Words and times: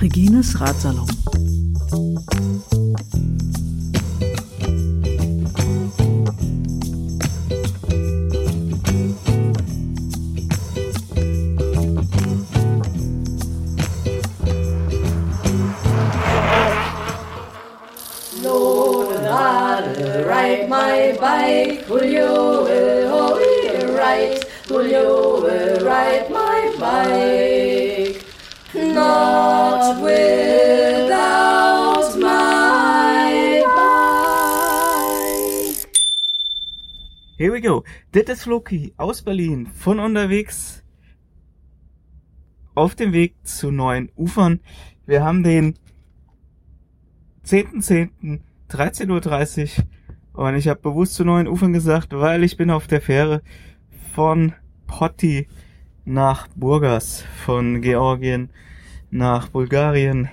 Regines 0.00 0.54
Ratsalon. 0.58 1.19
Das 38.12 38.24
ist 38.24 38.46
Loki 38.46 38.92
aus 38.96 39.22
Berlin 39.22 39.68
von 39.68 40.00
unterwegs 40.00 40.82
auf 42.74 42.96
dem 42.96 43.12
Weg 43.12 43.36
zu 43.44 43.70
neuen 43.70 44.10
Ufern. 44.16 44.58
Wir 45.06 45.22
haben 45.22 45.44
den 45.44 45.76
10.10. 47.46 48.40
13.30 48.68 49.78
Uhr 50.34 50.44
und 50.44 50.56
ich 50.56 50.66
habe 50.66 50.80
bewusst 50.80 51.14
zu 51.14 51.24
neuen 51.24 51.46
Ufern 51.46 51.72
gesagt, 51.72 52.12
weil 52.12 52.42
ich 52.42 52.56
bin 52.56 52.72
auf 52.72 52.88
der 52.88 53.00
Fähre 53.00 53.42
von 54.12 54.54
Potti 54.88 55.46
nach 56.04 56.48
Burgas, 56.56 57.24
von 57.44 57.80
Georgien 57.80 58.50
nach 59.12 59.50
Bulgarien, 59.50 60.28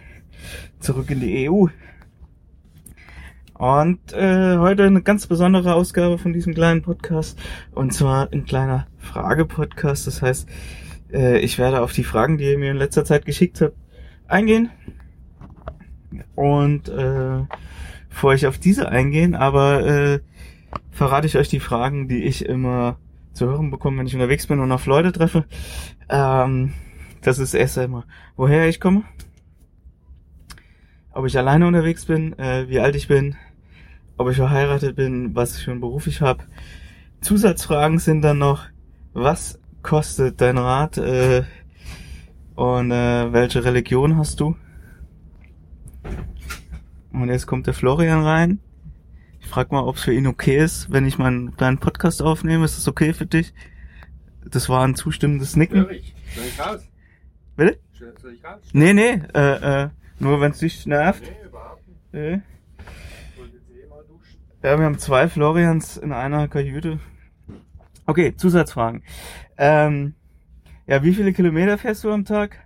zurück 0.79 1.11
in 1.11 1.19
die 1.19 1.47
EU. 1.47 1.67
Und 3.57 4.13
äh, 4.13 4.57
heute 4.57 4.83
eine 4.83 5.01
ganz 5.01 5.25
besondere 5.25 5.73
Ausgabe 5.73 6.19
von 6.19 6.31
diesem 6.31 6.53
kleinen 6.53 6.83
Podcast. 6.83 7.39
Und 7.73 7.91
zwar 7.91 8.31
ein 8.31 8.45
kleiner 8.45 8.85
Frage-Podcast. 8.99 10.05
Das 10.05 10.21
heißt, 10.21 10.47
äh, 11.11 11.39
ich 11.39 11.57
werde 11.57 11.81
auf 11.81 11.91
die 11.91 12.03
Fragen, 12.03 12.37
die 12.37 12.45
ihr 12.45 12.59
mir 12.59 12.69
in 12.69 12.77
letzter 12.77 13.03
Zeit 13.03 13.25
geschickt 13.25 13.59
habt, 13.61 13.75
eingehen. 14.27 14.69
Und 16.35 16.87
äh, 16.89 17.45
bevor 18.09 18.35
ich 18.35 18.45
auf 18.45 18.59
diese 18.59 18.89
eingehen, 18.89 19.33
aber 19.33 19.85
äh, 19.85 20.19
verrate 20.91 21.25
ich 21.25 21.35
euch 21.35 21.49
die 21.49 21.59
Fragen, 21.59 22.07
die 22.07 22.25
ich 22.25 22.45
immer 22.45 22.97
zu 23.33 23.47
hören 23.47 23.71
bekomme, 23.71 23.97
wenn 23.97 24.07
ich 24.07 24.13
unterwegs 24.13 24.45
bin 24.45 24.59
und 24.59 24.71
auf 24.71 24.85
Leute 24.85 25.11
treffe. 25.11 25.45
Ähm, 26.09 26.73
das 27.21 27.39
ist 27.39 27.55
erst 27.55 27.79
einmal, 27.79 28.03
woher 28.35 28.69
ich 28.69 28.79
komme, 28.79 29.03
ob 31.11 31.25
ich 31.25 31.37
alleine 31.37 31.65
unterwegs 31.65 32.05
bin, 32.05 32.37
äh, 32.37 32.69
wie 32.69 32.79
alt 32.79 32.95
ich 32.95 33.07
bin, 33.07 33.35
ob 34.17 34.29
ich 34.29 34.37
verheiratet 34.37 34.95
bin, 34.95 35.35
was 35.35 35.57
für 35.57 35.71
einen 35.71 35.81
Beruf 35.81 36.07
ich 36.07 36.21
habe. 36.21 36.43
Zusatzfragen 37.21 37.99
sind 37.99 38.21
dann 38.21 38.39
noch, 38.39 38.65
was 39.13 39.59
kostet 39.81 40.41
dein 40.41 40.57
Rad 40.57 40.97
äh, 40.97 41.43
und 42.55 42.91
äh, 42.91 43.31
welche 43.31 43.63
Religion 43.63 44.17
hast 44.17 44.39
du? 44.39 44.55
Und 47.11 47.29
jetzt 47.29 47.47
kommt 47.47 47.67
der 47.67 47.73
Florian 47.73 48.23
rein. 48.23 48.59
Ich 49.39 49.47
frag 49.47 49.71
mal, 49.71 49.81
ob 49.81 49.95
es 49.95 50.03
für 50.03 50.13
ihn 50.13 50.27
okay 50.27 50.57
ist, 50.57 50.91
wenn 50.91 51.05
ich 51.05 51.17
meinen 51.17 51.55
kleinen 51.55 51.77
Podcast 51.77 52.21
aufnehme. 52.21 52.65
Ist 52.65 52.77
das 52.77 52.87
okay 52.87 53.13
für 53.13 53.25
dich? 53.25 53.53
Das 54.45 54.69
war 54.69 54.85
ein 54.85 54.95
zustimmendes 54.95 55.55
Nicken. 55.55 55.83
Soll 55.83 55.93
ich, 55.93 56.15
soll 56.35 56.45
ich 56.45 56.59
raus? 56.59 56.81
Bitte? 57.55 57.79
Soll 58.21 58.33
ich 58.33 58.43
raus? 58.43 58.59
Nee, 58.73 58.93
nee, 58.93 59.21
äh, 59.33 59.83
äh, 59.83 59.89
nur 60.19 60.41
wenn 60.41 60.51
es 60.51 60.59
dich 60.59 60.85
nervt. 60.85 61.23
Nee, 61.23 61.47
überhaupt 61.47 61.87
nicht. 61.87 62.13
Äh. 62.13 62.33
Ich 62.33 63.39
wollte 63.39 63.55
jetzt 63.55 63.69
eh 63.71 63.87
mal 63.87 64.03
duschen. 64.03 64.39
Ja, 64.63 64.79
wir 64.79 64.85
haben 64.85 64.97
zwei 64.97 65.27
Florians 65.27 65.97
in 65.97 66.11
einer 66.11 66.47
Kajüte. 66.47 66.99
Okay, 68.07 68.35
Zusatzfragen. 68.35 69.03
Ähm, 69.57 70.15
ja, 70.87 71.03
wie 71.03 71.13
viele 71.13 71.31
Kilometer 71.31 71.77
fährst 71.77 72.03
du 72.03 72.11
am 72.11 72.25
Tag? 72.25 72.65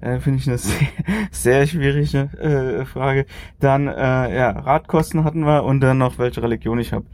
Äh, 0.00 0.20
Finde 0.20 0.38
ich 0.38 0.46
eine 0.46 0.58
sehr, 0.58 0.88
sehr 1.32 1.66
schwierige 1.66 2.30
äh, 2.38 2.84
Frage. 2.84 3.26
Dann, 3.58 3.88
äh, 3.88 4.36
ja, 4.36 4.50
Radkosten 4.50 5.24
hatten 5.24 5.44
wir 5.44 5.64
und 5.64 5.80
dann 5.80 5.98
noch, 5.98 6.18
welche 6.18 6.42
Religion 6.42 6.78
ich 6.78 6.92
habe. 6.92 7.06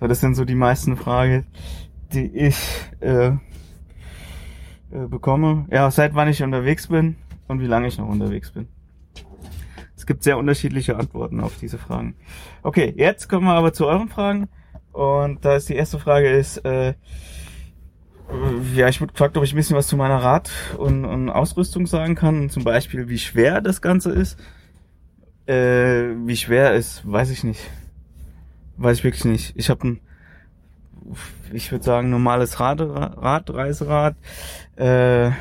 So, 0.00 0.08
das 0.08 0.20
sind 0.20 0.34
so 0.34 0.44
die 0.44 0.56
meisten 0.56 0.96
Fragen, 0.96 1.46
die 2.12 2.26
ich 2.26 2.58
äh, 3.00 3.28
äh, 3.28 3.36
bekomme. 5.08 5.66
Ja, 5.70 5.90
seit 5.92 6.14
wann 6.16 6.28
ich 6.28 6.42
unterwegs 6.42 6.88
bin 6.88 7.16
und 7.46 7.60
wie 7.60 7.66
lange 7.66 7.86
ich 7.86 7.98
noch 7.98 8.08
unterwegs 8.08 8.50
bin. 8.50 8.66
Es 10.06 10.08
gibt 10.08 10.22
sehr 10.22 10.38
unterschiedliche 10.38 10.94
Antworten 10.94 11.40
auf 11.40 11.58
diese 11.60 11.78
Fragen. 11.78 12.14
Okay, 12.62 12.94
jetzt 12.96 13.28
kommen 13.28 13.44
wir 13.44 13.54
aber 13.54 13.72
zu 13.72 13.88
euren 13.88 14.08
Fragen. 14.08 14.48
Und 14.92 15.44
da 15.44 15.56
ist 15.56 15.68
die 15.68 15.74
erste 15.74 15.98
Frage 15.98 16.30
ist, 16.30 16.58
äh, 16.58 16.94
ja, 18.76 18.88
ich 18.88 19.00
wurde 19.00 19.14
gefragt, 19.14 19.36
ob 19.36 19.42
ich 19.42 19.52
ein 19.52 19.56
bisschen 19.56 19.76
was 19.76 19.88
zu 19.88 19.96
meiner 19.96 20.22
Rad- 20.22 20.52
und, 20.78 21.04
und 21.04 21.28
Ausrüstung 21.28 21.88
sagen 21.88 22.14
kann. 22.14 22.50
Zum 22.50 22.62
Beispiel, 22.62 23.08
wie 23.08 23.18
schwer 23.18 23.60
das 23.60 23.82
Ganze 23.82 24.12
ist. 24.12 24.38
Äh, 25.46 26.14
wie 26.24 26.36
schwer 26.36 26.74
ist, 26.74 27.02
weiß 27.04 27.30
ich 27.30 27.42
nicht. 27.42 27.68
Weiß 28.76 28.98
ich 28.98 29.04
wirklich 29.04 29.24
nicht. 29.24 29.54
Ich 29.56 29.70
habe 29.70 29.88
ein, 29.88 30.00
ich 31.52 31.72
würde 31.72 31.84
sagen, 31.84 32.10
normales 32.10 32.60
Rad, 32.60 32.80
Rad 32.80 33.50
Reiserad. 33.50 34.14
Äh, 34.76 35.32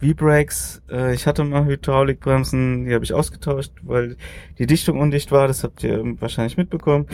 V-Brakes, 0.00 0.82
äh, 0.90 1.14
ich 1.14 1.26
hatte 1.26 1.44
mal 1.44 1.64
Hydraulikbremsen, 1.64 2.84
die 2.84 2.94
habe 2.94 3.04
ich 3.04 3.14
ausgetauscht, 3.14 3.72
weil 3.82 4.16
die 4.58 4.66
Dichtung 4.66 5.00
undicht 5.00 5.32
war, 5.32 5.48
das 5.48 5.64
habt 5.64 5.82
ihr 5.82 6.02
wahrscheinlich 6.20 6.56
mitbekommen. 6.58 7.06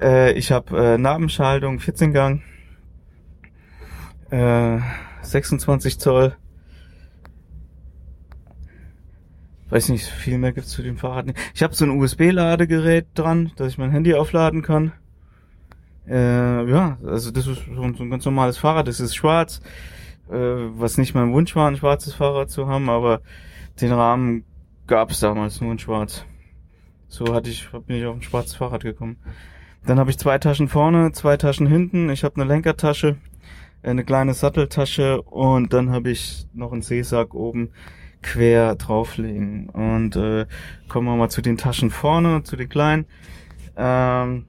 Äh, 0.00 0.32
ich 0.32 0.50
habe 0.50 0.94
äh, 0.94 0.98
Nabenschaltung, 0.98 1.78
14 1.78 2.12
Gang, 2.12 2.42
äh, 4.30 4.78
26 5.22 5.98
Zoll. 6.00 6.34
Weiß 9.70 9.90
nicht, 9.90 10.06
viel 10.06 10.38
mehr 10.38 10.52
gibt's 10.52 10.70
zu 10.70 10.82
dem 10.82 10.96
Fahrrad 10.96 11.26
nicht. 11.26 11.38
Ich 11.54 11.62
habe 11.62 11.74
so 11.74 11.84
ein 11.84 11.90
USB-Ladegerät 11.90 13.06
dran, 13.14 13.52
dass 13.56 13.68
ich 13.68 13.78
mein 13.78 13.90
Handy 13.90 14.14
aufladen 14.14 14.62
kann. 14.62 14.92
Äh, 16.08 16.70
ja, 16.70 16.96
also 17.04 17.30
das 17.30 17.46
ist 17.46 17.66
so 17.66 17.82
ein, 17.82 17.94
so 17.94 18.02
ein 18.02 18.10
ganz 18.10 18.24
normales 18.24 18.56
Fahrrad. 18.56 18.88
Das 18.88 18.98
ist 18.98 19.14
schwarz, 19.14 19.60
äh, 20.30 20.78
was 20.78 20.98
nicht 20.98 21.14
mein 21.14 21.32
Wunsch 21.32 21.54
war, 21.56 21.68
ein 21.68 21.76
schwarzes 21.76 22.14
Fahrrad 22.14 22.50
zu 22.50 22.66
haben, 22.66 22.88
aber 22.88 23.20
den 23.80 23.92
Rahmen 23.92 24.44
gab's 24.86 25.20
damals 25.20 25.60
nur 25.60 25.72
in 25.72 25.78
schwarz. 25.78 26.24
So 27.08 27.34
hatte 27.34 27.50
ich, 27.50 27.68
bin 27.86 27.96
ich 27.96 28.04
auf 28.04 28.16
ein 28.16 28.22
schwarzes 28.22 28.56
Fahrrad 28.56 28.82
gekommen. 28.82 29.16
Dann 29.86 29.98
habe 29.98 30.10
ich 30.10 30.18
zwei 30.18 30.38
Taschen 30.38 30.68
vorne, 30.68 31.12
zwei 31.12 31.36
Taschen 31.36 31.66
hinten. 31.66 32.10
Ich 32.10 32.24
habe 32.24 32.40
eine 32.40 32.44
Lenkertasche, 32.44 33.16
eine 33.82 34.04
kleine 34.04 34.34
Satteltasche 34.34 35.22
und 35.22 35.72
dann 35.72 35.90
habe 35.90 36.10
ich 36.10 36.46
noch 36.52 36.72
einen 36.72 36.82
Seesack 36.82 37.32
oben 37.34 37.70
quer 38.22 38.74
drauflegen. 38.74 39.68
Und 39.70 40.16
äh, 40.16 40.46
kommen 40.88 41.06
wir 41.06 41.16
mal 41.16 41.30
zu 41.30 41.40
den 41.40 41.56
Taschen 41.56 41.90
vorne, 41.90 42.42
zu 42.42 42.56
den 42.56 42.68
kleinen. 42.68 43.06
Ähm, 43.76 44.46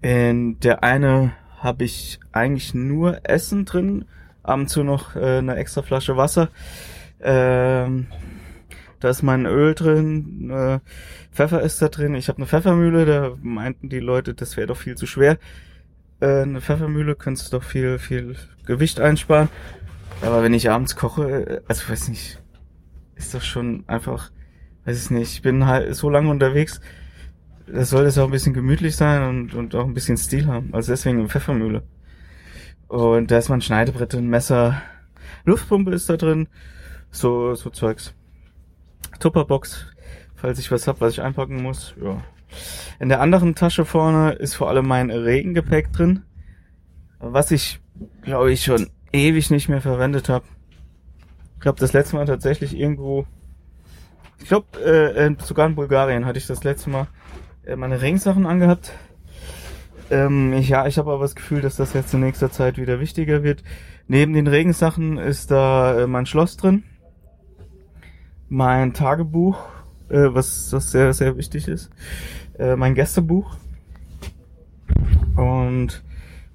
in 0.00 0.60
der 0.60 0.84
eine 0.84 1.32
habe 1.58 1.84
ich 1.84 2.20
eigentlich 2.32 2.74
nur 2.74 3.20
Essen 3.28 3.64
drin, 3.64 4.04
ab 4.44 4.60
und 4.60 4.68
zu 4.68 4.84
noch 4.84 5.16
äh, 5.16 5.38
eine 5.38 5.56
extra 5.56 5.82
Flasche 5.82 6.16
Wasser. 6.16 6.50
Ähm, 7.20 8.06
da 9.00 9.10
ist 9.10 9.22
mein 9.22 9.46
Öl 9.46 9.74
drin, 9.74 10.50
äh, 10.50 10.78
Pfeffer 11.32 11.62
ist 11.62 11.82
da 11.82 11.88
drin. 11.88 12.14
Ich 12.14 12.28
habe 12.28 12.38
eine 12.38 12.46
Pfeffermühle, 12.46 13.04
da 13.04 13.36
meinten 13.42 13.88
die 13.88 13.98
Leute, 13.98 14.34
das 14.34 14.56
wäre 14.56 14.68
doch 14.68 14.76
viel 14.76 14.94
zu 14.94 15.06
schwer. 15.06 15.38
Äh, 16.20 16.42
eine 16.42 16.60
Pfeffermühle 16.60 17.16
könntest 17.16 17.52
du 17.52 17.58
doch 17.58 17.64
viel, 17.64 17.98
viel 17.98 18.36
Gewicht 18.66 19.00
einsparen. 19.00 19.48
Aber 20.22 20.42
wenn 20.42 20.54
ich 20.54 20.70
abends 20.70 20.96
koche, 20.96 21.28
äh, 21.30 21.60
also 21.66 21.88
weiß 21.88 22.08
nicht, 22.08 22.40
ist 23.16 23.34
doch 23.34 23.42
schon 23.42 23.84
einfach, 23.88 24.30
weiß 24.84 25.04
ich 25.04 25.10
nicht, 25.10 25.32
ich 25.32 25.42
bin 25.42 25.66
halt 25.66 25.94
so 25.94 26.08
lange 26.08 26.30
unterwegs, 26.30 26.80
da 27.66 27.84
soll 27.84 28.04
das 28.04 28.18
auch 28.18 28.26
ein 28.26 28.30
bisschen 28.30 28.54
gemütlich 28.54 28.96
sein 28.96 29.22
und, 29.28 29.54
und 29.54 29.74
auch 29.74 29.86
ein 29.86 29.94
bisschen 29.94 30.16
Stil 30.16 30.46
haben. 30.46 30.70
Also 30.72 30.92
deswegen 30.92 31.18
eine 31.18 31.28
Pfeffermühle. 31.28 31.82
Und 32.88 33.30
da 33.30 33.38
ist 33.38 33.48
mal 33.48 33.56
ein 33.56 33.62
Schneidebrett 33.62 34.12
drin, 34.12 34.28
Messer, 34.28 34.80
Luftpumpe 35.44 35.92
ist 35.92 36.08
da 36.08 36.16
drin, 36.16 36.48
so, 37.10 37.54
so 37.54 37.70
Zeugs. 37.70 38.14
Tupperbox, 39.20 39.86
falls 40.34 40.58
ich 40.58 40.70
was 40.70 40.86
hab, 40.86 41.00
was 41.00 41.14
ich 41.14 41.22
einpacken 41.22 41.62
muss, 41.62 41.94
ja. 42.02 42.22
In 43.00 43.08
der 43.08 43.20
anderen 43.20 43.54
Tasche 43.54 43.84
vorne 43.84 44.32
ist 44.32 44.54
vor 44.54 44.68
allem 44.68 44.86
mein 44.86 45.10
Regengepäck 45.10 45.92
drin, 45.92 46.22
was 47.18 47.50
ich, 47.50 47.80
glaube 48.22 48.52
ich, 48.52 48.64
schon 48.64 48.90
ewig 49.12 49.50
nicht 49.50 49.68
mehr 49.68 49.80
verwendet 49.80 50.28
habe. 50.28 50.44
Ich 51.54 51.60
glaube, 51.60 51.80
das 51.80 51.92
letzte 51.92 52.16
Mal 52.16 52.26
tatsächlich 52.26 52.76
irgendwo, 52.76 53.26
ich 54.40 54.48
glaube, 54.48 54.78
äh, 54.80 55.34
sogar 55.42 55.66
in 55.66 55.74
Bulgarien 55.74 56.26
hatte 56.26 56.38
ich 56.38 56.46
das 56.46 56.64
letzte 56.64 56.90
Mal 56.90 57.06
äh, 57.64 57.76
meine 57.76 58.02
Regensachen 58.02 58.46
angehabt. 58.46 58.92
Ähm, 60.10 60.52
ich, 60.52 60.68
ja, 60.68 60.86
ich 60.86 60.98
habe 60.98 61.12
aber 61.12 61.22
das 61.22 61.34
Gefühl, 61.34 61.60
dass 61.60 61.76
das 61.76 61.92
jetzt 61.94 62.12
in 62.14 62.20
nächster 62.20 62.50
Zeit 62.50 62.78
wieder 62.78 63.00
wichtiger 63.00 63.42
wird. 63.42 63.62
Neben 64.06 64.32
den 64.34 64.46
Regensachen 64.46 65.18
ist 65.18 65.50
da 65.50 66.02
äh, 66.02 66.06
mein 66.06 66.26
Schloss 66.26 66.56
drin, 66.56 66.84
mein 68.48 68.92
Tagebuch, 68.92 69.58
äh, 70.10 70.28
was, 70.28 70.72
was 70.72 70.90
sehr, 70.90 71.12
sehr 71.12 71.36
wichtig 71.36 71.68
ist, 71.68 71.90
äh, 72.58 72.76
mein 72.76 72.94
Gästebuch 72.94 73.56
und 75.36 76.02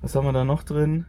was 0.01 0.16
haben 0.16 0.25
wir 0.25 0.34
da 0.34 0.46
noch 0.46 0.63
drin? 0.63 1.06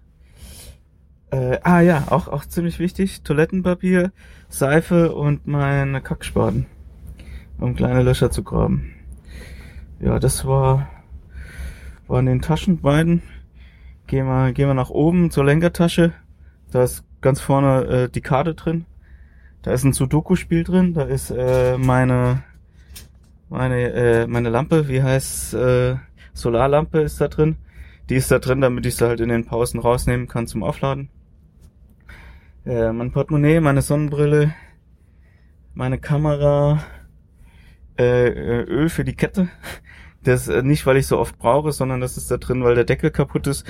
Äh, 1.30 1.58
ah 1.62 1.80
ja, 1.80 2.04
auch, 2.10 2.26
auch 2.26 2.44
ziemlich 2.44 2.80
wichtig, 2.80 3.22
Toilettenpapier, 3.22 4.12
Seife 4.48 5.14
und 5.14 5.46
meine 5.46 6.00
Kackspaten, 6.00 6.66
um 7.58 7.76
kleine 7.76 8.02
Löcher 8.02 8.32
zu 8.32 8.42
graben. 8.42 8.94
Ja, 10.00 10.18
das 10.18 10.44
war, 10.44 10.88
waren 12.10 12.26
den 12.26 12.42
Taschen 12.42 12.80
beiden. 12.80 13.22
Gehen 14.06 14.26
wir, 14.26 14.52
gehen 14.52 14.68
wir 14.68 14.74
nach 14.74 14.90
oben 14.90 15.30
zur 15.30 15.44
Lenkertasche. 15.44 16.12
Da 16.72 16.82
ist 16.82 17.04
ganz 17.20 17.40
vorne 17.40 17.84
äh, 17.84 18.08
die 18.08 18.20
Karte 18.20 18.54
drin. 18.54 18.84
Da 19.62 19.72
ist 19.72 19.84
ein 19.84 19.92
Sudoku-Spiel 19.92 20.64
drin. 20.64 20.94
Da 20.94 21.02
ist 21.02 21.30
äh, 21.30 21.78
meine 21.78 22.42
meine 23.48 23.92
äh, 23.92 24.26
meine 24.26 24.48
Lampe, 24.48 24.88
wie 24.88 25.02
heißt 25.02 25.54
äh, 25.54 25.96
Solarlampe 26.32 27.00
ist 27.00 27.20
da 27.20 27.28
drin. 27.28 27.56
Die 28.08 28.16
ist 28.16 28.30
da 28.30 28.38
drin, 28.38 28.60
damit 28.60 28.86
ich 28.86 28.96
sie 28.96 29.06
halt 29.06 29.20
in 29.20 29.28
den 29.28 29.44
Pausen 29.44 29.78
rausnehmen 29.78 30.26
kann 30.26 30.48
zum 30.48 30.64
Aufladen. 30.64 31.10
Äh, 32.66 32.92
mein 32.92 33.12
Portemonnaie, 33.12 33.60
meine 33.60 33.82
Sonnenbrille, 33.82 34.52
meine 35.74 35.98
Kamera, 35.98 36.82
äh, 37.98 38.28
äh, 38.28 38.62
Öl 38.64 38.88
für 38.88 39.04
die 39.04 39.14
Kette. 39.14 39.48
Das 40.22 40.48
äh, 40.48 40.62
nicht, 40.62 40.86
weil 40.86 40.96
ich 40.96 41.06
so 41.06 41.18
oft 41.18 41.38
brauche, 41.38 41.72
sondern 41.72 42.00
das 42.00 42.16
ist 42.16 42.30
da 42.30 42.36
drin, 42.36 42.62
weil 42.62 42.74
der 42.74 42.84
Deckel 42.84 43.10
kaputt 43.10 43.46
ist. 43.46 43.64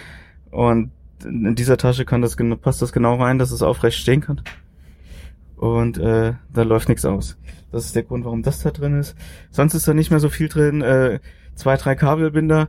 Und 0.50 0.90
in 1.24 1.54
dieser 1.54 1.76
Tasche 1.76 2.04
kann 2.04 2.22
das 2.22 2.36
passt 2.60 2.82
das 2.82 2.92
genau 2.92 3.16
rein, 3.16 3.38
dass 3.38 3.50
es 3.50 3.62
aufrecht 3.62 3.98
stehen 3.98 4.20
kann. 4.20 4.42
Und 5.56 5.98
äh, 5.98 6.34
da 6.52 6.62
läuft 6.62 6.88
nichts 6.88 7.04
aus. 7.04 7.36
Das 7.70 7.84
ist 7.84 7.94
der 7.94 8.02
Grund, 8.02 8.24
warum 8.24 8.42
das 8.42 8.62
da 8.62 8.70
drin 8.70 8.98
ist. 8.98 9.14
Sonst 9.50 9.74
ist 9.74 9.86
da 9.86 9.94
nicht 9.94 10.10
mehr 10.10 10.20
so 10.20 10.30
viel 10.30 10.48
drin. 10.48 10.80
Äh, 10.80 11.20
zwei, 11.54 11.76
drei 11.76 11.94
Kabelbinder, 11.94 12.68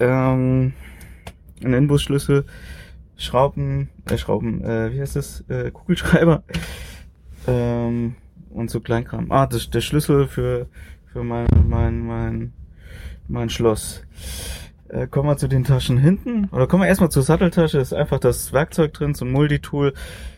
ähm, 0.00 0.72
ein 1.62 1.72
Inbusschlüssel, 1.72 2.44
Schrauben, 3.16 3.88
äh, 4.10 4.18
Schrauben, 4.18 4.62
äh, 4.62 4.92
wie 4.92 5.00
heißt 5.00 5.16
das? 5.16 5.44
Äh, 5.48 5.70
Kugelschreiber. 5.70 6.42
Ähm, 7.46 8.16
und 8.50 8.70
so 8.70 8.80
Kleinkram. 8.80 9.30
Ah, 9.30 9.46
das, 9.46 9.70
der 9.70 9.80
Schlüssel 9.80 10.26
für, 10.26 10.66
für 11.12 11.22
mein, 11.22 11.46
mein, 11.66 12.00
mein, 12.06 12.52
mein 13.28 13.50
Schloss. 13.50 14.02
Äh, 14.88 15.06
kommen 15.08 15.28
wir 15.28 15.36
zu 15.36 15.48
den 15.48 15.64
Taschen 15.64 15.98
hinten. 15.98 16.48
Oder 16.52 16.66
kommen 16.66 16.82
wir 16.82 16.88
erstmal 16.88 17.10
zur 17.10 17.22
Satteltasche. 17.22 17.78
ist 17.78 17.92
einfach 17.92 18.20
das 18.20 18.52
Werkzeug 18.52 18.92
drin, 18.92 19.14
so 19.14 19.24
ein 19.24 19.32
Multitool, 19.32 19.94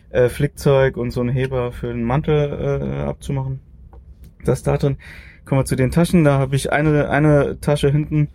äh, 0.09 0.29
Flickzeug 0.29 0.97
und 0.97 1.11
so 1.11 1.21
ein 1.21 1.29
Heber 1.29 1.71
für 1.71 1.87
den 1.87 2.03
Mantel 2.03 2.81
äh, 2.81 3.01
abzumachen. 3.03 3.59
Das 4.43 4.63
da 4.63 4.77
drin. 4.77 4.97
Kommen 5.45 5.61
wir 5.61 5.65
zu 5.65 5.75
den 5.75 5.91
Taschen. 5.91 6.23
Da 6.23 6.39
habe 6.39 6.55
ich 6.55 6.71
eine, 6.71 7.09
eine 7.09 7.59
Tasche 7.59 7.91
hinten, 7.91 8.29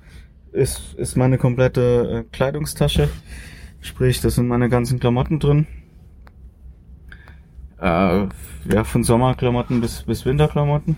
ist, 0.53 0.95
ist 0.95 1.17
meine 1.17 1.39
komplette 1.39 2.25
äh, 2.25 2.31
Kleidungstasche. 2.33 3.09
Sprich, 3.81 4.21
das 4.21 4.37
sind 4.37 4.49
meine 4.49 4.69
ganzen 4.69 5.01
Klamotten 5.01 5.41
drin. 5.41 5.67
Äh, 7.81 8.29
ja, 8.73 8.85
von 8.85 9.05
Sommerklamotten 9.05 9.81
bis, 9.81 10.05
bis 10.05 10.25
Winterklamotten. 10.25 10.97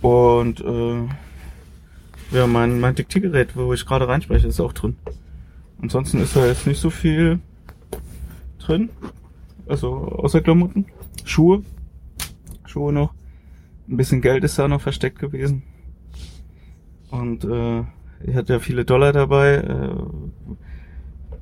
Und 0.00 0.60
äh, 0.60 1.08
ja, 2.32 2.46
mein, 2.46 2.80
mein 2.80 2.94
Diktiergerät, 2.94 3.56
wo 3.56 3.72
ich 3.72 3.86
gerade 3.86 4.08
reinspreche, 4.08 4.46
ist 4.46 4.60
auch 4.60 4.72
drin. 4.72 4.96
Ansonsten 5.82 6.20
ist 6.20 6.36
da 6.36 6.46
jetzt 6.46 6.66
nicht 6.66 6.80
so 6.80 6.90
viel 6.90 7.40
drin. 8.58 8.90
Also 9.66 9.88
außer 9.92 10.40
Klamotten. 10.40 10.86
Schuhe. 11.24 11.62
Schuhe 12.66 12.92
noch. 12.92 13.14
Ein 13.88 13.96
bisschen 13.96 14.20
Geld 14.20 14.44
ist 14.44 14.58
da 14.58 14.68
noch 14.68 14.80
versteckt 14.80 15.18
gewesen. 15.18 15.62
Und 17.10 17.44
äh, 17.44 17.80
ich 18.22 18.36
hatte 18.36 18.52
ja 18.54 18.58
viele 18.58 18.84
Dollar 18.84 19.12
dabei, 19.12 19.54
äh, 19.56 19.94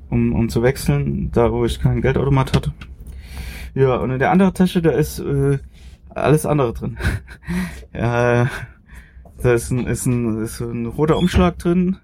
um, 0.08 0.32
um 0.32 0.48
zu 0.48 0.62
wechseln, 0.62 1.30
da 1.32 1.52
wo 1.52 1.64
ich 1.64 1.80
kein 1.80 2.00
Geldautomat 2.00 2.54
hatte. 2.54 2.72
Ja, 3.74 3.96
und 3.96 4.10
in 4.10 4.18
der 4.18 4.30
anderen 4.30 4.54
Tasche, 4.54 4.80
da 4.80 4.90
ist 4.90 5.18
äh, 5.18 5.58
alles 6.08 6.46
andere 6.46 6.72
drin. 6.72 6.96
ja, 7.92 8.48
da 9.42 9.52
ist 9.52 9.70
ein, 9.70 9.86
ist 9.86 10.06
ein, 10.06 10.42
ist 10.42 10.60
ein 10.60 10.86
roter 10.86 11.16
Umschlag 11.16 11.58
drin. 11.58 11.96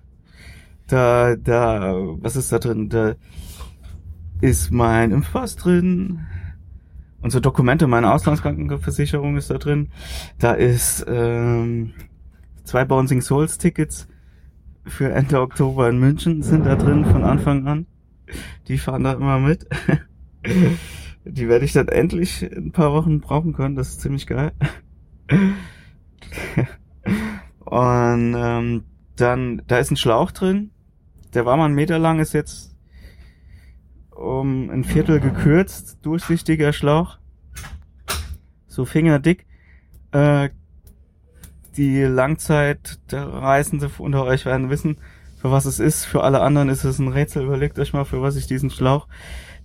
Da, 0.87 1.37
da, 1.37 1.95
was 2.21 2.37
ist 2.37 2.53
da 2.53 2.59
drin? 2.59 2.89
Da 2.89 3.15
ist 4.41 4.71
mein 4.71 5.13
Impfpass 5.13 5.57
drin. 5.57 6.21
Unsere 7.21 7.41
Dokumente, 7.41 7.87
meine 7.87 8.13
Auslandskrankenversicherung 8.13 9.37
ist 9.37 9.51
da 9.51 9.59
drin. 9.59 9.89
Da 10.39 10.53
ist 10.53 11.05
ähm, 11.09 11.95
zwei 12.65 12.85
Bouncing 12.85 13.23
Souls 13.23 13.59
Tickets 13.59 14.09
für 14.87 15.11
Ende 15.11 15.41
Oktober 15.41 15.89
in 15.89 15.99
München 15.99 16.43
sind 16.43 16.67
da 16.67 16.77
drin 16.77 17.05
von 17.05 17.25
Anfang 17.25 17.67
an. 17.67 17.87
Die 18.69 18.79
fahren 18.79 19.05
da 19.05 19.15
immer 19.15 19.39
mit. 19.39 19.67
Die 21.25 21.49
werde 21.49 21.65
ich 21.65 21.73
dann 21.73 21.89
endlich 21.89 22.43
in 22.43 22.67
ein 22.67 22.73
paar 22.73 22.93
Wochen 22.93 23.21
brauchen 23.21 23.55
können. 23.55 23.77
Das 23.77 23.89
ist 23.89 24.03
ziemlich 24.03 24.27
geil. 24.27 24.53
Und 27.75 28.37
ähm, 28.37 28.85
dann, 29.17 29.63
da 29.67 29.79
ist 29.79 29.91
ein 29.91 29.97
Schlauch 29.97 30.31
drin. 30.31 30.71
Der 31.35 31.45
war 31.45 31.57
mal 31.57 31.65
einen 31.65 31.75
Meter 31.75 31.99
lang, 31.99 32.21
ist 32.21 32.33
jetzt 32.33 32.73
um 34.15 34.71
ein 34.71 34.85
Viertel 34.85 35.19
gekürzt. 35.19 35.99
Durchsichtiger 36.03 36.73
Schlauch. 36.73 37.19
So 38.69 38.85
fingerdick. 38.85 39.45
Äh, 40.13 40.51
die 41.77 42.03
Langzeitreisende 42.03 43.91
unter 43.99 44.23
euch 44.23 44.47
werden 44.47 44.71
wissen, 44.71 44.99
für 45.43 45.51
was 45.51 45.65
es 45.65 45.81
ist. 45.81 46.05
Für 46.05 46.23
alle 46.23 46.43
anderen 46.43 46.69
ist 46.69 46.85
es 46.85 47.01
ein 47.01 47.09
Rätsel. 47.09 47.43
Überlegt 47.43 47.77
euch 47.81 47.93
mal, 47.93 48.05
für 48.05 48.23
was 48.23 48.37
ich 48.37 48.47
diesen 48.47 48.71
Schlauch 48.71 49.09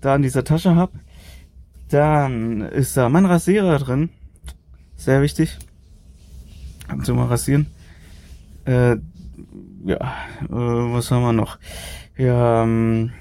da 0.01 0.15
in 0.15 0.23
dieser 0.23 0.43
Tasche 0.43 0.75
hab. 0.75 0.93
Dann 1.89 2.61
ist 2.61 2.97
da 2.97 3.07
mein 3.07 3.27
Rasierer 3.27 3.77
drin. 3.77 4.09
Sehr 4.95 5.21
wichtig. 5.21 5.59
Ab 6.87 6.97
und 6.97 7.05
zu 7.05 7.13
mal 7.13 7.27
rasieren. 7.27 7.67
Äh, 8.65 8.97
ja, 9.85 9.95
äh, 9.95 10.47
was 10.49 11.11
haben 11.11 11.23
wir 11.23 11.33
noch? 11.33 11.57
Wir 12.15 12.33
haben 12.33 13.13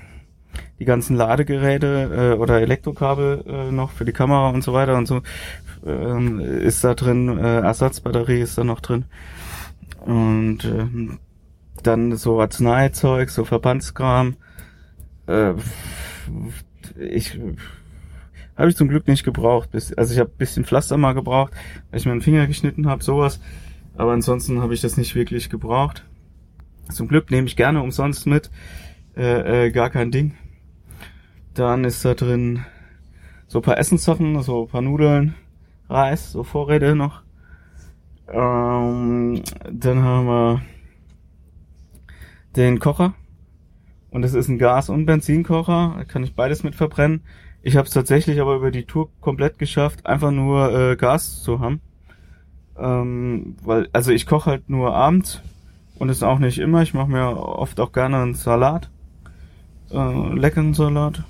die 0.79 0.85
ganzen 0.85 1.17
Ladegeräte 1.17 2.35
äh, 2.37 2.39
oder 2.39 2.61
Elektrokabel 2.61 3.45
äh, 3.47 3.73
noch 3.73 3.91
für 3.91 4.05
die 4.05 4.13
Kamera 4.13 4.51
und 4.51 4.63
so 4.63 4.73
weiter 4.73 4.97
und 4.97 5.07
so 5.07 5.23
ähm, 5.87 6.41
ist 6.41 6.85
da 6.85 6.95
drin. 6.95 7.39
Äh, 7.39 7.61
Ersatzbatterie 7.61 8.41
ist 8.41 8.59
da 8.59 8.65
noch 8.65 8.81
drin. 8.81 9.05
Und 10.01 10.65
ähm, 10.65 11.19
dann 11.83 12.17
so 12.17 12.41
Arzneizeug, 12.41 13.31
so 13.31 13.45
Verbandskram. 13.45 14.37
Äh, 15.27 15.55
ich 16.99 17.39
habe 18.57 18.71
ich 18.71 18.77
zum 18.77 18.89
Glück 18.89 19.07
nicht 19.07 19.25
gebraucht. 19.25 19.71
Also 19.97 20.13
ich 20.13 20.19
habe 20.19 20.31
bisschen 20.31 20.65
Pflaster 20.65 20.97
mal 20.97 21.13
gebraucht, 21.13 21.53
weil 21.91 22.01
ich 22.01 22.07
mir 22.07 22.13
den 22.13 22.23
Finger 22.23 22.47
geschnitten 22.47 22.89
habe, 22.89 23.05
sowas. 23.05 23.41
Aber 23.99 24.13
ansonsten 24.13 24.63
habe 24.63 24.75
ich 24.75 24.81
das 24.81 24.97
nicht 24.97 25.17
wirklich 25.17 25.51
gebraucht. 25.51 26.05
Zum 26.89 27.09
Glück 27.09 27.33
nehme 27.33 27.49
ich 27.49 27.57
gerne 27.57 27.83
umsonst 27.83 28.29
mit. 28.29 28.49
Äh, 29.17 29.67
äh, 29.67 29.71
gar 29.73 29.91
kein 29.91 30.13
Ding. 30.13 30.37
Dann 31.53 31.83
ist 31.83 32.05
da 32.05 32.15
drin 32.15 32.65
so 33.49 33.59
ein 33.59 33.63
paar 33.63 33.77
Essenssachen, 33.77 34.41
so 34.41 34.63
ein 34.63 34.69
paar 34.69 34.83
Nudeln, 34.83 35.35
Reis, 35.89 36.31
so 36.31 36.45
Vorräte 36.45 36.95
noch. 36.95 37.23
Ähm, 38.29 39.43
dann 39.69 40.03
haben 40.05 40.27
wir 40.27 40.63
den 42.55 42.79
Kocher. 42.79 43.15
Und 44.11 44.23
das 44.23 44.33
ist 44.33 44.47
ein 44.49 44.59
Gas- 44.59 44.91
und 44.91 45.07
Benzinkocher. 45.07 45.95
Da 45.99 46.05
kann 46.05 46.23
ich 46.23 46.37
beides 46.37 46.63
mit 46.63 46.77
verbrennen. 46.77 47.23
Ich 47.63 47.77
habe 47.77 47.89
es 47.89 47.95
tatsächlich 47.95 48.41
aber 48.41 48.55
über 48.55 48.71
die 48.71 48.85
Tour 48.85 49.11
komplett 49.21 49.59
geschafft, 49.59 50.07
einfach 50.07 50.31
nur 50.31 50.73
äh, 50.73 50.97
Gas 50.97 51.43
zu 51.43 51.59
haben. 51.59 51.81
Ähm, 52.79 53.57
weil, 53.63 53.89
also 53.93 54.13
ich 54.13 54.27
koche 54.27 54.51
halt 54.51 54.71
nur 54.71 54.95
abends 54.95 55.43
und 55.99 56.09
ist 56.09 56.23
auch 56.23 56.39
nicht 56.39 56.59
immer. 56.59 56.83
Ich 56.83 56.95
mache 56.95 57.11
mir 57.11 57.37
oft 57.37 57.81
auch 57.81 57.93
gerne 57.93 58.19
einen 58.19 58.35
Salat. 58.35 58.91
Äh, 59.91 60.35
leckeren 60.35 60.75
Salat. 60.75 61.25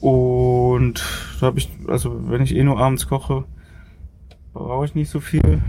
Und 0.00 1.02
da 1.40 1.46
habe 1.46 1.58
ich, 1.58 1.70
also 1.88 2.28
wenn 2.28 2.42
ich 2.42 2.54
eh 2.54 2.62
nur 2.62 2.78
abends 2.78 3.08
koche, 3.08 3.44
brauche 4.52 4.84
ich 4.84 4.94
nicht 4.94 5.10
so 5.10 5.20
viel. 5.20 5.62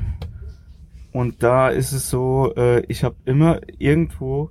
Und 1.13 1.43
da 1.43 1.69
ist 1.69 1.93
es 1.93 2.09
so, 2.09 2.53
äh, 2.57 2.81
ich 2.87 3.05
habe 3.05 3.15
immer 3.23 3.61
irgendwo 3.77 4.49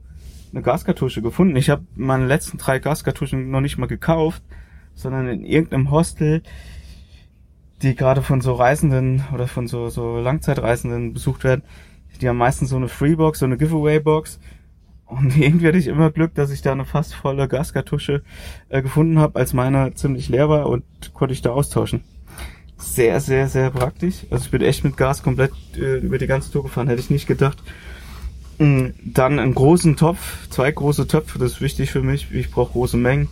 eine 0.52 0.62
Gaskartusche 0.62 1.20
gefunden. 1.20 1.56
Ich 1.56 1.68
habe 1.68 1.84
meine 1.94 2.26
letzten 2.26 2.56
drei 2.56 2.78
Gaskartuschen 2.78 3.50
noch 3.50 3.60
nicht 3.60 3.76
mal 3.76 3.86
gekauft, 3.86 4.42
sondern 4.94 5.28
in 5.28 5.44
irgendeinem 5.44 5.90
Hostel, 5.90 6.42
die 7.84 7.94
gerade 7.96 8.22
von 8.22 8.40
so 8.40 8.54
Reisenden 8.54 9.24
oder 9.34 9.48
von 9.48 9.68
so, 9.68 9.88
so 9.90 10.18
Langzeitreisenden 10.18 11.14
besucht 11.14 11.44
werden. 11.44 11.64
Die 12.20 12.28
haben 12.28 12.38
meistens 12.38 12.70
so 12.70 12.76
eine 12.76 12.88
Freebox, 12.88 13.40
so 13.40 13.46
eine 13.46 13.56
Giveaway-Box 13.58 14.40
Und 15.06 15.36
irgendwie 15.38 15.68
hatte 15.68 15.78
ich 15.78 15.88
immer 15.88 16.10
Glück, 16.12 16.34
dass 16.34 16.50
ich 16.50 16.62
da 16.62 16.72
eine 16.72 16.84
fast 16.86 17.14
volle 17.14 17.48
Gaskartusche 17.48 18.22
äh, 18.68 18.82
gefunden 18.82 19.18
habe, 19.18 19.38
als 19.38 19.52
meine 19.54 19.94
ziemlich 19.94 20.28
leer 20.28 20.48
war 20.48 20.68
und 20.68 20.84
konnte 21.14 21.34
ich 21.34 21.42
da 21.42 21.50
austauschen. 21.52 22.04
Sehr, 22.76 23.20
sehr, 23.20 23.48
sehr 23.48 23.70
praktisch. 23.70 24.26
Also 24.30 24.46
ich 24.46 24.50
bin 24.50 24.62
echt 24.62 24.84
mit 24.84 24.96
Gas 24.96 25.22
komplett 25.22 25.52
äh, 25.76 25.98
über 25.98 26.18
die 26.18 26.26
ganze 26.26 26.50
Tour 26.50 26.64
gefahren, 26.64 26.88
hätte 26.88 27.00
ich 27.00 27.10
nicht 27.10 27.26
gedacht. 27.26 27.62
Mm, 28.58 28.88
Dann 29.04 29.38
einen 29.38 29.54
großen 29.54 29.96
Topf, 29.96 30.48
zwei 30.50 30.70
große 30.72 31.06
Töpfe, 31.08 31.38
das 31.38 31.54
ist 31.54 31.60
wichtig 31.60 31.90
für 31.90 32.02
mich. 32.02 32.32
Ich 32.32 32.50
brauche 32.50 32.72
große 32.72 32.96
Mengen. 32.96 33.28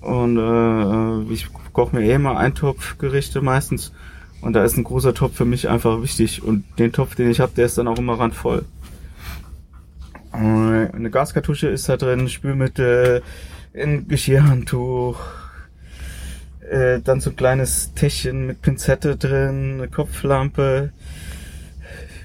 Und 0.00 0.38
äh, 0.38 1.32
ich 1.32 1.48
koche 1.72 1.96
mir 1.96 2.04
eh 2.04 2.14
immer 2.14 2.38
Eintopfgerichte 2.38 3.42
meistens. 3.42 3.92
Und 4.40 4.54
da 4.54 4.64
ist 4.64 4.76
ein 4.76 4.84
großer 4.84 5.14
Topf 5.14 5.36
für 5.36 5.44
mich 5.44 5.68
einfach 5.68 6.02
wichtig. 6.02 6.42
Und 6.42 6.64
den 6.78 6.92
Topf, 6.92 7.14
den 7.14 7.30
ich 7.30 7.40
habe, 7.40 7.52
der 7.54 7.66
ist 7.66 7.76
dann 7.76 7.88
auch 7.88 7.98
immer 7.98 8.18
randvoll. 8.18 8.64
Äh, 10.32 10.36
Eine 10.36 11.10
Gaskartusche 11.10 11.68
ist 11.68 11.88
da 11.88 11.96
drin, 11.96 12.28
Spülmittel, 12.28 13.22
ein 13.74 14.08
Geschirrhandtuch, 14.08 15.20
äh, 16.68 17.00
dann 17.00 17.20
so 17.20 17.30
ein 17.30 17.36
kleines 17.36 17.92
Täschchen 17.94 18.46
mit 18.46 18.62
Pinzette 18.62 19.16
drin, 19.16 19.74
eine 19.78 19.88
Kopflampe, 19.88 20.92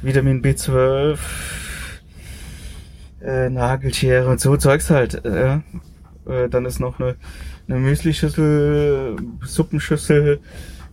Vitamin 0.01 0.41
B12, 0.41 1.17
äh, 3.21 3.49
Nagelschere 3.49 4.29
und 4.29 4.39
so 4.39 4.55
Zeugs 4.55 4.89
halt. 4.89 5.25
Äh. 5.25 5.59
Äh, 6.27 6.49
dann 6.49 6.65
ist 6.65 6.79
noch 6.79 6.99
eine, 6.99 7.15
eine 7.67 7.79
Müslischüssel, 7.79 9.15
Suppenschüssel, 9.41 10.39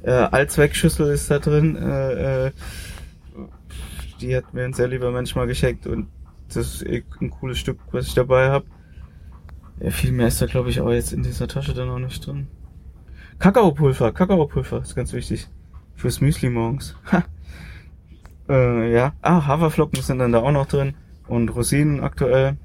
äh, 0.02 0.10
Allzweckschüssel 0.10 1.12
ist 1.12 1.30
da 1.30 1.38
drin. 1.38 1.76
Äh, 1.76 2.46
äh, 2.46 2.50
die 4.20 4.36
hat 4.36 4.54
mir 4.54 4.64
ein 4.64 4.72
sehr 4.72 4.88
lieber 4.88 5.10
Mensch 5.10 5.34
mal 5.34 5.46
geschenkt 5.46 5.86
und 5.86 6.08
das 6.48 6.56
ist 6.56 6.86
eh 6.86 7.02
ein 7.20 7.30
cooles 7.30 7.58
Stück, 7.58 7.78
was 7.90 8.06
ich 8.06 8.14
dabei 8.14 8.50
habe. 8.50 8.66
Ja, 9.80 9.90
viel 9.90 10.12
mehr 10.12 10.28
ist 10.28 10.40
da 10.40 10.46
glaube 10.46 10.70
ich 10.70 10.80
auch 10.80 10.90
jetzt 10.90 11.12
in 11.12 11.22
dieser 11.22 11.48
Tasche 11.48 11.74
dann 11.74 11.90
auch 11.90 11.98
nicht 11.98 12.24
drin. 12.26 12.46
Kakaopulver, 13.38 14.12
Kakaopulver 14.12 14.82
ist 14.82 14.94
ganz 14.94 15.12
wichtig. 15.12 15.48
Fürs 15.94 16.20
Müsli 16.20 16.48
morgens. 16.50 16.96
Ha. 17.10 17.24
Äh, 18.48 18.92
ja. 18.92 19.12
Ah, 19.22 19.46
Haferflocken 19.46 20.02
sind 20.02 20.18
dann 20.18 20.32
da 20.32 20.40
auch 20.40 20.52
noch 20.52 20.66
drin. 20.66 20.94
Und 21.26 21.48
Rosinen 21.48 22.00
aktuell. 22.00 22.56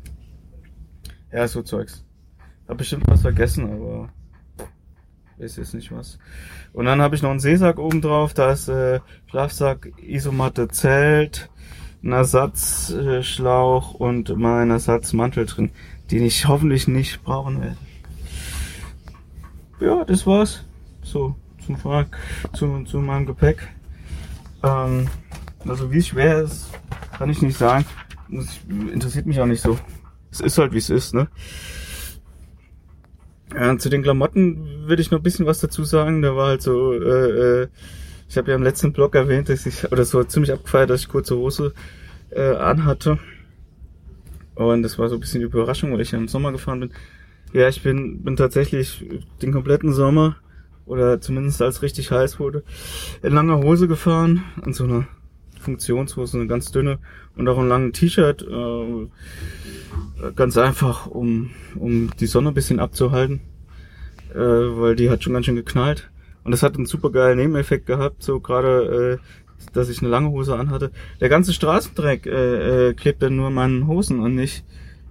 Ja, 1.32 1.48
so 1.48 1.62
Zeugs. 1.62 2.07
Hab 2.68 2.78
bestimmt 2.78 3.08
was 3.08 3.22
vergessen, 3.22 3.72
aber 3.72 4.10
weiß 5.38 5.58
jetzt 5.58 5.74
nicht 5.74 5.92
was. 5.92 6.18
Und 6.74 6.86
dann 6.86 7.02
habe 7.02 7.16
ich 7.16 7.22
noch 7.22 7.30
einen 7.30 7.40
Seesack 7.40 7.80
oben 7.80 8.02
drauf. 8.02 8.34
Da 8.34 8.52
ist 8.52 8.68
äh, 8.68 9.00
Schlafsack, 9.28 9.92
Isomatte, 10.02 10.68
Zelt, 10.68 11.50
ein 12.04 12.12
Ersatzschlauch 12.12 13.94
und 13.94 14.36
mein 14.36 14.72
Ersatzmantel 14.72 15.46
drin, 15.46 15.72
den 16.12 16.24
ich 16.24 16.48
hoffentlich 16.48 16.88
nicht 16.88 17.24
brauchen 17.24 17.62
werde. 17.62 17.78
Ja, 19.80 20.04
das 20.06 20.26
war's. 20.26 20.64
So, 21.04 21.36
zum 21.66 21.78
Fahr 21.78 22.06
zu, 22.54 22.84
zu 22.84 23.00
meinem 23.00 23.26
Gepäck. 23.26 23.68
Ähm, 24.64 25.08
also 25.68 25.92
wie 25.92 26.02
schwer 26.02 26.38
es 26.38 26.52
ist, 26.52 26.70
kann 27.18 27.30
ich 27.30 27.42
nicht 27.42 27.58
sagen. 27.58 27.86
Das 28.30 28.60
interessiert 28.70 29.26
mich 29.26 29.40
auch 29.40 29.46
nicht 29.46 29.62
so. 29.62 29.78
Es 30.32 30.42
ist 30.42 30.58
halt 30.58 30.74
wie 30.74 30.80
es 30.80 30.90
ist, 30.90 31.14
ne? 31.14 31.28
Ja, 33.54 33.78
zu 33.78 33.90
den 33.90 34.04
Klamotten 34.04 34.88
würde 34.88 35.02
ich 35.02 35.12
noch 35.12 35.20
ein 35.20 35.24
bisschen 35.24 35.46
was 35.46 35.60
dazu 35.60 35.84
sagen. 35.84 36.22
Da 36.22 36.36
war 36.36 36.50
halt 36.50 36.62
so, 36.62 36.94
äh, 36.94 37.62
äh, 37.62 37.68
ich 38.30 38.38
habe 38.38 38.52
ja 38.52 38.56
im 38.56 38.64
letzten 38.64 38.94
Blog 38.94 39.16
erwähnt, 39.16 39.50
dass 39.50 39.66
ich, 39.66 39.90
oder 39.92 40.04
so 40.06 40.24
ziemlich 40.24 40.52
abgefeiert, 40.52 40.90
dass 40.90 41.02
ich 41.02 41.08
kurze 41.08 41.38
Hose 41.38 41.74
äh, 42.30 42.56
anhatte. 42.56 43.20
Und 44.56 44.84
das 44.84 45.00
war 45.00 45.08
so 45.08 45.16
ein 45.16 45.22
bisschen 45.22 45.40
die 45.40 45.46
Überraschung, 45.46 45.94
weil 45.94 46.02
ich 46.02 46.12
ja 46.12 46.18
im 46.18 46.28
Sommer 46.28 46.52
gefahren 46.52 46.82
bin. 46.82 46.92
Ja, 47.54 47.70
ich 47.70 47.82
bin, 47.84 48.24
bin 48.24 48.36
tatsächlich 48.36 49.06
den 49.42 49.54
kompletten 49.54 49.94
Sommer, 49.94 50.36
oder 50.88 51.22
zumindest 51.22 51.62
als 51.62 51.82
richtig 51.82 52.12
heiß 52.12 52.40
wurde, 52.40 52.64
in 53.22 53.34
langer 53.34 53.58
Hose 53.58 53.88
gefahren, 53.88 54.44
in 54.66 54.74
so 54.74 54.86
einer 54.86 55.08
Funktionshose, 55.68 56.38
eine 56.38 56.48
ganz 56.48 56.72
dünne 56.72 57.00
und 57.36 57.48
auch 57.50 57.58
ein 57.58 57.68
langen 57.68 57.92
T-Shirt, 57.92 58.42
äh, 58.42 59.08
ganz 60.36 60.58
einfach, 60.58 61.08
um, 61.08 61.50
um 61.76 62.10
die 62.20 62.26
Sonne 62.26 62.50
ein 62.50 62.54
bisschen 62.54 62.80
abzuhalten, 62.80 63.42
äh, 64.34 64.38
weil 64.38 64.96
die 64.96 65.10
hat 65.10 65.24
schon 65.24 65.34
ganz 65.34 65.46
schön 65.46 65.58
geknallt. 65.58 66.10
Und 66.46 66.52
das 66.52 66.64
hat 66.64 66.78
einen 66.78 66.86
super 66.86 67.12
geilen 67.12 67.38
Nebeneffekt 67.38 67.86
gehabt, 67.86 68.24
so 68.24 68.40
gerade, 68.40 69.20
äh, 69.20 69.74
dass 69.74 69.90
ich 69.90 70.00
eine 70.00 70.10
lange 70.10 70.30
Hose 70.30 70.56
anhatte. 70.56 70.92
Der 71.20 71.28
ganze 71.28 71.52
Straßendreck 71.52 72.26
äh, 72.26 72.90
äh, 72.90 72.94
klebt 72.94 73.22
dann 73.22 73.36
nur 73.36 73.48
an 73.48 73.54
meinen 73.54 73.88
Hosen 73.88 74.22
und 74.22 74.36
nicht, 74.36 74.64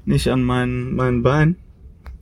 nicht 0.06 0.28
an 0.28 0.42
meinen, 0.42 0.96
meinen 0.96 1.22
Beinen. 1.22 1.56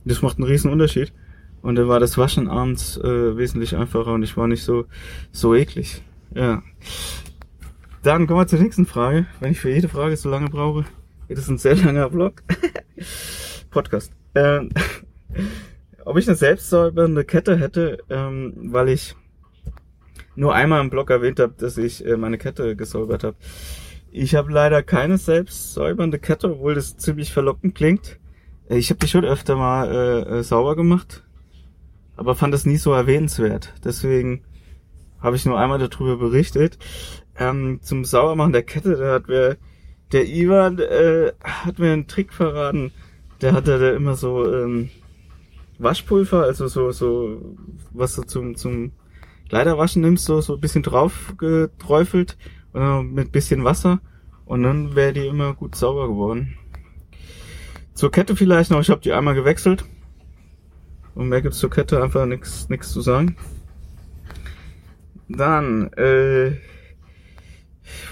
Das 0.03 0.21
macht 0.21 0.37
einen 0.37 0.47
riesen 0.47 0.71
Unterschied. 0.71 1.13
Und 1.61 1.75
dann 1.75 1.87
war 1.87 2.01
das 2.01 2.17
Waschen 2.17 2.49
abends 2.49 2.97
äh, 2.97 3.37
wesentlich 3.37 3.75
einfacher 3.77 4.11
und 4.13 4.23
ich 4.23 4.35
war 4.35 4.47
nicht 4.47 4.63
so, 4.63 4.85
so 5.31 5.55
eklig. 5.55 6.03
Ja. 6.35 6.61
Dann 8.05 8.27
kommen 8.27 8.39
wir 8.39 8.45
zur 8.45 8.59
nächsten 8.59 8.85
Frage. 8.85 9.25
Wenn 9.39 9.53
ich 9.53 9.59
für 9.59 9.71
jede 9.71 9.89
Frage 9.89 10.15
so 10.15 10.29
lange 10.29 10.47
brauche, 10.47 10.85
wird 11.27 11.39
es 11.39 11.47
ein 11.47 11.57
sehr 11.57 11.75
langer 11.75 12.11
Vlog. 12.11 12.43
Podcast. 13.71 14.11
Ähm, 14.35 14.69
ob 16.05 16.15
ich 16.15 16.27
eine 16.27 16.35
selbstsäubernde 16.35 17.25
Kette 17.25 17.57
hätte, 17.57 17.97
ähm, 18.11 18.53
weil 18.57 18.89
ich 18.89 19.15
nur 20.35 20.53
einmal 20.53 20.81
im 20.81 20.91
Blog 20.91 21.09
erwähnt 21.09 21.39
habe, 21.39 21.55
dass 21.57 21.79
ich 21.79 22.05
äh, 22.05 22.15
meine 22.15 22.37
Kette 22.37 22.75
gesäubert 22.75 23.23
habe. 23.23 23.37
Ich 24.11 24.35
habe 24.35 24.51
leider 24.51 24.83
keine 24.83 25.17
selbstsäubernde 25.17 26.19
Kette, 26.19 26.51
obwohl 26.51 26.75
das 26.75 26.97
ziemlich 26.97 27.33
verlockend 27.33 27.73
klingt. 27.73 28.19
Äh, 28.69 28.77
Ich 28.77 28.91
habe 28.91 28.99
die 28.99 29.07
schon 29.07 29.25
öfter 29.25 29.55
mal 29.55 29.91
äh, 29.91 30.37
äh, 30.37 30.43
sauber 30.43 30.75
gemacht, 30.75 31.23
aber 32.17 32.35
fand 32.35 32.53
das 32.53 32.67
nie 32.67 32.77
so 32.77 32.93
erwähnenswert. 32.93 33.73
Deswegen 33.83 34.43
habe 35.19 35.37
ich 35.37 35.45
nur 35.47 35.57
einmal 35.57 35.79
darüber 35.79 36.17
berichtet. 36.17 36.77
Ähm, 37.37 37.79
zum 37.81 38.05
Saubermachen 38.05 38.53
der 38.53 38.63
Kette, 38.63 38.95
da 38.95 39.13
hat 39.13 39.27
mir 39.27 39.57
der 40.11 40.27
Ivan 40.27 40.79
äh, 40.79 41.33
hat 41.43 41.79
mir 41.79 41.91
einen 41.91 42.07
Trick 42.07 42.31
verraten. 42.31 42.91
Der 43.41 43.53
hatte 43.53 43.79
da 43.79 43.91
immer 43.91 44.15
so 44.15 44.51
ähm, 44.51 44.89
Waschpulver, 45.77 46.43
also 46.43 46.67
so 46.67 46.91
so 46.91 47.55
was 47.91 48.15
du 48.15 48.23
zum 48.23 48.55
zum 48.55 48.93
Kleiderwaschen 49.49 50.01
nimmst, 50.01 50.25
so 50.25 50.39
so 50.41 50.55
ein 50.55 50.61
bisschen 50.61 50.83
drauf 50.83 51.33
geträufelt 51.37 52.37
und 52.73 52.81
dann 52.81 53.13
mit 53.13 53.31
bisschen 53.31 53.63
Wasser 53.63 53.99
und 54.45 54.63
dann 54.63 54.95
wäre 54.95 55.13
die 55.13 55.27
immer 55.27 55.53
gut 55.53 55.75
sauber 55.75 56.07
geworden. 56.07 56.57
Zur 57.93 58.11
Kette 58.11 58.35
vielleicht 58.35 58.71
noch, 58.71 58.81
ich 58.81 58.89
habe 58.89 59.01
die 59.01 59.13
einmal 59.13 59.35
gewechselt. 59.35 59.85
Und 61.15 61.29
mehr 61.29 61.41
gibt's 61.41 61.59
zur 61.59 61.69
Kette 61.69 62.03
einfach 62.03 62.25
nichts 62.25 62.67
nix 62.69 62.91
zu 62.91 62.99
sagen. 62.99 63.37
Dann, 65.29 65.91
äh, 65.93 66.57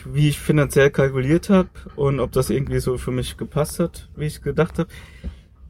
wie 0.06 0.30
ich 0.30 0.40
finanziell 0.40 0.90
kalkuliert 0.90 1.50
habe 1.50 1.70
und 1.96 2.20
ob 2.20 2.32
das 2.32 2.50
irgendwie 2.50 2.80
so 2.80 2.98
für 2.98 3.12
mich 3.12 3.38
gepasst 3.38 3.80
hat, 3.80 4.10
wie 4.16 4.26
ich 4.26 4.42
gedacht 4.42 4.80
habe. 4.80 4.90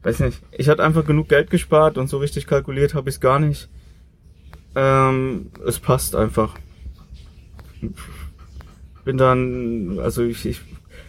Weiß 0.02 0.20
nicht. 0.20 0.42
Ich 0.52 0.68
hatte 0.68 0.82
einfach 0.82 1.06
genug 1.06 1.28
Geld 1.28 1.50
gespart 1.50 1.96
und 1.96 2.08
so 2.08 2.18
richtig 2.18 2.46
kalkuliert 2.46 2.94
habe 2.94 3.08
ich 3.08 3.16
es 3.16 3.20
gar 3.20 3.38
nicht. 3.38 3.68
Ähm, 4.74 5.50
es 5.66 5.78
passt 5.78 6.14
einfach. 6.14 6.56
Bin 9.04 9.16
dann, 9.16 9.98
also 10.00 10.22
ich, 10.22 10.44
ich 10.44 10.60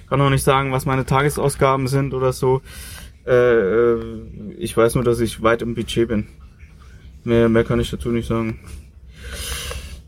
kann 0.10 0.22
auch 0.22 0.30
nicht 0.30 0.44
sagen, 0.44 0.72
was 0.72 0.86
meine 0.86 1.06
Tagesausgaben 1.06 1.88
sind 1.88 2.14
oder 2.14 2.32
so. 2.32 2.62
Äh, 3.26 3.34
äh, 3.34 4.00
ich 4.58 4.76
weiß 4.76 4.96
nur, 4.96 5.04
dass 5.04 5.20
ich 5.20 5.42
weit 5.42 5.62
im 5.62 5.76
Budget 5.76 6.08
bin. 6.08 6.28
Mehr, 7.24 7.50
mehr 7.50 7.64
kann 7.64 7.80
ich 7.80 7.90
dazu 7.90 8.10
nicht 8.10 8.28
sagen. 8.28 8.60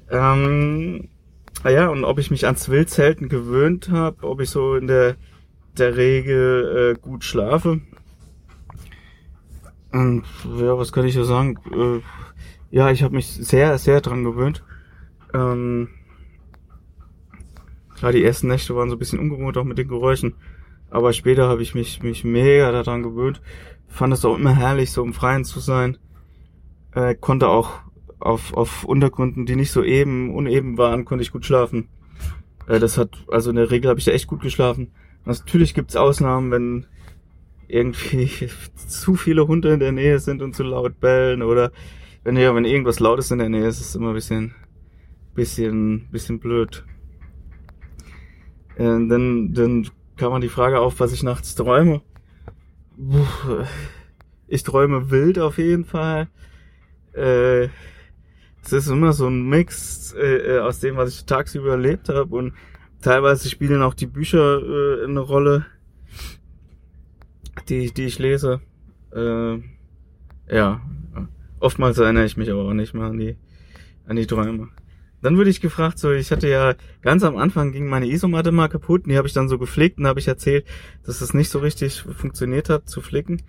Ähm, 0.09 1.09
ah 1.67 1.69
ja, 1.69 1.89
und 1.89 2.05
ob 2.05 2.17
ich 2.17 2.31
mich 2.31 2.45
ans 2.45 2.69
Wildzelten 2.69 3.27
gewöhnt 3.27 3.89
habe, 3.89 4.25
ob 4.25 4.39
ich 4.39 4.49
so 4.49 4.75
in 4.75 4.87
der, 4.87 5.17
der 5.77 5.97
Regel 5.97 6.95
äh, 6.95 6.99
gut 6.99 7.25
schlafe. 7.25 7.81
Und 9.91 10.23
ja, 10.57 10.77
was 10.77 10.93
kann 10.93 11.05
ich 11.05 11.15
da 11.15 11.25
sagen? 11.25 11.59
Äh, 11.73 11.99
ja, 12.73 12.89
ich 12.89 13.03
habe 13.03 13.15
mich 13.15 13.27
sehr, 13.27 13.77
sehr 13.79 13.99
dran 13.99 14.23
gewöhnt. 14.23 14.63
Ähm, 15.33 15.89
klar, 17.97 18.13
die 18.13 18.23
ersten 18.23 18.47
Nächte 18.47 18.73
waren 18.73 18.89
so 18.89 18.95
ein 18.95 18.99
bisschen 18.99 19.19
ungewohnt, 19.19 19.57
auch 19.57 19.65
mit 19.65 19.77
den 19.77 19.89
Geräuschen. 19.89 20.35
Aber 20.89 21.11
später 21.11 21.49
habe 21.49 21.63
ich 21.63 21.75
mich, 21.75 22.01
mich 22.01 22.23
mega 22.23 22.71
daran 22.71 23.03
gewöhnt. 23.03 23.41
Fand 23.89 24.13
es 24.13 24.23
auch 24.23 24.37
immer 24.37 24.55
herrlich, 24.55 24.93
so 24.93 25.03
im 25.03 25.13
Freien 25.13 25.43
zu 25.43 25.59
sein. 25.59 25.97
Äh, 26.93 27.15
konnte 27.15 27.49
auch 27.49 27.81
auf, 28.19 28.53
auf 28.53 28.83
Untergründen, 28.83 29.45
die 29.45 29.55
nicht 29.55 29.71
so 29.71 29.83
eben, 29.83 30.33
uneben 30.33 30.77
waren, 30.77 31.05
konnte 31.05 31.23
ich 31.23 31.31
gut 31.31 31.45
schlafen. 31.45 31.89
Äh, 32.67 32.79
das 32.79 32.97
hat, 32.97 33.25
also 33.29 33.49
in 33.49 33.55
der 33.55 33.71
Regel 33.71 33.89
habe 33.89 33.99
ich 33.99 34.05
da 34.05 34.11
echt 34.11 34.27
gut 34.27 34.41
geschlafen. 34.41 34.91
Natürlich 35.25 35.73
gibt's 35.73 35.95
Ausnahmen, 35.95 36.51
wenn 36.51 36.85
irgendwie 37.67 38.29
zu 38.75 39.15
viele 39.15 39.47
Hunde 39.47 39.73
in 39.73 39.79
der 39.79 39.91
Nähe 39.91 40.19
sind 40.19 40.41
und 40.41 40.55
zu 40.55 40.63
laut 40.63 40.99
bellen 40.99 41.41
oder 41.41 41.71
wenn 42.23 42.35
ja, 42.35 42.53
wenn 42.55 42.65
irgendwas 42.65 42.99
Lautes 42.99 43.31
in 43.31 43.39
der 43.39 43.49
Nähe 43.49 43.67
ist, 43.67 43.79
ist 43.79 43.89
es 43.89 43.95
immer 43.95 44.09
ein 44.09 44.13
bisschen, 44.13 44.55
bisschen, 45.33 46.09
bisschen 46.11 46.39
blöd. 46.39 46.85
Äh, 48.75 48.83
dann, 48.83 49.53
dann 49.53 49.89
kam 50.17 50.31
man 50.31 50.41
die 50.41 50.49
Frage 50.49 50.79
auf, 50.79 50.99
was 50.99 51.13
ich 51.13 51.23
nachts 51.23 51.55
träume. 51.55 52.01
Ich 54.47 54.63
träume 54.63 55.11
wild 55.11 55.39
auf 55.39 55.57
jeden 55.57 55.85
Fall. 55.85 56.27
Äh, 57.13 57.69
es 58.63 58.73
ist 58.73 58.87
immer 58.87 59.13
so 59.13 59.27
ein 59.27 59.47
Mix 59.47 60.13
äh, 60.13 60.55
äh, 60.55 60.59
aus 60.59 60.79
dem, 60.79 60.97
was 60.97 61.13
ich 61.13 61.25
tagsüber 61.25 61.71
erlebt 61.71 62.09
habe 62.09 62.35
und 62.35 62.53
teilweise 63.01 63.49
spielen 63.49 63.81
auch 63.81 63.93
die 63.93 64.07
Bücher 64.07 64.61
äh, 64.61 65.05
eine 65.05 65.19
Rolle, 65.19 65.65
die, 67.69 67.91
die 67.93 68.05
ich 68.05 68.19
lese. 68.19 68.61
Äh, 69.13 69.57
ja, 70.53 70.81
oftmals 71.59 71.97
erinnere 71.97 72.25
ich 72.25 72.37
mich 72.37 72.51
aber 72.51 72.63
auch 72.63 72.73
nicht 72.73 72.93
mehr 72.93 73.05
an 73.05 73.17
die, 73.17 73.37
an 74.05 74.15
die 74.15 74.27
Träume. 74.27 74.69
Dann 75.27 75.35
wurde 75.35 75.49
ich 75.49 75.59
gefragt, 75.59 75.99
so 75.99 76.13
ich 76.13 76.31
hatte 76.31 76.47
ja 76.47 76.75
ganz 77.01 77.21
am 77.25 77.35
Anfang 77.35 77.73
ging 77.73 77.87
meine 77.87 78.07
Isomatte 78.07 78.53
mal 78.53 78.69
kaputt, 78.69 79.03
und 79.03 79.09
die 79.09 79.17
habe 79.17 79.27
ich 79.27 79.33
dann 79.33 79.49
so 79.49 79.57
gepflegt 79.57 79.97
und 79.97 80.07
habe 80.07 80.21
ich 80.21 80.29
erzählt, 80.29 80.65
dass 81.05 81.19
es 81.19 81.33
nicht 81.33 81.49
so 81.49 81.59
richtig 81.59 81.99
funktioniert 82.01 82.69
hat 82.69 82.87
zu 82.87 83.01
flicken. 83.01 83.41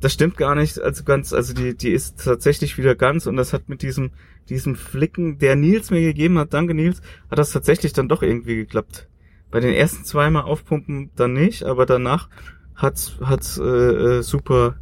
Das 0.00 0.12
stimmt 0.12 0.36
gar 0.36 0.54
nicht, 0.54 0.78
also 0.78 1.02
ganz, 1.02 1.32
also 1.32 1.52
die 1.52 1.76
die 1.76 1.90
ist 1.90 2.24
tatsächlich 2.24 2.78
wieder 2.78 2.94
ganz 2.94 3.26
und 3.26 3.34
das 3.34 3.52
hat 3.52 3.68
mit 3.68 3.82
diesem 3.82 4.12
diesem 4.48 4.76
Flicken, 4.76 5.40
der 5.40 5.56
Nils 5.56 5.90
mir 5.90 6.02
gegeben 6.02 6.38
hat, 6.38 6.54
danke 6.54 6.72
Nils, 6.72 7.02
hat 7.28 7.40
das 7.40 7.50
tatsächlich 7.50 7.92
dann 7.92 8.08
doch 8.08 8.22
irgendwie 8.22 8.54
geklappt. 8.54 9.08
Bei 9.50 9.58
den 9.58 9.74
ersten 9.74 10.04
zweimal 10.04 10.44
aufpumpen 10.44 11.10
dann 11.16 11.32
nicht, 11.32 11.64
aber 11.64 11.84
danach 11.84 12.28
hat's 12.76 13.18
hat's 13.20 13.58
äh, 13.58 13.64
äh, 13.64 14.22
super 14.22 14.76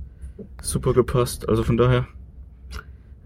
super 0.61 0.93
gepasst. 0.93 1.49
Also 1.49 1.63
von 1.63 1.79
daher 1.79 2.07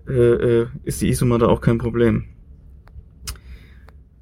äh, 0.07 0.13
äh, 0.13 0.67
ist 0.85 1.03
die 1.03 1.09
Isomatte 1.09 1.49
auch 1.49 1.61
kein 1.61 1.79
Problem. 1.79 2.36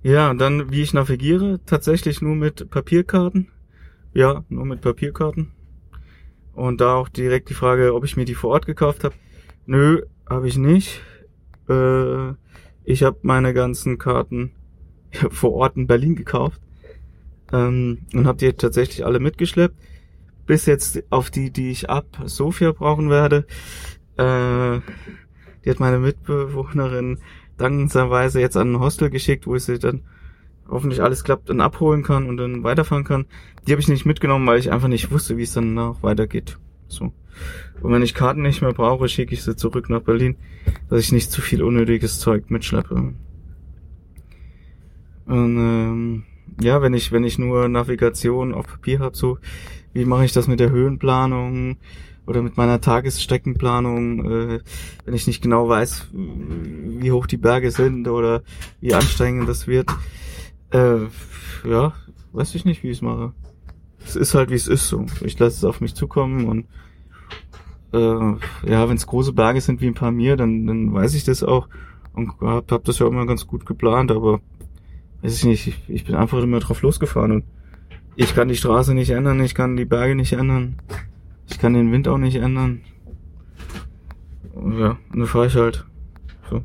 Ja, 0.05 0.31
und 0.31 0.37
dann 0.37 0.71
wie 0.71 0.83
ich 0.83 0.93
navigiere, 0.93 1.61
tatsächlich 1.65 2.21
nur 2.21 2.37
mit 2.37 2.69
Papierkarten. 2.69 3.49
Ja, 4.13 4.45
nur 4.51 4.67
mit 4.67 4.83
Papierkarten. 4.83 5.53
Und 6.53 6.83
da 6.83 6.97
auch 6.97 7.09
direkt 7.09 7.49
die 7.49 7.55
Frage, 7.55 7.95
ob 7.95 8.05
ich 8.05 8.15
mir 8.15 8.27
die 8.27 8.35
vor 8.35 8.51
Ort 8.51 8.67
gekauft 8.67 9.03
habe. 9.03 9.15
Nö, 9.65 10.03
habe 10.29 10.47
ich 10.47 10.59
nicht. 10.59 11.01
Äh, 11.71 12.33
ich 12.85 13.03
habe 13.03 13.17
meine 13.23 13.55
ganzen 13.55 13.97
Karten 13.97 14.53
vor 15.31 15.55
Ort 15.55 15.79
in 15.79 15.87
Berlin 15.87 16.17
gekauft 16.17 16.61
ähm, 17.51 18.01
und 18.13 18.27
habe 18.27 18.37
die 18.37 18.53
tatsächlich 18.53 19.07
alle 19.07 19.21
mitgeschleppt. 19.21 19.75
Bis 20.45 20.67
jetzt 20.67 21.03
auf 21.09 21.31
die, 21.31 21.51
die 21.51 21.71
ich 21.71 21.89
ab 21.89 22.05
Sofia 22.27 22.73
brauchen 22.73 23.09
werde. 23.09 23.47
Äh, 24.19 24.81
die 25.65 25.71
hat 25.71 25.81
meine 25.81 25.99
Mitbewohnerin 25.99 27.21
dankenswerterweise 27.57 28.41
jetzt 28.41 28.57
an 28.57 28.73
ein 28.73 28.81
Hostel 28.81 29.11
geschickt, 29.11 29.47
wo 29.47 29.55
ich 29.55 29.65
sie 29.65 29.79
dann 29.79 30.03
hoffentlich 30.69 31.03
alles 31.03 31.25
klappt 31.25 31.51
und 31.51 31.61
abholen 31.61 32.03
kann 32.03 32.29
und 32.29 32.37
dann 32.37 32.65
weiterfahren 32.65 33.05
kann. 33.05 33.27
Die 33.67 33.73
habe 33.73 33.81
ich 33.81 33.89
nicht 33.89 34.07
mitgenommen, 34.07 34.47
weil 34.47 34.59
ich 34.59 34.73
einfach 34.73 34.89
nicht 34.89 35.11
wusste, 35.11 35.37
wie 35.37 35.43
es 35.43 35.53
dann 35.53 35.75
noch 35.75 36.03
weitergeht. 36.03 36.59
So. 36.89 37.13
Und 37.83 37.93
wenn 37.93 38.03
ich 38.03 38.15
Karten 38.15 38.43
nicht 38.43 38.63
mehr 38.63 38.73
brauche, 38.73 39.09
schicke 39.09 39.35
ich 39.35 39.43
sie 39.43 39.57
zurück 39.57 39.91
nach 39.91 40.03
Berlin, 40.03 40.37
dass 40.89 41.01
ich 41.01 41.13
nicht 41.13 41.31
zu 41.31 41.41
viel 41.41 41.63
unnötiges 41.63 42.19
Zeug 42.19 42.51
mitschleppe. 42.51 43.15
Und 45.27 45.57
ähm, 45.57 46.23
ja, 46.61 46.83
wenn 46.83 46.95
ich 46.95 47.13
wenn 47.13 47.25
ich 47.25 47.39
nur 47.39 47.69
Navigation 47.69 48.55
auf 48.55 48.67
Papier 48.67 49.01
habe, 49.01 49.17
so 49.17 49.39
wie 49.93 50.05
mache 50.05 50.25
ich 50.25 50.33
das 50.33 50.49
mit 50.49 50.61
der 50.61 50.71
Höhenplanung 50.71 51.77
oder 52.27 52.43
mit 52.43 52.57
meiner 52.57 52.81
Tagesstreckenplanung, 52.81 54.25
äh, 54.25 54.61
wenn 55.05 55.15
ich 55.15 55.27
nicht 55.27 55.43
genau 55.43 55.69
weiß, 55.69 56.09
wie 56.13 57.13
hoch 57.13 57.27
die 57.27 57.37
Berge 57.37 57.71
sind 57.71 58.09
oder 58.09 58.43
wie 58.81 58.95
anstrengend 58.95 59.49
das 59.49 59.67
wird. 59.67 59.91
Äh, 60.71 61.07
ja, 61.69 61.93
weiß 62.33 62.55
ich 62.55 62.65
nicht, 62.65 62.83
wie 62.83 62.91
ich 62.91 62.99
es 62.99 63.03
mache. 63.03 63.33
Es 64.07 64.17
ist 64.17 64.35
halt, 64.35 64.51
wie 64.51 64.55
es 64.55 64.69
ist 64.69 64.89
so. 64.89 65.07
Ich 65.23 65.39
lasse 65.39 65.57
es 65.57 65.65
auf 65.65 65.81
mich 65.81 65.95
zukommen 65.95 66.47
und 66.47 66.67
äh, 67.93 68.69
ja, 68.69 68.89
wenn 68.89 68.97
es 68.97 69.07
große 69.07 69.33
Berge 69.33 69.61
sind 69.61 69.81
wie 69.81 69.87
ein 69.87 69.95
paar 69.95 70.11
mir, 70.11 70.37
dann, 70.37 70.67
dann 70.67 70.93
weiß 70.93 71.15
ich 71.15 71.25
das 71.25 71.43
auch 71.43 71.69
und 72.13 72.33
hab, 72.41 72.71
hab 72.71 72.85
das 72.85 72.99
ja 72.99 73.07
immer 73.07 73.27
ganz 73.27 73.47
gut 73.47 73.67
geplant, 73.67 74.11
aber 74.11 74.41
weiß 75.23 75.37
ich 75.37 75.45
nicht, 75.45 75.67
ich, 75.67 75.89
ich 75.89 76.05
bin 76.05 76.15
einfach 76.15 76.43
immer 76.43 76.61
drauf 76.61 76.83
losgefahren 76.83 77.33
und 77.33 77.45
ich 78.17 78.35
kann 78.35 78.49
die 78.49 78.57
Straße 78.57 78.95
nicht 78.95 79.11
ändern, 79.11 79.43
ich 79.43 79.55
kann 79.55 79.77
die 79.77 79.85
Berge 79.85 80.15
nicht 80.15 80.33
ändern, 80.33 80.77
ich 81.49 81.59
kann 81.59 81.75
den 81.75 81.93
Wind 81.93 82.09
auch 82.09 82.19
nicht 82.19 82.37
ändern. 82.37 82.83
Ja, 84.55 84.99
und 85.13 85.19
dann 85.21 85.27
fahre 85.27 85.47
ich 85.47 85.57
halt. 85.57 85.85
So. 86.51 86.63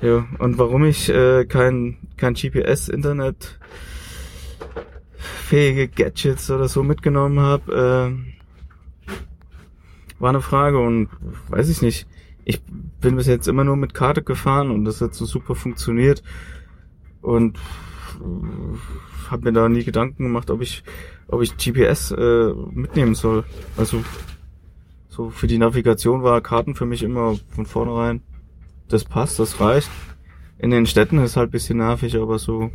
Ja, 0.00 0.26
und 0.38 0.58
warum 0.58 0.84
ich 0.84 1.08
äh, 1.08 1.44
kein, 1.46 1.98
kein 2.16 2.34
GPS-Internet 2.34 3.58
fähige 5.16 5.88
Gadgets 5.88 6.50
oder 6.50 6.68
so 6.68 6.82
mitgenommen 6.82 7.40
habe, 7.40 8.18
äh, 9.08 9.12
war 10.18 10.30
eine 10.30 10.40
Frage 10.40 10.78
und 10.78 11.08
weiß 11.48 11.68
ich 11.68 11.82
nicht. 11.82 12.06
Ich 12.44 12.62
bin 13.00 13.16
bis 13.16 13.26
jetzt 13.26 13.48
immer 13.48 13.64
nur 13.64 13.76
mit 13.76 13.94
Karte 13.94 14.22
gefahren 14.22 14.70
und 14.70 14.84
das 14.84 15.00
hat 15.00 15.14
so 15.14 15.24
super 15.24 15.54
funktioniert 15.54 16.22
und 17.22 17.58
habe 19.30 19.44
mir 19.44 19.52
da 19.52 19.68
nie 19.68 19.84
Gedanken 19.84 20.24
gemacht, 20.24 20.50
ob 20.50 20.62
ich 20.62 20.82
ob 21.28 21.42
ich 21.42 21.56
GPS 21.56 22.12
äh, 22.12 22.52
mitnehmen 22.70 23.14
soll. 23.14 23.44
Also 23.76 24.04
so 25.08 25.30
für 25.30 25.46
die 25.46 25.58
Navigation 25.58 26.22
war 26.22 26.40
Karten 26.40 26.74
für 26.74 26.86
mich 26.86 27.02
immer 27.02 27.36
von 27.54 27.66
vornherein 27.66 28.22
das 28.88 29.04
passt, 29.04 29.40
das 29.40 29.60
reicht. 29.60 29.90
In 30.58 30.70
den 30.70 30.86
Städten 30.86 31.18
ist 31.18 31.36
halt 31.36 31.50
bisschen 31.50 31.78
nervig, 31.78 32.16
aber 32.16 32.38
so 32.38 32.70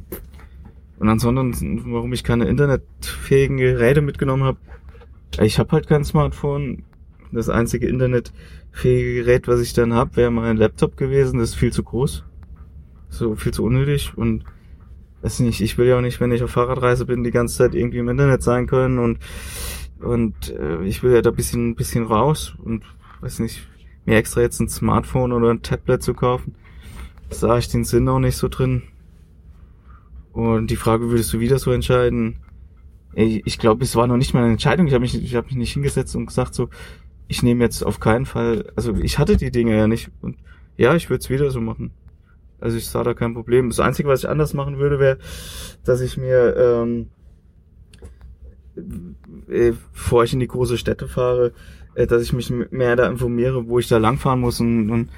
und 1.02 1.10
ansonsten, 1.10 1.92
warum 1.92 2.14
ich 2.14 2.24
keine 2.24 2.46
internetfähigen 2.46 3.58
Geräte 3.58 4.04
mitgenommen 4.04 4.44
habe, 4.44 4.60
ich 5.42 5.58
habe 5.58 5.72
halt 5.72 5.88
kein 5.88 6.04
Smartphone. 6.04 6.84
Das 7.32 7.50
einzige 7.50 7.88
internetfähige 7.88 9.24
Gerät, 9.24 9.48
was 9.48 9.62
ich 9.62 9.74
dann 9.74 9.96
habe, 9.96 10.16
wäre 10.18 10.30
mein 10.30 10.58
Laptop 10.58 10.98
gewesen. 10.98 11.40
Das 11.40 11.50
ist 11.50 11.56
viel 11.56 11.74
zu 11.74 11.82
groß. 11.82 12.24
So 13.10 13.36
viel 13.36 13.52
zu 13.52 13.64
unnötig. 13.64 14.16
Und 14.16 14.44
weiß 15.22 15.42
nicht, 15.42 15.62
ich 15.62 15.78
will 15.78 15.88
ja 15.88 15.98
auch 15.98 16.02
nicht, 16.02 16.20
wenn 16.20 16.32
ich 16.32 16.44
auf 16.44 16.52
Fahrradreise 16.52 17.06
bin, 17.06 17.24
die 17.24 17.32
ganze 17.32 17.58
Zeit 17.58 17.76
irgendwie 17.76 18.00
im 18.00 18.10
Internet 18.10 18.44
sein 18.44 18.68
können 18.68 19.00
und 19.00 19.20
und 20.00 20.50
äh, 20.50 20.84
ich 20.84 21.04
will 21.04 21.14
ja 21.14 21.22
da 21.22 21.30
bisschen 21.30 21.76
bisschen 21.76 22.06
raus 22.06 22.56
und 22.64 22.84
weiß 23.22 23.40
nicht, 23.40 23.68
mir 24.06 24.18
extra 24.18 24.42
jetzt 24.42 24.60
ein 24.60 24.70
Smartphone 24.70 25.32
oder 25.32 25.52
ein 25.52 25.62
Tablet 25.62 26.02
zu 26.02 26.14
kaufen. 26.14 26.56
Sah 27.30 27.58
ich 27.58 27.70
den 27.70 27.84
Sinn 27.84 28.10
auch 28.10 28.20
nicht 28.20 28.36
so 28.36 28.48
drin. 28.48 28.84
Und 30.34 30.72
die 30.72 30.76
Frage, 30.76 31.10
würdest 31.10 31.32
du 31.34 31.40
wieder 31.40 31.60
so 31.60 31.72
entscheiden? 31.72 32.38
Ich, 33.14 33.46
ich 33.46 33.60
glaube, 33.60 33.84
es 33.84 33.96
war 33.96 34.08
noch 34.08 34.18
nicht 34.18 34.34
mal 34.34 34.44
eine 34.44 34.54
Entscheidung. 34.54 34.88
Ich 34.88 34.94
habe 34.94 35.02
mich, 35.02 35.22
ich 35.22 35.36
habe 35.36 35.48
mich 35.48 35.56
nicht 35.56 35.74
hingesetzt 35.74 36.16
und 36.16 36.26
gesagt 36.26 36.56
so, 36.56 36.70
ich 37.28 37.44
nehme 37.44 37.64
jetzt 37.64 37.84
auf 37.84 38.00
keinen 38.00 38.26
Fall. 38.26 38.72
Also 38.76 38.96
ich 38.96 39.20
hatte 39.20 39.38
die 39.38 39.52
Dinge 39.52 39.78
ja 39.78 39.88
nicht 39.88 40.10
und 40.22 40.38
ja, 40.78 40.96
ich 40.96 41.10
würde 41.10 41.22
es 41.22 41.30
wieder 41.30 41.52
so 41.52 41.62
machen. 41.62 41.92
Also 42.62 42.78
ich 42.78 42.88
sah 42.88 43.04
da 43.04 43.14
kein 43.14 43.34
Problem. 43.34 43.70
Das 43.70 43.80
Einzige, 43.80 44.08
was 44.08 44.24
ich 44.24 44.30
anders 44.30 44.54
machen 44.54 44.78
würde, 44.78 45.00
wäre, 45.00 45.18
dass 45.84 46.02
ich 46.02 46.18
mir 46.18 46.56
ähm, 46.56 47.10
äh, 49.50 49.74
bevor 49.94 50.24
ich 50.24 50.34
in 50.34 50.40
die 50.40 50.48
große 50.48 50.78
Städte 50.78 51.08
fahre, 51.08 51.54
äh, 51.96 52.08
dass 52.08 52.24
ich 52.24 52.34
mich 52.34 52.50
mehr 52.50 52.96
da 52.96 53.08
informiere, 53.08 53.68
wo 53.68 53.80
ich 53.80 53.88
da 53.88 53.98
langfahren 53.98 54.40
muss 54.40 54.60
und, 54.60 54.90
und 54.90 55.10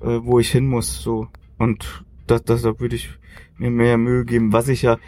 äh, 0.00 0.20
wo 0.22 0.38
ich 0.38 0.50
hin 0.50 0.66
muss. 0.66 1.02
So 1.02 1.28
und 1.58 2.04
das, 2.26 2.44
das, 2.44 2.62
da 2.62 2.78
würde 2.78 2.96
ich 2.96 3.10
mir 3.56 3.70
mehr 3.70 3.98
Mühe 3.98 4.24
geben, 4.24 4.52
was 4.52 4.68
ich 4.68 4.82
ja 4.82 4.98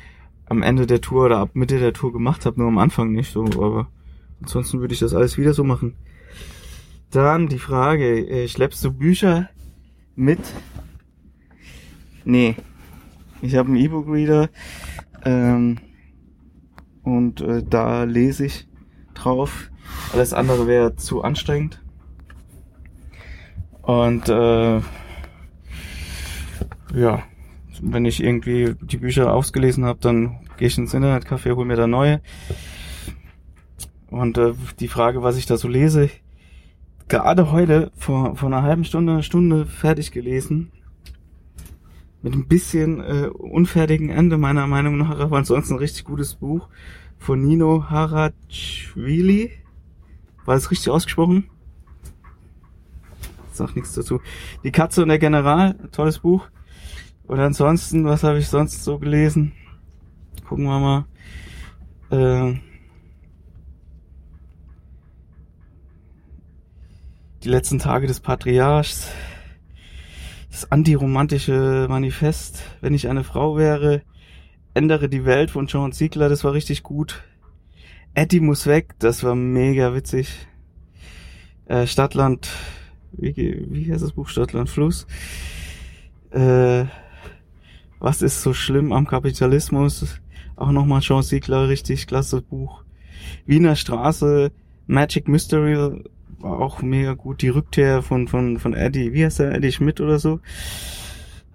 am 0.46 0.62
Ende 0.62 0.86
der 0.86 1.00
Tour 1.00 1.26
oder 1.26 1.38
ab 1.38 1.50
Mitte 1.54 1.78
der 1.78 1.92
Tour 1.92 2.12
gemacht 2.12 2.44
habe, 2.44 2.58
nur 2.58 2.68
am 2.68 2.78
Anfang 2.78 3.12
nicht 3.12 3.32
so, 3.32 3.44
aber 3.44 3.88
ansonsten 4.42 4.80
würde 4.80 4.94
ich 4.94 5.00
das 5.00 5.14
alles 5.14 5.38
wieder 5.38 5.52
so 5.52 5.62
machen. 5.62 5.94
Dann 7.10 7.48
die 7.48 7.58
Frage, 7.58 8.26
äh, 8.28 8.48
schleppst 8.48 8.84
du 8.84 8.92
Bücher 8.92 9.50
mit? 10.16 10.40
Nee. 12.24 12.56
Ich 13.42 13.56
habe 13.56 13.68
einen 13.68 13.78
E-Book-Reader 13.78 14.50
ähm, 15.24 15.78
und 17.02 17.40
äh, 17.40 17.62
da 17.62 18.04
lese 18.04 18.46
ich 18.46 18.68
drauf. 19.14 19.70
Alles 20.12 20.32
andere 20.32 20.66
wäre 20.66 20.96
zu 20.96 21.22
anstrengend. 21.22 21.82
Und 23.82 24.28
äh, 24.28 24.80
ja, 26.94 27.22
wenn 27.82 28.04
ich 28.04 28.22
irgendwie 28.22 28.74
die 28.80 28.98
Bücher 28.98 29.32
ausgelesen 29.32 29.84
habe, 29.84 30.00
dann 30.00 30.40
gehe 30.58 30.68
ich 30.68 30.78
ins 30.78 30.94
Internetcafé, 30.94 31.54
hole 31.54 31.66
mir 31.66 31.76
da 31.76 31.86
neue. 31.86 32.20
Und 34.10 34.38
äh, 34.38 34.52
die 34.80 34.88
Frage, 34.88 35.22
was 35.22 35.36
ich 35.36 35.46
da 35.46 35.56
so 35.56 35.68
lese, 35.68 36.10
gerade 37.08 37.50
heute 37.52 37.90
vor, 37.96 38.36
vor 38.36 38.48
einer 38.48 38.62
halben 38.62 38.84
Stunde, 38.84 39.22
Stunde 39.22 39.66
fertig 39.66 40.12
gelesen. 40.12 40.72
Mit 42.22 42.34
ein 42.34 42.48
bisschen 42.48 43.00
äh, 43.00 43.28
unfertigen 43.28 44.10
Ende 44.10 44.36
meiner 44.36 44.66
Meinung 44.66 44.98
nach, 44.98 45.18
aber 45.18 45.38
ansonsten 45.38 45.74
ein 45.74 45.78
richtig 45.78 46.04
gutes 46.04 46.34
Buch 46.34 46.68
von 47.18 47.42
Nino 47.42 47.84
Harachvili. 47.88 49.52
War 50.44 50.54
das 50.54 50.70
richtig 50.70 50.90
ausgesprochen? 50.90 51.48
Sag 53.52 53.74
nichts 53.74 53.94
dazu. 53.94 54.20
Die 54.64 54.72
Katze 54.72 55.02
und 55.02 55.08
der 55.08 55.18
General, 55.18 55.74
tolles 55.92 56.18
Buch. 56.18 56.46
Und 57.26 57.40
ansonsten, 57.40 58.04
was 58.04 58.22
habe 58.22 58.38
ich 58.38 58.48
sonst 58.48 58.84
so 58.84 58.98
gelesen? 58.98 59.52
Gucken 60.46 60.64
wir 60.64 60.80
mal. 60.80 61.06
Äh, 62.10 62.58
Die 67.42 67.48
letzten 67.48 67.78
Tage 67.78 68.06
des 68.06 68.20
Patriarchs. 68.20 69.08
Das 70.50 70.70
antiromantische 70.70 71.86
Manifest. 71.88 72.62
Wenn 72.80 72.94
ich 72.94 73.08
eine 73.08 73.24
Frau 73.24 73.56
wäre, 73.56 74.02
ändere 74.74 75.08
die 75.08 75.24
Welt 75.24 75.50
von 75.50 75.66
John 75.66 75.92
Ziegler, 75.92 76.28
das 76.28 76.44
war 76.44 76.52
richtig 76.52 76.82
gut. 76.82 77.22
Eddie 78.14 78.40
muss 78.40 78.66
weg, 78.66 78.94
das 78.98 79.22
war 79.22 79.34
mega 79.34 79.94
witzig. 79.94 80.28
Äh, 81.66 81.86
Stadtland, 81.86 82.48
wie, 83.12 83.66
wie 83.70 83.92
heißt 83.92 84.02
das 84.02 84.12
Buch? 84.12 84.28
Stadtland 84.28 84.68
Fluss. 84.68 85.06
Äh, 86.30 86.86
was 88.00 88.22
ist 88.22 88.42
so 88.42 88.52
schlimm 88.52 88.92
am 88.92 89.06
Kapitalismus? 89.06 90.20
Auch 90.56 90.72
nochmal 90.72 91.00
Jean 91.00 91.22
Siegler, 91.22 91.68
richtig 91.68 92.08
klasse 92.08 92.42
Buch. 92.42 92.82
Wiener 93.46 93.76
Straße, 93.76 94.50
Magic 94.86 95.28
Mystery, 95.28 96.02
auch 96.42 96.82
mega 96.82 97.14
gut. 97.14 97.42
Die 97.42 97.48
Rückkehr 97.48 98.02
von, 98.02 98.28
von, 98.28 98.58
von 98.58 98.74
Eddie, 98.74 99.12
wie 99.12 99.24
heißt 99.24 99.40
der? 99.40 99.52
Eddie 99.52 99.72
Schmidt 99.72 100.00
oder 100.00 100.18
so. 100.18 100.40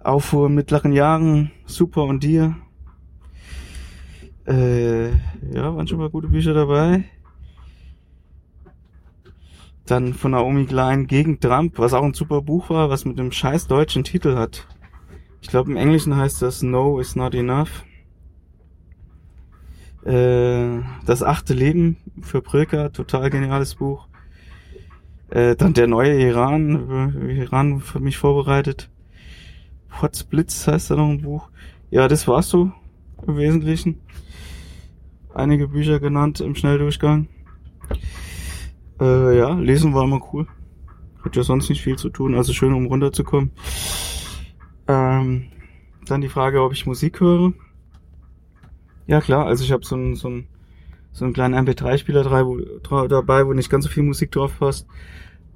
Aufruhr 0.02 0.48
mittleren 0.48 0.92
Jahren, 0.92 1.50
super 1.64 2.04
und 2.04 2.22
dir. 2.22 2.56
Äh, 4.46 5.08
ja, 5.10 5.74
waren 5.74 5.88
schon 5.88 5.98
mal 5.98 6.10
gute 6.10 6.28
Bücher 6.28 6.54
dabei. 6.54 7.04
Dann 9.86 10.14
von 10.14 10.32
Naomi 10.32 10.66
Klein 10.66 11.06
gegen 11.06 11.40
Trump, 11.40 11.78
was 11.78 11.92
auch 11.92 12.02
ein 12.02 12.14
super 12.14 12.42
Buch 12.42 12.70
war, 12.70 12.90
was 12.90 13.04
mit 13.04 13.18
einem 13.18 13.32
scheiß 13.32 13.66
deutschen 13.66 14.04
Titel 14.04 14.36
hat. 14.36 14.66
Ich 15.40 15.48
glaube 15.48 15.70
im 15.70 15.76
Englischen 15.76 16.16
heißt 16.16 16.42
das 16.42 16.62
No 16.62 16.98
is 16.98 17.14
not 17.14 17.34
enough. 17.34 17.84
Äh, 20.04 20.82
das 21.04 21.22
achte 21.22 21.54
Leben 21.54 21.96
für 22.20 22.40
Prilka, 22.40 22.90
total 22.90 23.30
geniales 23.30 23.74
Buch. 23.74 24.08
Äh, 25.30 25.56
dann 25.56 25.74
der 25.74 25.86
neue 25.86 26.20
Iran, 26.20 27.28
Iran 27.28 27.80
für 27.80 28.00
mich 28.00 28.16
vorbereitet. 28.16 28.90
Potsblitz 29.88 30.66
heißt 30.66 30.90
da 30.90 30.96
noch 30.96 31.08
ein 31.08 31.22
Buch. 31.22 31.48
Ja, 31.90 32.08
das 32.08 32.28
war's 32.28 32.48
so 32.48 32.72
im 33.26 33.36
Wesentlichen 33.36 34.00
einige 35.36 35.68
Bücher 35.68 36.00
genannt 36.00 36.40
im 36.40 36.54
Schnelldurchgang. 36.54 37.28
Äh, 39.00 39.38
ja, 39.38 39.52
lesen 39.54 39.94
war 39.94 40.04
immer 40.04 40.20
cool. 40.32 40.46
Hat 41.22 41.36
ja 41.36 41.42
sonst 41.42 41.68
nicht 41.68 41.82
viel 41.82 41.96
zu 41.96 42.08
tun, 42.08 42.34
also 42.34 42.52
schön, 42.52 42.72
um 42.72 42.86
runterzukommen. 42.86 43.50
Ähm, 44.88 45.46
dann 46.06 46.20
die 46.20 46.28
Frage, 46.28 46.62
ob 46.62 46.72
ich 46.72 46.86
Musik 46.86 47.20
höre. 47.20 47.52
Ja 49.06 49.20
klar, 49.20 49.46
also 49.46 49.62
ich 49.62 49.72
habe 49.72 49.84
so 49.84 49.94
einen 49.94 50.14
so 50.14 50.28
einen, 50.28 50.48
so 51.16 51.24
einen 51.24 51.32
kleinen 51.32 51.66
MP3-Spieler 51.66 52.24
dabei, 52.24 53.46
wo 53.46 53.52
nicht 53.54 53.70
ganz 53.70 53.84
so 53.86 53.90
viel 53.90 54.02
Musik 54.02 54.32
drauf 54.32 54.58
passt. 54.58 54.86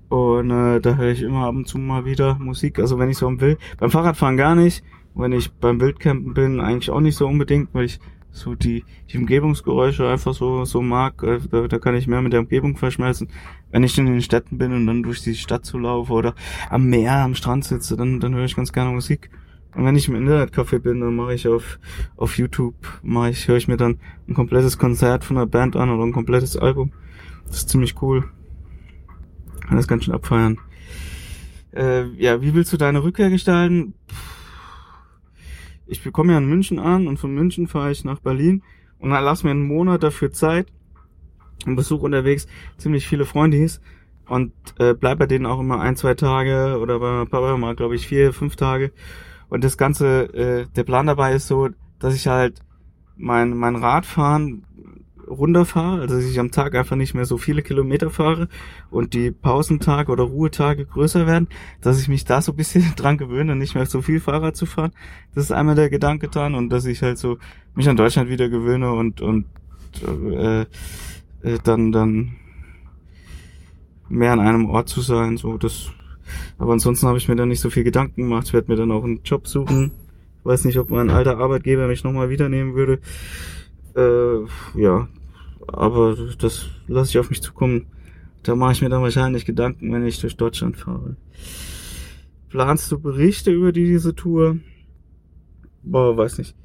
Und 0.09 0.51
äh, 0.51 0.81
da 0.81 0.95
höre 0.97 1.11
ich 1.11 1.21
immer 1.21 1.45
ab 1.45 1.55
und 1.55 1.69
zu 1.69 1.77
mal 1.77 2.07
wieder 2.07 2.37
Musik, 2.37 2.79
also 2.79 2.99
wenn 2.99 3.11
ich 3.11 3.19
so 3.19 3.41
will. 3.43 3.59
Beim 3.79 3.91
Fahrradfahren 3.91 4.39
gar 4.39 4.55
nicht. 4.55 4.83
Wenn 5.15 5.33
ich 5.33 5.53
beim 5.53 5.79
Wildcampen 5.79 6.33
bin, 6.33 6.61
eigentlich 6.61 6.91
auch 6.91 7.01
nicht 7.01 7.17
so 7.17 7.27
unbedingt, 7.27 7.69
weil 7.75 7.85
ich 7.85 8.01
so 8.33 8.55
die, 8.55 8.85
die 9.11 9.19
Umgebungsgeräusche 9.19 10.09
einfach 10.09 10.33
so, 10.33 10.65
so 10.65 10.81
mag, 10.81 11.23
äh, 11.23 11.41
da, 11.51 11.69
da 11.69 11.79
kann 11.79 11.95
ich 11.95 12.07
mehr 12.07 12.23
mit 12.23 12.33
der 12.33 12.41
Umgebung 12.41 12.79
verschmelzen. 12.79 13.29
Wenn 13.71 13.83
ich 13.83 13.99
in 13.99 14.07
den 14.07 14.23
Städten 14.23 14.57
bin 14.57 14.73
und 14.73 14.87
dann 14.87 15.03
durch 15.03 15.23
die 15.23 15.35
Stadt 15.35 15.67
zu 15.67 15.79
laufe 15.79 16.13
oder 16.15 16.35
am 16.71 16.87
Meer, 16.87 17.17
am 17.17 17.35
Strand 17.35 17.65
sitze, 17.65 17.99
dann, 17.99 18.19
dann 18.19 18.35
höre 18.35 18.47
ich 18.47 18.57
ganz 18.57 18.73
gerne 18.73 18.93
Musik. 18.93 19.29
Und 19.75 19.85
wenn 19.85 19.97
ich 19.97 20.09
im 20.09 20.17
Internetcafé 20.17 20.79
bin, 20.79 21.01
dann 21.01 21.15
mache 21.15 21.35
ich 21.35 21.47
auf, 21.47 21.79
auf 22.17 22.37
YouTube, 22.39 22.75
mache 23.03 23.31
ich, 23.31 23.47
höre 23.47 23.57
ich 23.57 23.69
mir 23.69 23.77
dann 23.77 23.99
ein 24.29 24.35
komplettes 24.35 24.79
Konzert 24.79 25.25
von 25.25 25.37
einer 25.37 25.47
Band 25.47 25.77
an 25.77 25.91
oder 25.91 26.05
ein 26.05 26.13
komplettes 26.13 26.57
Album. 26.57 26.93
Das 27.47 27.59
ist 27.59 27.69
ziemlich 27.69 28.01
cool. 28.03 28.25
Kann 29.61 29.77
das 29.77 29.87
ganz 29.87 30.05
schön 30.05 30.15
abfeiern. 30.15 30.59
Äh, 31.73 32.07
ja, 32.17 32.43
wie 32.43 32.55
willst 32.55 32.73
du 32.73 32.77
deine 32.77 33.05
Rückkehr 33.05 33.31
gestalten? 33.31 33.95
Ich 35.87 36.03
bekomme 36.03 36.33
ja 36.33 36.39
in 36.39 36.49
München 36.49 36.79
an 36.79 37.07
und 37.07 37.19
von 37.19 37.33
München 37.33 37.69
fahre 37.69 37.93
ich 37.93 38.05
nach 38.05 38.21
Berlin 38.21 38.63
und 38.99 39.11
dann 39.11 39.25
lass 39.25 39.45
mir 39.45 39.51
einen 39.51 39.67
Monat 39.67 40.03
dafür 40.03 40.33
Zeit 40.33 40.67
und 41.67 41.77
besuche 41.77 42.05
unterwegs 42.05 42.47
ziemlich 42.77 43.07
viele 43.07 43.25
Freundis 43.25 43.81
und 44.27 44.53
äh, 44.79 44.95
bleib 44.95 45.19
bei 45.19 45.27
denen 45.27 45.47
auch 45.47 45.61
immer 45.61 45.81
ein, 45.81 45.97
zwei 45.97 46.15
Tage 46.15 46.79
oder 46.81 47.01
bei 47.01 47.25
Papa 47.25 47.57
mal, 47.57 47.75
glaube 47.75 47.97
ich, 47.97 48.07
vier, 48.07 48.33
fünf 48.33 48.57
Tage. 48.57 48.93
Und 49.51 49.65
das 49.65 49.77
Ganze, 49.77 50.23
äh, 50.33 50.67
der 50.75 50.85
Plan 50.85 51.07
dabei 51.07 51.35
ist 51.35 51.49
so, 51.49 51.69
dass 51.99 52.15
ich 52.15 52.27
halt 52.29 52.61
mein, 53.17 53.57
mein 53.57 53.77
Radfahren 53.77 54.65
runterfahre, 55.29 56.01
also 56.01 56.17
dass 56.17 56.25
ich 56.25 56.41
am 56.41 56.51
Tag 56.51 56.75
einfach 56.75 56.97
nicht 56.97 57.15
mehr 57.15 57.25
so 57.25 57.39
viele 57.39 57.63
Kilometer 57.63 58.11
fahre 58.11 58.49
und 58.91 59.15
die 59.15 59.31
Pausentage 59.31 60.11
oder 60.11 60.25
Ruhetage 60.25 60.87
größer 60.87 61.27
werden, 61.27 61.49
dass 61.81 62.01
ich 62.01 62.09
mich 62.09 62.25
da 62.25 62.43
so 62.43 62.53
ein 62.53 62.57
bisschen 62.57 62.85
dran 62.97 63.19
gewöhne, 63.19 63.55
nicht 63.55 63.75
mehr 63.75 63.87
so 63.87 64.03
viel 64.03 64.21
Fahrrad 64.21 64.57
zu 64.57 64.67
fahren. 64.67 64.93
Das 65.35 65.45
ist 65.45 65.53
einmal 65.53 65.77
der 65.77 65.91
Gedanke 65.91 66.29
dran 66.29 66.55
und 66.55 66.71
dass 66.71 66.85
ich 66.85 67.03
halt 67.03 67.19
so 67.19 67.39
mich 67.75 67.89
an 67.89 67.97
Deutschland 67.97 68.29
wieder 68.29 68.49
gewöhne 68.49 68.93
und 68.93 69.21
und 69.21 69.47
äh, 70.05 70.63
äh, 70.63 71.59
dann 71.63 71.93
dann 71.93 72.33
mehr 74.09 74.33
an 74.33 74.41
einem 74.41 74.67
Ort 74.67 74.89
zu 74.89 75.01
sein, 75.01 75.37
so 75.37 75.57
das. 75.57 75.93
Aber 76.59 76.73
ansonsten 76.73 77.07
habe 77.07 77.19
ich 77.19 77.29
mir 77.29 77.37
da 77.37 77.47
nicht 77.47 77.61
so 77.61 77.71
viel 77.71 77.85
Gedanken 77.85 78.23
gemacht. 78.23 78.49
Ich 78.49 78.53
werde 78.53 78.71
mir 78.71 78.77
dann 78.77 78.91
auch 78.91 79.05
einen 79.05 79.23
Job 79.25 79.47
suchen. 79.47 79.93
Ich 80.41 80.45
weiß 80.45 80.65
nicht, 80.65 80.79
ob 80.79 80.91
mein 80.91 81.11
alter 81.11 81.39
Arbeitgeber 81.39 81.87
mich 81.87 82.05
nochmal 82.05 82.31
wieder 82.31 82.49
nehmen 82.49 82.75
würde. 82.75 83.01
Äh, 83.97 84.81
ja, 84.81 85.09
aber 85.67 86.17
das 86.39 86.67
lasse 86.87 87.11
ich 87.11 87.19
auf 87.19 87.31
mich 87.31 87.43
zukommen. 87.43 87.87
Da 88.43 88.55
mache 88.57 88.73
ich 88.73 88.83
mir 88.83 88.89
dann 88.89 89.03
wahrscheinlich 89.03 89.45
Gedanken, 89.45 89.93
wenn 89.93 90.07
ich 90.07 90.21
durch 90.21 90.37
Deutschland 90.37 90.77
fahre. 90.77 91.17
Planst 92.49 92.91
du 92.91 92.99
Berichte 92.99 93.51
über 93.51 93.71
diese 93.71 94.15
Tour? 94.15 94.59
Boah, 95.83 96.17
weiß 96.17 96.39
nicht. 96.39 96.57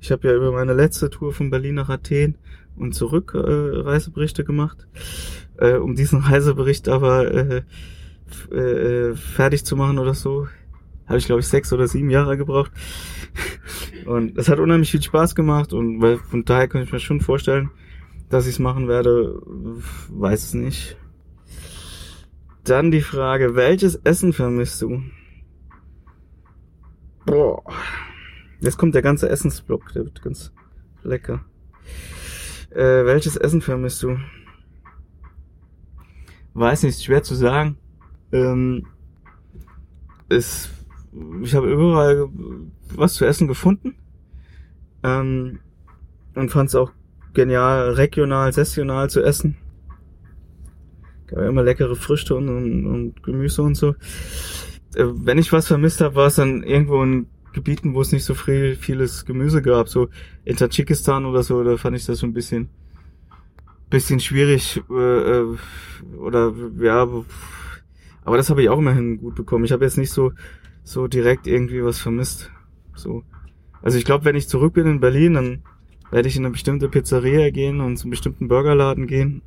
Ich 0.00 0.12
habe 0.12 0.28
ja 0.28 0.34
über 0.34 0.52
meine 0.52 0.74
letzte 0.74 1.08
Tour 1.08 1.32
von 1.32 1.50
Berlin 1.50 1.76
nach 1.76 1.88
Athen 1.88 2.36
und 2.76 2.94
zurück 2.94 3.32
äh, 3.34 3.38
Reiseberichte 3.38 4.44
gemacht. 4.44 4.86
Äh, 5.56 5.76
um 5.76 5.94
diesen 5.94 6.20
Reisebericht 6.20 6.88
aber 6.88 7.32
äh, 7.32 7.62
äh, 8.50 9.14
fertig 9.14 9.64
zu 9.64 9.76
machen 9.76 9.98
oder 9.98 10.14
so, 10.14 10.48
habe 11.06 11.18
ich 11.18 11.26
glaube 11.26 11.40
ich 11.40 11.48
sechs 11.48 11.72
oder 11.72 11.86
sieben 11.86 12.10
Jahre 12.10 12.36
gebraucht. 12.36 12.72
Und 14.06 14.36
es 14.38 14.48
hat 14.48 14.58
unheimlich 14.58 14.90
viel 14.90 15.02
Spaß 15.02 15.34
gemacht 15.34 15.72
und 15.72 16.02
weil 16.02 16.18
von 16.18 16.44
daher 16.44 16.68
kann 16.68 16.82
ich 16.82 16.92
mir 16.92 17.00
schon 17.00 17.22
vorstellen, 17.22 17.70
dass 18.28 18.46
ich 18.46 18.52
es 18.54 18.58
machen 18.58 18.86
werde, 18.86 19.40
weiß 20.10 20.44
es 20.44 20.54
nicht. 20.54 20.96
Dann 22.64 22.90
die 22.90 23.00
Frage, 23.00 23.54
welches 23.54 23.94
Essen 23.96 24.32
vermisst 24.32 24.82
du? 24.82 25.02
Boah. 27.24 27.62
Jetzt 28.60 28.78
kommt 28.78 28.94
der 28.94 29.02
ganze 29.02 29.28
Essensblock, 29.28 29.92
der 29.92 30.04
wird 30.04 30.22
ganz 30.22 30.52
lecker. 31.02 31.44
Äh, 32.70 33.04
welches 33.04 33.36
Essen 33.36 33.60
vermisst 33.60 34.02
du? 34.02 34.18
Weiß 36.54 36.82
nicht, 36.82 37.02
schwer 37.02 37.22
zu 37.22 37.34
sagen. 37.34 37.76
Ähm, 38.34 38.86
es, 40.28 40.70
ich 41.42 41.54
habe 41.54 41.72
überall 41.72 42.28
was 42.94 43.14
zu 43.14 43.24
essen 43.24 43.48
gefunden. 43.48 43.94
Ähm, 45.02 45.60
und 46.34 46.50
fand 46.50 46.68
es 46.68 46.74
auch 46.74 46.90
genial, 47.32 47.90
regional, 47.92 48.52
sessional 48.52 49.08
zu 49.08 49.22
essen. 49.22 49.56
Gab 51.28 51.38
immer 51.40 51.62
leckere 51.62 51.94
Früchte 51.94 52.34
und, 52.34 52.48
und, 52.48 52.86
und 52.86 53.22
Gemüse 53.22 53.62
und 53.62 53.76
so. 53.76 53.90
Äh, 54.94 55.04
wenn 55.04 55.38
ich 55.38 55.52
was 55.52 55.68
vermisst 55.68 56.00
habe, 56.00 56.16
war 56.16 56.26
es 56.26 56.34
dann 56.34 56.64
irgendwo 56.64 57.02
in 57.02 57.26
Gebieten, 57.52 57.94
wo 57.94 58.00
es 58.00 58.10
nicht 58.10 58.24
so 58.24 58.34
viel 58.34 58.74
vieles 58.74 59.24
Gemüse 59.24 59.62
gab, 59.62 59.88
so 59.88 60.08
in 60.44 60.56
Tadschikistan 60.56 61.24
oder 61.24 61.44
so, 61.44 61.62
da 61.62 61.76
fand 61.76 61.96
ich 61.96 62.04
das 62.04 62.18
so 62.18 62.26
ein 62.26 62.34
bisschen 62.34 62.68
bisschen 63.90 64.18
schwierig 64.18 64.82
äh, 64.90 65.40
äh 65.40 65.56
oder 66.18 66.52
ja, 66.80 67.06
aber 68.24 68.36
das 68.36 68.50
habe 68.50 68.62
ich 68.62 68.68
auch 68.68 68.78
immerhin 68.78 69.18
gut 69.18 69.34
bekommen. 69.34 69.64
Ich 69.64 69.72
habe 69.72 69.84
jetzt 69.84 69.98
nicht 69.98 70.10
so 70.10 70.32
so 70.84 71.08
direkt 71.08 71.46
irgendwie 71.46 71.82
was 71.82 71.98
vermisst. 71.98 72.50
So. 72.94 73.24
Also 73.82 73.98
ich 73.98 74.04
glaube, 74.04 74.24
wenn 74.24 74.36
ich 74.36 74.48
zurück 74.48 74.74
bin 74.74 74.86
in 74.86 75.00
Berlin, 75.00 75.34
dann 75.34 75.62
werde 76.10 76.28
ich 76.28 76.36
in 76.36 76.44
eine 76.44 76.52
bestimmte 76.52 76.88
Pizzeria 76.88 77.50
gehen 77.50 77.80
und 77.80 77.96
zu 77.96 78.04
einem 78.04 78.10
bestimmten 78.10 78.48
Burgerladen 78.48 79.06
gehen. 79.06 79.42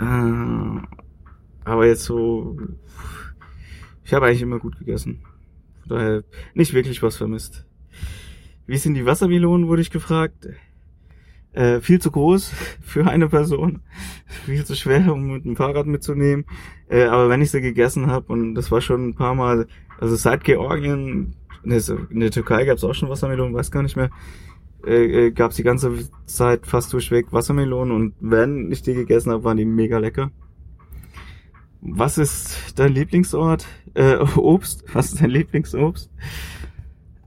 Äh, 0.00 0.80
aber 1.64 1.86
jetzt 1.86 2.04
so, 2.04 2.56
ich 4.04 4.14
habe 4.14 4.26
eigentlich 4.26 4.42
immer 4.42 4.58
gut 4.58 4.78
gegessen. 4.78 5.22
Von 5.80 5.96
daher 5.96 6.24
nicht 6.54 6.72
wirklich 6.72 7.02
was 7.02 7.16
vermisst. 7.16 7.66
Wie 8.66 8.78
sind 8.78 8.94
die 8.94 9.06
Wassermelonen, 9.06 9.68
wurde 9.68 9.82
ich 9.82 9.90
gefragt. 9.90 10.48
Äh, 11.56 11.80
viel 11.80 11.98
zu 12.02 12.10
groß 12.10 12.52
für 12.82 13.06
eine 13.06 13.28
Person, 13.30 13.80
viel 14.44 14.66
zu 14.66 14.76
schwer, 14.76 15.10
um 15.10 15.32
mit 15.32 15.46
dem 15.46 15.56
Fahrrad 15.56 15.86
mitzunehmen. 15.86 16.44
Äh, 16.90 17.04
aber 17.04 17.30
wenn 17.30 17.40
ich 17.40 17.50
sie 17.50 17.62
gegessen 17.62 18.08
habe, 18.08 18.30
und 18.30 18.54
das 18.54 18.70
war 18.70 18.82
schon 18.82 19.08
ein 19.08 19.14
paar 19.14 19.34
Mal, 19.34 19.66
also 19.98 20.16
seit 20.16 20.44
Georgien 20.44 21.34
in 21.64 22.20
der 22.20 22.30
Türkei 22.30 22.66
gab 22.66 22.76
es 22.76 22.84
auch 22.84 22.92
schon 22.92 23.08
Wassermelonen, 23.08 23.54
weiß 23.54 23.70
gar 23.70 23.82
nicht 23.82 23.96
mehr. 23.96 24.10
Äh, 24.86 25.28
äh 25.28 25.30
gab 25.30 25.52
es 25.52 25.56
die 25.56 25.62
ganze 25.62 25.92
Zeit 26.26 26.66
fast 26.66 26.92
durchweg 26.92 27.32
Wassermelonen 27.32 27.96
und 27.96 28.14
wenn 28.20 28.70
ich 28.70 28.82
die 28.82 28.92
gegessen 28.92 29.32
habe, 29.32 29.44
waren 29.44 29.56
die 29.56 29.64
mega 29.64 29.96
lecker. 29.96 30.30
Was 31.80 32.18
ist 32.18 32.78
dein 32.78 32.92
Lieblingsort? 32.92 33.66
Äh, 33.94 34.16
Obst? 34.36 34.84
Was 34.92 35.06
ist 35.06 35.22
dein 35.22 35.30
Lieblingsobst? 35.30 36.10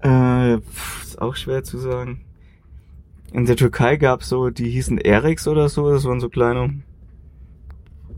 Äh, 0.04 0.58
ist 1.02 1.20
auch 1.20 1.36
schwer 1.36 1.64
zu 1.64 1.80
sagen. 1.80 2.29
In 3.32 3.46
der 3.46 3.56
Türkei 3.56 3.98
gab's 3.98 4.30
so, 4.30 4.50
die 4.50 4.70
hießen 4.70 4.98
Eriks 4.98 5.48
oder 5.48 5.70
so, 5.70 5.90
das 5.90 6.06
waren 6.06 6.20
so 6.20 6.30
kleine, 6.30 6.82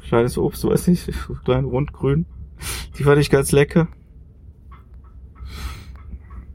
kleines 0.08 0.38
Obst, 0.38 0.64
weiß 0.64 0.88
ich, 0.90 1.02
so 1.02 1.34
klein, 1.46 1.66
rundgrün. 1.66 2.26
Die 2.98 3.04
fand 3.04 3.20
ich 3.20 3.30
ganz 3.30 3.52
lecker. 3.52 3.88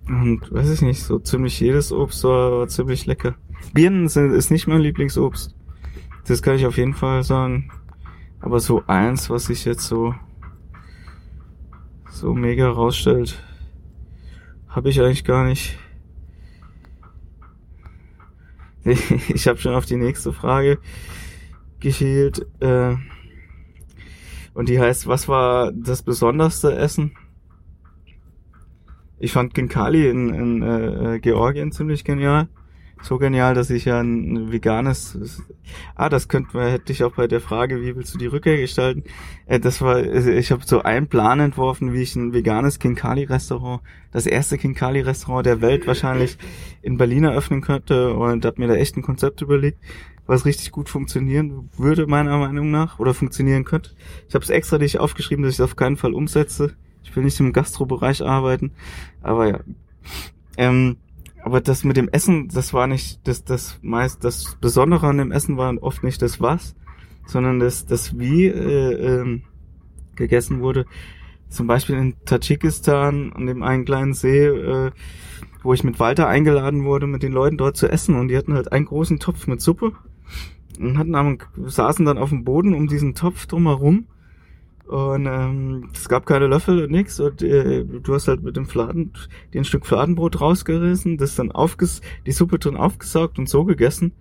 Und 0.09 0.53
weiß 0.53 0.71
ich 0.71 0.83
nicht, 0.83 1.03
so 1.03 1.19
ziemlich 1.19 1.59
jedes 1.59 1.93
Obst 1.93 2.23
war, 2.25 2.53
war 2.53 2.69
ziemlich 2.69 3.07
lecker. 3.07 3.35
Birnen 3.75 4.09
sind, 4.09 4.33
ist 4.33 4.51
nicht 4.51 4.67
mein 4.67 4.81
Lieblingsobst. 4.81 5.55
Das 6.27 6.43
kann 6.43 6.57
ich 6.57 6.67
auf 6.67 6.77
jeden 6.77 6.95
Fall 6.95 7.25
sagen. 7.25 7.71
Aber 8.41 8.61
so 8.61 8.85
eins, 8.87 9.29
was 9.31 9.47
sich 9.47 9.65
jetzt 9.65 9.87
so 9.87 10.15
so 12.17 12.33
mega 12.33 12.71
rausstellt, 12.71 13.43
habe 14.69 14.89
ich 14.89 15.01
eigentlich 15.01 15.25
gar 15.25 15.45
nicht. 15.45 15.79
Ich 19.29 19.49
habe 19.49 19.59
schon 19.59 19.75
auf 19.75 19.87
die 19.87 19.97
nächste 19.97 20.33
Frage 20.33 20.79
geschielt. 21.81 22.47
Äh, 22.61 22.97
und 24.55 24.69
die 24.69 24.81
heißt, 24.81 25.07
was 25.07 25.29
war 25.29 25.73
das 25.73 26.03
besonderste 26.03 26.75
Essen? 26.75 27.13
Ich 29.19 29.33
fand 29.33 29.55
Kinkali 29.55 30.09
in, 30.09 30.33
in 30.33 30.63
äh, 30.63 31.19
Georgien 31.21 31.73
ziemlich 31.73 32.05
genial. 32.05 32.49
So 33.03 33.19
genial, 33.19 33.55
dass 33.55 33.71
ich 33.71 33.85
ja 33.85 34.01
ein 34.01 34.51
veganes. 34.51 35.19
Ah, 35.95 36.09
das 36.09 36.29
könnte 36.29 36.57
man, 36.57 36.71
hätte 36.71 36.93
ich 36.93 37.05
auch 37.05 37.13
bei 37.13 37.27
der 37.27 37.41
Frage, 37.41 37.83
wie 37.83 37.95
willst 37.95 38.15
du 38.15 38.19
die 38.19 38.27
Rückkehr 38.27 38.57
gestalten? 38.57 39.05
Äh, 39.47 39.61
das 39.61 39.81
war, 39.81 39.97
also 39.97 40.31
ich 40.31 40.51
habe 40.51 40.63
so 40.65 40.83
einen 40.83 41.07
Plan 41.07 41.39
entworfen, 41.41 41.93
wie 41.93 42.03
ich 42.03 42.17
ein 42.17 42.33
veganes 42.33 42.79
Kinkali-Restaurant, 42.79 43.83
das 44.13 44.27
erste 44.27 44.57
Kinkali-Restaurant 44.57 45.45
der 45.45 45.61
Welt 45.61 45.87
wahrscheinlich 45.87 46.39
in 46.83 46.97
Berlin 46.97 47.25
eröffnen 47.25 47.61
könnte 47.61 48.15
und 48.15 48.45
habe 48.45 48.61
mir 48.61 48.69
da 48.69 48.75
echt 48.75 48.97
ein 48.97 49.03
Konzept 49.03 49.43
überlegt, 49.43 49.79
was 50.27 50.45
richtig 50.45 50.73
gut 50.73 50.89
funktionieren 50.89 51.69
würde, 51.77 52.07
meiner 52.07 52.39
Meinung 52.39 52.71
nach, 52.71 52.99
oder 52.99 53.15
funktionieren 53.15 53.65
könnte. 53.65 53.91
Ich 54.29 54.35
habe 54.35 54.43
es 54.45 54.51
extra 54.51 54.79
nicht 54.79 54.99
aufgeschrieben, 54.99 55.45
dass 55.45 55.53
ich 55.53 55.59
es 55.59 55.65
auf 55.65 55.77
keinen 55.77 55.97
Fall 55.97 56.15
umsetze. 56.15 56.75
Ich 57.05 57.15
will 57.15 57.25
nicht 57.25 57.39
im 57.39 57.53
Gastrobereich 57.53 58.25
arbeiten, 58.25 58.73
aber 59.23 59.49
ja. 59.49 59.61
Ähm, 60.57 60.97
aber 61.47 61.61
das 61.61 61.85
mit 61.85 61.97
dem 61.97 62.09
Essen, 62.09 62.49
das 62.49 62.75
war 62.75 62.89
nicht 62.89 63.21
das, 63.29 63.45
das 63.45 63.79
meist, 63.81 64.25
das 64.25 64.57
Besondere 64.61 65.07
an 65.07 65.19
dem 65.19 65.31
Essen 65.31 65.57
war 65.57 65.81
oft 65.81 66.03
nicht 66.03 66.21
das 66.21 66.41
was, 66.41 66.75
sondern 67.25 67.61
das, 67.61 67.87
das 67.87 68.19
wie 68.19 68.47
äh, 68.47 69.21
ähm, 69.21 69.43
gegessen 70.17 70.61
wurde. 70.61 70.87
Zum 71.49 71.69
Beispiel 71.69 71.95
in 71.95 72.17
Tadschikistan 72.25 73.33
an 73.33 73.47
dem 73.47 73.63
einen 73.63 73.85
kleinen 73.85 74.13
See, 74.13 74.45
äh, 74.45 74.91
wo 75.63 75.73
ich 75.73 75.85
mit 75.85 76.01
Walter 76.01 76.27
eingeladen 76.27 76.85
wurde, 76.85 77.07
mit 77.07 77.23
den 77.23 77.31
Leuten 77.31 77.59
dort 77.59 77.77
zu 77.77 77.87
essen 77.87 78.17
und 78.17 78.27
die 78.27 78.37
hatten 78.37 78.55
halt 78.55 78.73
einen 78.73 78.87
großen 78.87 79.21
Topf 79.21 79.47
mit 79.47 79.61
Suppe 79.61 79.93
und 80.81 80.99
hatten 80.99 81.39
saßen 81.65 82.05
dann 82.05 82.19
auf 82.19 82.31
dem 82.31 82.43
Boden 82.43 82.75
um 82.75 82.89
diesen 82.89 83.15
Topf 83.15 83.47
drumherum 83.47 84.07
und 84.87 85.27
ähm, 85.27 85.91
es 85.93 86.09
gab 86.09 86.27
keine 86.27 86.47
Löffel 86.47 86.85
und 86.85 86.93
nix 86.93 87.19
und 87.19 87.43
äh, 87.43 87.85
du 87.85 88.15
hast 88.15 88.29
halt 88.29 88.43
mit 88.43 88.57
dem 88.57 88.67
Fladen, 88.67 89.13
den 89.53 89.65
Stück 89.65 89.85
Fladenbrot 89.85 90.41
rausgerissen, 90.41 91.19
das 91.19 91.35
dann 91.35 91.51
aufges 91.51 92.03
die 92.25 92.33
Suppe 92.33 92.59
drin 92.59 92.77
aufgesaugt 92.77 93.39
und 93.39 93.49
so 93.49 93.65
gegessen. 93.65 94.13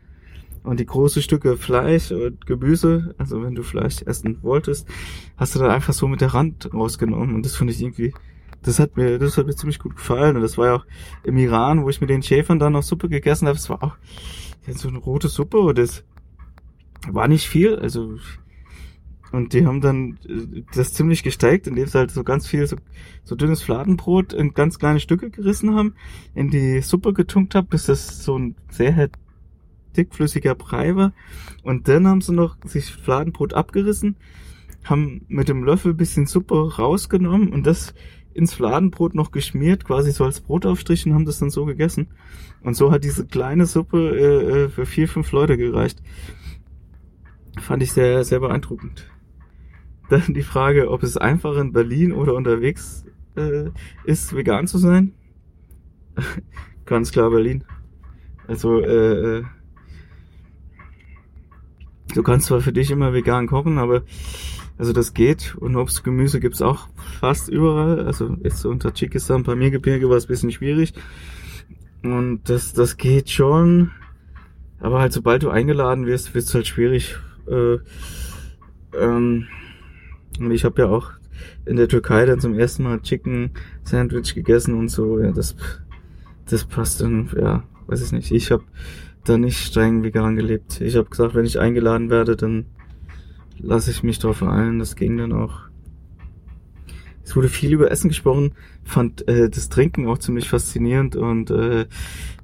Und 0.64 0.80
die 0.80 0.88
große 0.88 1.22
Stücke 1.22 1.58
Fleisch 1.58 2.12
und 2.12 2.48
Gemüse, 2.48 3.14
also 3.20 3.44
wenn 3.44 3.54
du 3.54 3.62
Fleisch 3.62 4.02
essen 4.02 4.40
wolltest, 4.42 4.88
hast 5.38 5.54
du 5.54 5.60
dann 5.60 5.70
einfach 5.70 5.94
so 5.94 6.08
mit 6.08 6.22
der 6.22 6.34
Rand 6.34 6.74
rausgenommen. 6.74 7.36
Und 7.36 7.46
das 7.46 7.56
finde 7.56 7.72
ich 7.72 7.82
irgendwie, 7.84 8.16
das 8.64 8.80
hat 8.80 8.98
mir, 8.98 9.20
das 9.20 9.38
hat 9.38 9.46
mir 9.46 9.56
ziemlich 9.56 9.78
gut 9.78 9.96
gefallen. 9.96 10.36
Und 10.36 10.42
das 10.42 10.58
war 10.58 10.66
ja 10.66 10.76
auch 10.78 10.86
im 11.24 11.38
Iran, 11.38 11.84
wo 11.84 11.90
ich 11.90 12.02
mit 12.02 12.10
den 12.10 12.24
Schäfern 12.24 12.58
dann 12.58 12.74
noch 12.74 12.82
Suppe 12.82 13.10
gegessen 13.10 13.48
habe. 13.48 13.60
Es 13.60 13.70
war 13.70 13.84
auch 13.84 13.96
so 14.68 14.88
eine 14.88 14.98
rote 14.98 15.28
Suppe 15.28 15.60
und 15.60 15.78
das 15.78 16.04
war 17.08 17.28
nicht 17.28 17.48
viel. 17.48 17.76
Also 17.76 18.18
und 19.32 19.54
die 19.54 19.66
haben 19.66 19.82
dann 19.82 20.18
äh, 20.28 20.64
das 20.74 20.94
ziemlich 20.94 21.24
gesteigt, 21.24 21.68
indem 21.68 21.88
sie 21.88 21.98
halt 21.98 22.12
so 22.12 22.24
ganz 22.24 22.48
viel 22.48 22.66
so, 22.68 22.78
so 23.24 23.36
dünnes 23.36 23.62
Fladenbrot 23.62 24.34
in 24.34 24.54
ganz 24.54 24.80
kleine 24.80 25.00
Stücke 25.00 25.30
gerissen 25.30 25.76
haben, 25.76 25.96
in 26.34 26.50
die 26.50 26.82
Suppe 26.82 27.14
getunkt 27.14 27.56
haben, 27.56 27.68
bis 27.68 27.86
das 27.86 28.24
so 28.24 28.38
ein 28.38 28.56
sehr 28.70 29.10
dickflüssiger 29.98 30.56
Brei 30.56 30.96
war. 30.96 31.14
Und 31.64 31.88
dann 31.88 32.08
haben 32.08 32.22
sie 32.22 32.34
noch 32.34 32.58
sich 32.66 32.92
Fladenbrot 32.92 33.54
abgerissen, 33.54 34.18
haben 34.84 35.26
mit 35.28 35.50
dem 35.50 35.64
Löffel 35.64 35.94
bisschen 35.94 36.28
Suppe 36.28 36.78
rausgenommen 36.78 37.50
und 37.50 37.66
das 37.66 37.94
ins 38.34 38.54
Fladenbrot 38.54 39.16
noch 39.16 39.32
geschmiert, 39.32 39.86
quasi 39.86 40.12
so 40.12 40.26
als 40.26 40.42
Brotaufstrich 40.42 41.06
und 41.06 41.14
haben 41.14 41.26
das 41.26 41.40
dann 41.40 41.50
so 41.50 41.66
gegessen. 41.66 42.08
Und 42.62 42.76
so 42.76 42.92
hat 42.92 43.06
diese 43.06 43.26
kleine 43.26 43.66
Suppe 43.66 43.98
äh, 43.98 44.64
äh 44.66 44.70
für 44.70 44.86
vier, 44.86 45.08
fünf 45.08 45.32
Leute 45.32 45.58
gereicht. 45.58 46.02
Fand 47.62 47.82
ich 47.82 47.94
sehr, 47.94 48.26
sehr 48.26 48.42
beeindruckend. 48.42 49.08
Dann 50.10 50.34
die 50.34 50.44
Frage, 50.44 50.90
ob 50.90 51.04
es 51.04 51.18
einfacher 51.18 51.62
in 51.62 51.74
Berlin 51.74 52.12
oder 52.12 52.34
unterwegs 52.36 53.06
äh, 53.36 53.70
ist, 54.04 54.36
vegan 54.36 54.68
zu 54.68 54.78
sein. 54.78 55.14
Ganz 56.86 57.12
klar 57.12 57.30
Berlin. 57.32 57.64
Also, 58.48 58.80
äh, 58.82 59.40
äh, 59.40 59.44
du 62.14 62.24
kannst 62.24 62.48
zwar 62.48 62.62
für 62.62 62.74
dich 62.74 62.92
immer 62.92 63.14
vegan 63.14 63.48
kochen, 63.48 63.80
aber 63.80 64.04
also 64.78 64.94
das 64.94 65.14
geht. 65.14 65.56
Und 65.56 65.76
Obst, 65.76 66.04
Gemüse 66.04 66.40
gibt's 66.40 66.62
auch 66.62 66.88
fast 67.20 67.50
überall. 67.50 68.06
Also 68.06 68.38
jetzt 68.44 68.60
so 68.60 68.70
unter 68.70 68.94
Tschikistan, 68.94 69.44
Pamirgebirge 69.44 70.10
war 70.10 70.18
es 70.18 70.28
bisschen 70.28 70.52
schwierig. 70.52 70.94
Und 72.04 72.42
das, 72.50 72.74
das 72.74 72.98
geht 72.98 73.30
schon. 73.30 73.92
Aber 74.80 75.00
halt 75.00 75.14
sobald 75.14 75.44
du 75.44 75.50
eingeladen 75.50 76.06
wirst, 76.06 76.36
wird's 76.36 76.54
halt 76.54 76.68
schwierig. 76.68 77.16
Äh, 77.48 77.78
ähm, 79.00 79.48
und 80.40 80.52
ich 80.52 80.66
habe 80.66 80.82
ja 80.82 80.90
auch 80.90 81.12
in 81.66 81.76
der 81.76 81.88
Türkei 81.88 82.26
dann 82.26 82.40
zum 82.40 82.58
ersten 82.58 82.84
Mal 82.84 83.02
Chicken 83.02 83.52
Sandwich 83.84 84.36
gegessen 84.36 84.76
und 84.76 84.90
so. 84.90 85.20
Ja, 85.20 85.32
das, 85.32 85.56
das 86.50 86.66
passt 86.66 87.02
dann, 87.02 87.30
ja, 87.36 87.64
weiß 87.88 88.04
ich 88.04 88.12
nicht. 88.12 88.32
Ich 88.32 88.52
habe 88.52 88.64
da 89.24 89.38
nicht 89.38 89.58
streng 89.58 90.04
vegan 90.04 90.36
gelebt. 90.36 90.82
Ich 90.82 90.96
habe 90.96 91.10
gesagt, 91.10 91.36
wenn 91.36 91.46
ich 91.46 91.60
eingeladen 91.60 92.10
werde, 92.10 92.36
dann 92.36 92.66
lasse 93.58 93.92
ich 93.92 94.04
mich 94.04 94.20
drauf 94.20 94.44
ein. 94.44 94.80
Das 94.80 94.96
ging 94.96 95.18
dann 95.18 95.34
auch. 95.34 95.62
Es 97.24 97.36
wurde 97.36 97.50
viel 97.50 97.74
über 97.74 97.90
Essen 97.90 98.10
gesprochen, 98.10 98.54
fand 98.84 99.28
äh, 99.28 99.50
das 99.50 99.70
Trinken 99.70 100.08
auch 100.08 100.20
ziemlich 100.20 100.48
faszinierend 100.48 101.16
und 101.16 101.50
äh, 101.50 101.88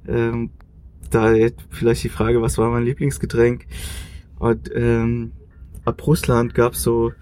äh, 0.06 0.48
da 1.08 1.34
vielleicht 1.70 2.02
die 2.02 2.08
Frage, 2.08 2.42
was 2.42 2.58
war 2.58 2.70
mein 2.70 2.84
Lieblingsgetränk? 2.84 3.66
Und 4.40 4.70
ähm, 4.74 5.30
ab 5.84 6.04
Russland 6.04 6.54
gab's 6.54 6.82
so 6.82 7.12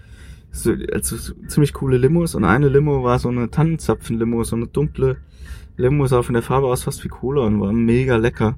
so, 0.51 0.75
also 0.91 1.15
so 1.15 1.33
ziemlich 1.47 1.73
coole 1.73 1.97
Limos 1.97 2.35
und 2.35 2.43
eine 2.43 2.67
Limo 2.67 3.03
war 3.03 3.19
so 3.19 3.29
eine 3.29 3.49
Tannenzapfen-Limo, 3.49 4.43
so 4.43 4.55
eine 4.55 4.67
dunkle 4.67 5.17
Limo, 5.77 6.05
sah 6.07 6.21
von 6.23 6.33
der 6.33 6.43
Farbe 6.43 6.67
aus 6.67 6.83
fast 6.83 7.03
wie 7.03 7.09
Cola 7.09 7.43
und 7.43 7.59
war 7.59 7.71
mega 7.71 8.17
lecker. 8.17 8.57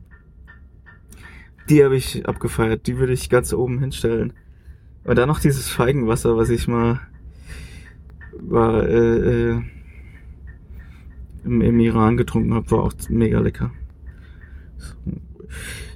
Die 1.69 1.84
habe 1.84 1.95
ich 1.95 2.27
abgefeiert, 2.27 2.88
die 2.88 2.97
würde 2.97 3.13
ich 3.13 3.29
ganz 3.29 3.53
oben 3.53 3.79
hinstellen. 3.79 4.34
Und 5.06 5.17
dann 5.17 5.27
noch 5.27 5.39
dieses 5.39 5.69
Feigenwasser, 5.69 6.36
was 6.36 6.49
ich 6.49 6.67
mal 6.67 6.99
war 8.39 8.84
äh, 8.88 9.51
äh, 9.51 9.62
im, 11.45 11.62
im 11.62 11.79
Iran 11.79 12.17
getrunken 12.17 12.53
habe, 12.53 12.71
war 12.71 12.84
auch 12.84 12.93
mega 13.10 13.39
lecker. 13.39 13.71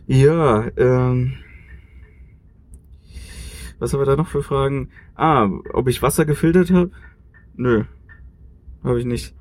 Ja, 0.05 0.67
ähm, 0.77 1.33
was 3.79 3.93
haben 3.93 4.01
wir 4.01 4.05
da 4.05 4.15
noch 4.15 4.27
für 4.27 4.43
Fragen? 4.43 4.89
Ah, 5.17 5.49
ob 5.73 5.88
ich 5.88 6.03
Wasser 6.03 6.25
gefiltert 6.25 6.69
habe? 6.69 6.91
Nö, 7.56 7.86
habe 8.84 8.99
ich 8.99 9.06
nicht. 9.06 9.36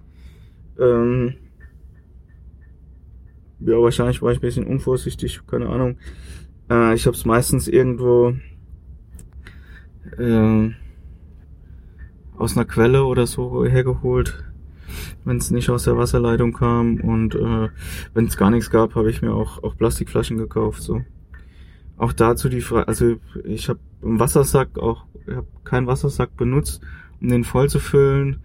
Ähm, 0.79 1.35
ja, 3.61 3.75
wahrscheinlich 3.77 4.23
war 4.23 4.33
ich 4.33 4.39
ein 4.39 4.41
bisschen 4.41 4.67
unvorsichtig, 4.67 5.41
keine 5.47 5.69
Ahnung. 5.69 5.99
Äh, 6.71 6.95
ich 6.95 7.07
habe 7.07 7.15
es 7.15 7.27
meistens 7.27 7.69
irgendwo 7.69 8.35
äh, 10.17 10.71
aus 12.39 12.57
einer 12.57 12.65
Quelle 12.65 13.05
oder 13.05 13.27
so 13.27 13.67
hergeholt, 13.67 14.45
wenn 15.27 15.37
es 15.37 15.51
nicht 15.51 15.69
aus 15.69 15.85
der 15.85 15.99
Wasserleitung 15.99 16.55
kam. 16.55 17.03
Und 17.03 17.35
äh, 17.35 17.69
wenn 18.15 18.25
es 18.25 18.39
gar 18.39 18.51
nichts 18.51 18.71
gab, 18.71 18.95
habe 18.95 19.11
ich 19.11 19.21
mir 19.21 19.35
auch, 19.35 19.63
auch 19.63 19.77
Plastikflaschen 19.77 20.39
gekauft. 20.39 20.81
So. 20.81 21.03
Auch 21.99 22.15
dazu 22.15 22.49
die 22.49 22.63
Frage, 22.63 22.89
also 22.89 23.17
ich 23.45 23.69
habe 23.69 23.81
einen 24.03 24.21
Wassersack 24.21 24.79
auch, 24.79 25.05
habe 25.29 25.47
keinen 25.65 25.87
Wassersack 25.87 26.37
benutzt, 26.37 26.81
um 27.21 27.29
den 27.29 27.45
voll 27.45 27.69
zu 27.69 27.79
füllen. 27.79 28.39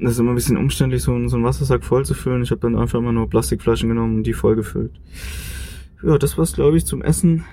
Das 0.00 0.12
ist 0.12 0.18
immer 0.18 0.32
ein 0.32 0.36
bisschen 0.36 0.56
umständlich, 0.56 1.02
so, 1.02 1.28
so 1.28 1.36
einen 1.36 1.44
Wassersack 1.44 1.84
voll 1.84 2.04
zu 2.04 2.14
füllen. 2.14 2.42
Ich 2.42 2.50
habe 2.50 2.60
dann 2.60 2.76
einfach 2.76 2.98
immer 2.98 3.12
nur 3.12 3.28
Plastikflaschen 3.28 3.88
genommen 3.88 4.18
und 4.18 4.22
die 4.22 4.32
voll 4.32 4.56
gefüllt. 4.56 4.92
Ja, 6.02 6.16
das 6.16 6.38
war's, 6.38 6.54
glaube 6.54 6.78
ich, 6.78 6.86
zum 6.86 7.02
Essen 7.02 7.44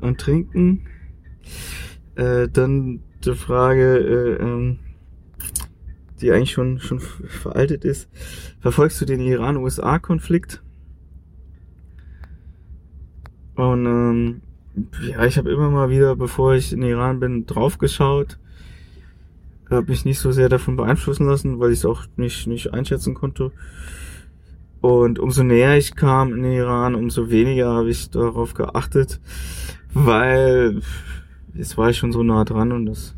und 0.00 0.20
Trinken. 0.20 0.86
Äh, 2.16 2.48
dann 2.48 3.00
dritte 3.22 3.36
Frage, 3.36 3.98
äh, 3.98 4.42
ähm, 4.42 4.78
die 6.20 6.32
eigentlich 6.32 6.52
schon, 6.52 6.80
schon 6.80 7.00
veraltet 7.00 7.84
ist. 7.84 8.08
Verfolgst 8.60 9.00
du 9.00 9.04
den 9.04 9.20
Iran-USA-Konflikt? 9.20 10.62
Und 13.54 13.86
ähm, 13.86 14.40
ja, 15.02 15.24
ich 15.24 15.36
habe 15.38 15.50
immer 15.50 15.70
mal 15.70 15.90
wieder, 15.90 16.16
bevor 16.16 16.54
ich 16.54 16.72
in 16.72 16.82
Iran 16.82 17.20
bin, 17.20 17.46
draufgeschaut. 17.46 18.38
Habe 19.70 19.90
mich 19.90 20.04
nicht 20.04 20.18
so 20.18 20.32
sehr 20.32 20.48
davon 20.48 20.76
beeinflussen 20.76 21.26
lassen, 21.26 21.58
weil 21.58 21.72
ich 21.72 21.78
es 21.78 21.84
auch 21.86 22.04
nicht, 22.16 22.46
nicht 22.46 22.72
einschätzen 22.72 23.14
konnte. 23.14 23.52
Und 24.80 25.18
umso 25.18 25.44
näher 25.44 25.76
ich 25.76 25.94
kam 25.94 26.34
in 26.34 26.42
den 26.42 26.52
Iran, 26.52 26.94
umso 26.94 27.30
weniger 27.30 27.72
habe 27.72 27.90
ich 27.90 28.10
darauf 28.10 28.54
geachtet, 28.54 29.20
weil 29.94 30.80
jetzt 31.54 31.78
war 31.78 31.90
ich 31.90 31.98
schon 31.98 32.12
so 32.12 32.22
nah 32.22 32.44
dran 32.44 32.72
und 32.72 32.86
das, 32.86 33.14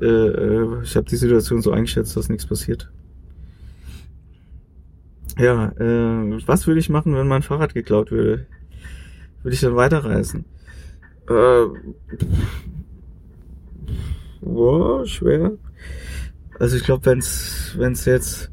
äh, 0.00 0.06
äh, 0.06 0.82
ich 0.82 0.96
habe 0.96 1.08
die 1.08 1.16
Situation 1.16 1.62
so 1.62 1.70
eingeschätzt, 1.70 2.16
dass 2.16 2.28
nichts 2.28 2.46
passiert. 2.46 2.90
Ja, 5.38 5.68
äh, 5.78 6.42
was 6.46 6.66
würde 6.66 6.80
ich 6.80 6.88
machen, 6.88 7.14
wenn 7.14 7.28
mein 7.28 7.42
Fahrrad 7.42 7.72
geklaut 7.72 8.10
würde? 8.10 8.46
Würde 9.46 9.54
ich 9.54 9.60
dann 9.60 9.76
weiterreisen? 9.76 10.44
Äh, 11.28 11.66
boah, 14.40 15.06
schwer. 15.06 15.52
Also 16.58 16.76
ich 16.76 16.82
glaube, 16.82 17.06
wenn's 17.06 17.76
wenn's 17.78 18.06
jetzt 18.06 18.50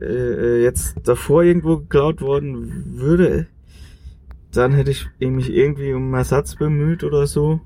äh, 0.00 0.62
jetzt 0.62 0.96
davor 1.04 1.42
irgendwo 1.42 1.76
geklaut 1.76 2.22
worden 2.22 2.98
würde, 2.98 3.46
dann 4.52 4.72
hätte 4.72 4.90
ich 4.90 5.06
mich 5.20 5.50
irgendwie 5.50 5.92
um 5.92 6.14
Ersatz 6.14 6.56
bemüht 6.56 7.04
oder 7.04 7.26
so. 7.26 7.60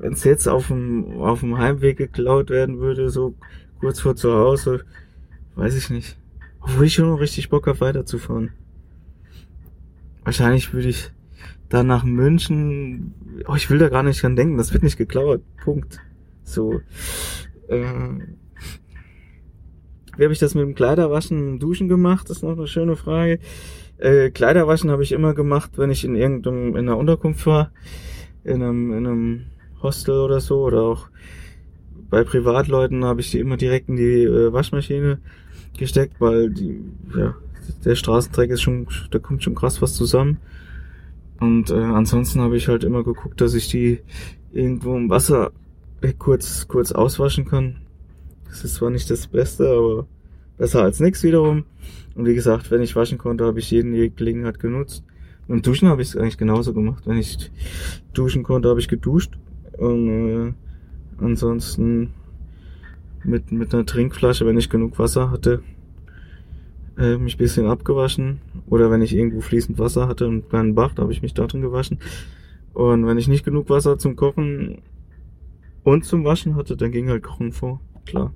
Wenn 0.00 0.12
es 0.12 0.24
jetzt 0.24 0.48
auf 0.48 0.66
dem 0.66 1.22
auf 1.22 1.40
dem 1.40 1.56
Heimweg 1.56 1.96
geklaut 1.96 2.50
werden 2.50 2.78
würde, 2.78 3.08
so 3.08 3.34
kurz 3.80 4.00
vor 4.00 4.16
zu 4.16 4.34
Hause, 4.34 4.84
weiß 5.54 5.74
ich 5.76 5.88
nicht. 5.88 6.18
Obwohl 6.60 6.84
ich 6.84 6.92
schon 6.92 7.14
richtig 7.14 7.48
Bock 7.48 7.68
habe, 7.68 7.80
weiterzufahren. 7.80 8.50
Wahrscheinlich 10.24 10.72
würde 10.72 10.88
ich 10.88 11.10
dann 11.68 11.86
nach 11.86 12.04
München. 12.04 13.14
Oh, 13.46 13.54
ich 13.54 13.70
will 13.70 13.78
da 13.78 13.88
gar 13.88 14.02
nicht 14.02 14.22
dran 14.22 14.36
denken, 14.36 14.58
das 14.58 14.72
wird 14.72 14.82
nicht 14.82 14.98
geklaut. 14.98 15.42
Punkt. 15.62 16.00
So. 16.42 16.80
Äh, 17.68 17.84
wie 20.16 20.24
habe 20.24 20.32
ich 20.32 20.38
das 20.38 20.54
mit 20.54 20.64
dem 20.64 20.74
Kleiderwaschen, 20.74 21.38
dem 21.38 21.58
Duschen 21.58 21.88
gemacht? 21.88 22.28
Das 22.28 22.38
ist 22.38 22.42
noch 22.42 22.56
eine 22.56 22.66
schöne 22.66 22.96
Frage. 22.96 23.38
Äh, 23.98 24.30
Kleiderwaschen 24.30 24.90
habe 24.90 25.02
ich 25.02 25.12
immer 25.12 25.34
gemacht, 25.34 25.72
wenn 25.76 25.90
ich 25.90 26.04
in 26.04 26.16
irgendeinem 26.16 26.76
in 26.76 26.88
einer 26.88 26.96
Unterkunft 26.98 27.46
war, 27.46 27.70
in 28.44 28.62
einem, 28.62 28.92
in 28.92 29.06
einem 29.06 29.46
Hostel 29.82 30.18
oder 30.18 30.40
so 30.40 30.62
oder 30.62 30.82
auch 30.82 31.08
bei 32.10 32.24
Privatleuten 32.24 33.04
habe 33.04 33.20
ich 33.20 33.30
die 33.30 33.38
immer 33.38 33.56
direkt 33.56 33.88
in 33.88 33.96
die 33.96 34.24
äh, 34.24 34.52
Waschmaschine 34.52 35.20
gesteckt, 35.78 36.20
weil 36.20 36.50
die 36.50 36.80
ja 37.16 37.36
der 37.84 37.94
Straßendreck 37.94 38.50
ist 38.50 38.62
schon, 38.62 38.86
da 39.10 39.18
kommt 39.18 39.42
schon 39.42 39.54
krass 39.54 39.80
was 39.82 39.94
zusammen. 39.94 40.38
Und 41.40 41.70
äh, 41.70 41.74
ansonsten 41.74 42.40
habe 42.40 42.56
ich 42.56 42.68
halt 42.68 42.84
immer 42.84 43.02
geguckt, 43.02 43.40
dass 43.40 43.54
ich 43.54 43.68
die 43.68 44.00
irgendwo 44.52 44.96
im 44.96 45.08
Wasser 45.08 45.52
kurz 46.18 46.66
kurz 46.68 46.92
auswaschen 46.92 47.44
kann. 47.44 47.76
Das 48.48 48.64
ist 48.64 48.74
zwar 48.74 48.90
nicht 48.90 49.10
das 49.10 49.26
Beste, 49.26 49.68
aber 49.68 50.06
besser 50.58 50.82
als 50.82 51.00
nichts 51.00 51.22
wiederum. 51.22 51.64
Und 52.14 52.26
wie 52.26 52.34
gesagt, 52.34 52.70
wenn 52.70 52.82
ich 52.82 52.96
waschen 52.96 53.18
konnte, 53.18 53.44
habe 53.44 53.60
ich 53.60 53.70
jeden 53.70 53.94
jede 53.94 54.10
Gelegenheit 54.10 54.58
genutzt. 54.58 55.04
Und 55.48 55.66
Duschen 55.66 55.88
habe 55.88 56.02
ich 56.02 56.08
es 56.08 56.16
eigentlich 56.16 56.38
genauso 56.38 56.74
gemacht. 56.74 57.04
Wenn 57.06 57.18
ich 57.18 57.50
duschen 58.12 58.42
konnte, 58.42 58.68
habe 58.68 58.80
ich 58.80 58.88
geduscht. 58.88 59.38
Und 59.78 60.08
äh, 60.08 60.52
ansonsten 61.18 62.10
mit, 63.24 63.52
mit 63.52 63.74
einer 63.74 63.86
Trinkflasche, 63.86 64.46
wenn 64.46 64.58
ich 64.58 64.70
genug 64.70 64.98
Wasser 64.98 65.30
hatte, 65.30 65.62
äh, 66.98 67.16
mich 67.16 67.36
bisschen 67.36 67.66
abgewaschen. 67.66 68.40
Oder 68.68 68.90
wenn 68.90 69.02
ich 69.02 69.14
irgendwo 69.14 69.40
fließend 69.40 69.78
Wasser 69.78 70.08
hatte 70.08 70.28
und 70.28 70.50
keinen 70.50 70.74
Bach, 70.74 70.94
da 70.94 71.02
habe 71.02 71.12
ich 71.12 71.22
mich 71.22 71.34
da 71.34 71.46
drin 71.46 71.62
gewaschen. 71.62 71.98
Und 72.72 73.06
wenn 73.06 73.18
ich 73.18 73.28
nicht 73.28 73.44
genug 73.44 73.68
Wasser 73.68 73.98
zum 73.98 74.16
Kochen 74.16 74.82
und 75.82 76.04
zum 76.04 76.24
Waschen 76.24 76.56
hatte, 76.56 76.76
dann 76.76 76.92
ging 76.92 77.08
halt 77.08 77.22
Kochen 77.22 77.52
vor. 77.52 77.80
Klar. 78.06 78.32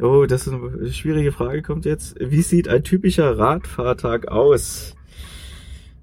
Oh, 0.00 0.26
das 0.26 0.46
ist 0.46 0.52
eine 0.52 0.92
schwierige 0.92 1.32
Frage, 1.32 1.62
kommt 1.62 1.84
jetzt. 1.84 2.16
Wie 2.20 2.42
sieht 2.42 2.68
ein 2.68 2.82
typischer 2.82 3.38
Radfahrtag 3.38 4.28
aus? 4.28 4.96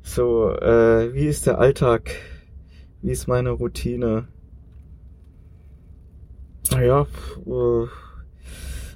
So, 0.01 0.49
äh, 0.49 1.13
wie 1.13 1.25
ist 1.25 1.45
der 1.45 1.59
Alltag? 1.59 2.11
Wie 3.01 3.11
ist 3.11 3.27
meine 3.27 3.51
Routine? 3.51 4.27
Naja, 6.69 7.07
äh, 7.45 7.87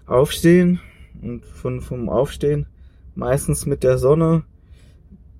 aufstehen 0.06 0.80
und 1.22 1.46
von, 1.46 1.82
vom 1.82 2.10
Aufstehen 2.10 2.68
meistens 3.16 3.66
mit 3.66 3.84
der 3.84 3.98
Sonne 3.98 4.44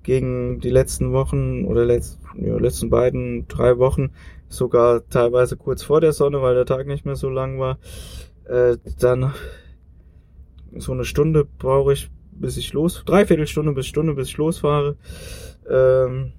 gegen 0.02 0.60
die 0.60 0.70
letzten 0.70 1.12
Wochen 1.12 1.64
oder 1.64 1.84
letzt, 1.84 2.18
ja, 2.36 2.56
letzten 2.58 2.90
beiden, 2.90 3.46
drei 3.48 3.78
Wochen 3.78 4.10
sogar 4.48 5.08
teilweise 5.08 5.56
kurz 5.56 5.82
vor 5.82 6.00
der 6.00 6.12
Sonne, 6.12 6.42
weil 6.42 6.54
der 6.54 6.66
Tag 6.66 6.86
nicht 6.86 7.04
mehr 7.04 7.16
so 7.16 7.28
lang 7.28 7.58
war. 7.58 7.78
Äh, 8.44 8.76
dann 8.98 9.32
so 10.76 10.92
eine 10.92 11.04
Stunde 11.04 11.46
brauche 11.58 11.92
ich, 11.92 12.10
bis 12.32 12.56
ich 12.56 12.72
los, 12.72 13.02
dreiviertel 13.04 13.46
Stunde 13.46 13.72
bis 13.72 13.86
Stunde, 13.86 14.14
bis 14.14 14.28
ich 14.28 14.36
losfahre. 14.36 14.96
Ähm, 15.68 16.32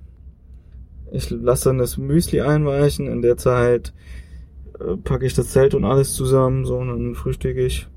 ich 1.12 1.30
lasse 1.30 1.70
dann 1.70 1.78
das 1.78 1.98
Müsli 1.98 2.42
einweichen. 2.42 3.08
In 3.08 3.22
der 3.22 3.38
Zeit 3.38 3.94
packe 5.04 5.26
ich 5.26 5.34
das 5.34 5.50
Zelt 5.50 5.76
und 5.76 5.86
alles 5.86 6.14
zusammen, 6.14 6.66
so 6.66 6.78
und 6.78 6.88
dann 6.88 7.16
frühstücke 7.16 7.66
ich 7.66 7.88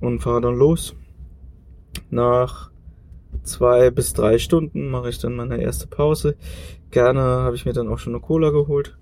und 0.00 0.20
fahre 0.20 0.40
dann 0.40 0.56
los. 0.56 0.94
Nach 2.10 2.70
zwei 3.42 3.90
bis 3.90 4.12
drei 4.12 4.38
Stunden 4.38 4.90
mache 4.90 5.08
ich 5.08 5.18
dann 5.18 5.36
meine 5.36 5.60
erste 5.62 5.86
Pause. 5.86 6.36
Gerne 6.90 7.20
habe 7.20 7.56
ich 7.56 7.64
mir 7.64 7.72
dann 7.72 7.88
auch 7.88 7.98
schon 7.98 8.14
eine 8.14 8.22
Cola 8.22 8.50
geholt. 8.50 8.96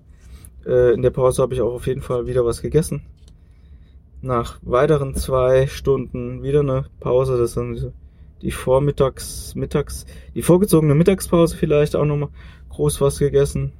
Äh, 0.66 0.94
in 0.94 1.02
der 1.02 1.10
Pause 1.10 1.42
habe 1.42 1.54
ich 1.54 1.60
auch 1.60 1.74
auf 1.74 1.86
jeden 1.86 2.02
Fall 2.02 2.26
wieder 2.26 2.44
was 2.44 2.62
gegessen. 2.62 3.02
Nach 4.22 4.58
weiteren 4.62 5.14
zwei 5.14 5.66
Stunden 5.66 6.42
wieder 6.42 6.60
eine 6.60 6.86
Pause. 7.00 7.38
Das 7.38 7.54
sind 7.54 7.92
die 8.42 8.50
Vormittags, 8.50 9.54
Mittags, 9.54 10.06
die 10.34 10.42
vorgezogene 10.42 10.94
Mittagspause 10.94 11.56
vielleicht 11.56 11.96
auch 11.96 12.04
nochmal 12.04 12.30
groß 12.70 13.00
was 13.00 13.18
gegessen. 13.18 13.72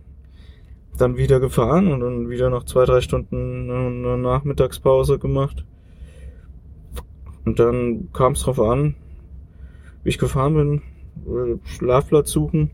Dann 0.99 1.17
wieder 1.17 1.41
gefahren 1.41 1.93
und 1.93 2.01
dann 2.01 2.29
wieder 2.29 2.51
noch 2.51 2.65
zwei, 2.65 2.85
drei 2.85 3.01
Stunden 3.01 3.71
eine 3.71 4.19
Nachmittagspause 4.19 5.19
gemacht. 5.19 5.65
Und 7.45 7.59
dann 7.59 8.11
kam 8.13 8.33
es 8.33 8.43
drauf 8.43 8.61
an, 8.61 8.97
wie 10.03 10.11
ich 10.11 10.19
gefahren 10.19 10.55
bin, 10.55 10.83
äh, 11.27 11.59
Schlafplatz 11.67 12.31
suchen. 12.31 12.71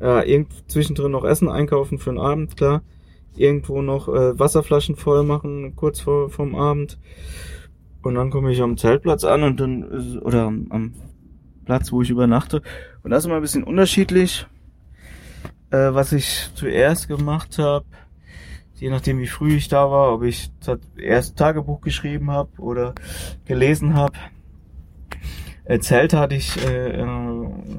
Ja, 0.00 0.22
irgend 0.22 0.52
zwischendrin 0.70 1.12
noch 1.12 1.24
Essen 1.24 1.48
einkaufen 1.48 1.98
für 1.98 2.10
den 2.10 2.18
Abend, 2.18 2.56
klar. 2.56 2.82
Irgendwo 3.36 3.80
noch 3.80 4.08
äh, 4.08 4.38
Wasserflaschen 4.38 4.96
voll 4.96 5.22
machen, 5.22 5.76
kurz 5.76 6.00
vor 6.00 6.30
vom 6.30 6.54
Abend. 6.54 6.98
Und 8.02 8.14
dann 8.14 8.30
komme 8.30 8.52
ich 8.52 8.62
am 8.62 8.76
Zeltplatz 8.76 9.24
an 9.24 9.42
und 9.42 9.60
dann, 9.60 10.20
oder 10.20 10.44
am, 10.44 10.66
am 10.70 10.94
Platz, 11.64 11.92
wo 11.92 12.02
ich 12.02 12.10
übernachte. 12.10 12.62
Und 13.02 13.10
das 13.10 13.20
ist 13.20 13.26
immer 13.26 13.36
ein 13.36 13.42
bisschen 13.42 13.64
unterschiedlich, 13.64 14.46
äh, 15.70 15.94
was 15.94 16.12
ich 16.12 16.50
zuerst 16.54 17.08
gemacht 17.08 17.58
habe. 17.58 17.86
Je 18.74 18.88
nachdem, 18.88 19.18
wie 19.18 19.26
früh 19.26 19.56
ich 19.56 19.68
da 19.68 19.90
war, 19.90 20.12
ob 20.14 20.22
ich 20.22 20.50
erst 20.96 21.36
Tagebuch 21.36 21.80
geschrieben 21.80 22.30
habe 22.30 22.50
oder 22.58 22.94
gelesen 23.44 23.94
habe. 23.94 24.14
Äh, 25.64 25.80
Zelt 25.80 26.14
hatte 26.14 26.34
ich 26.34 26.56
äh, 26.66 27.04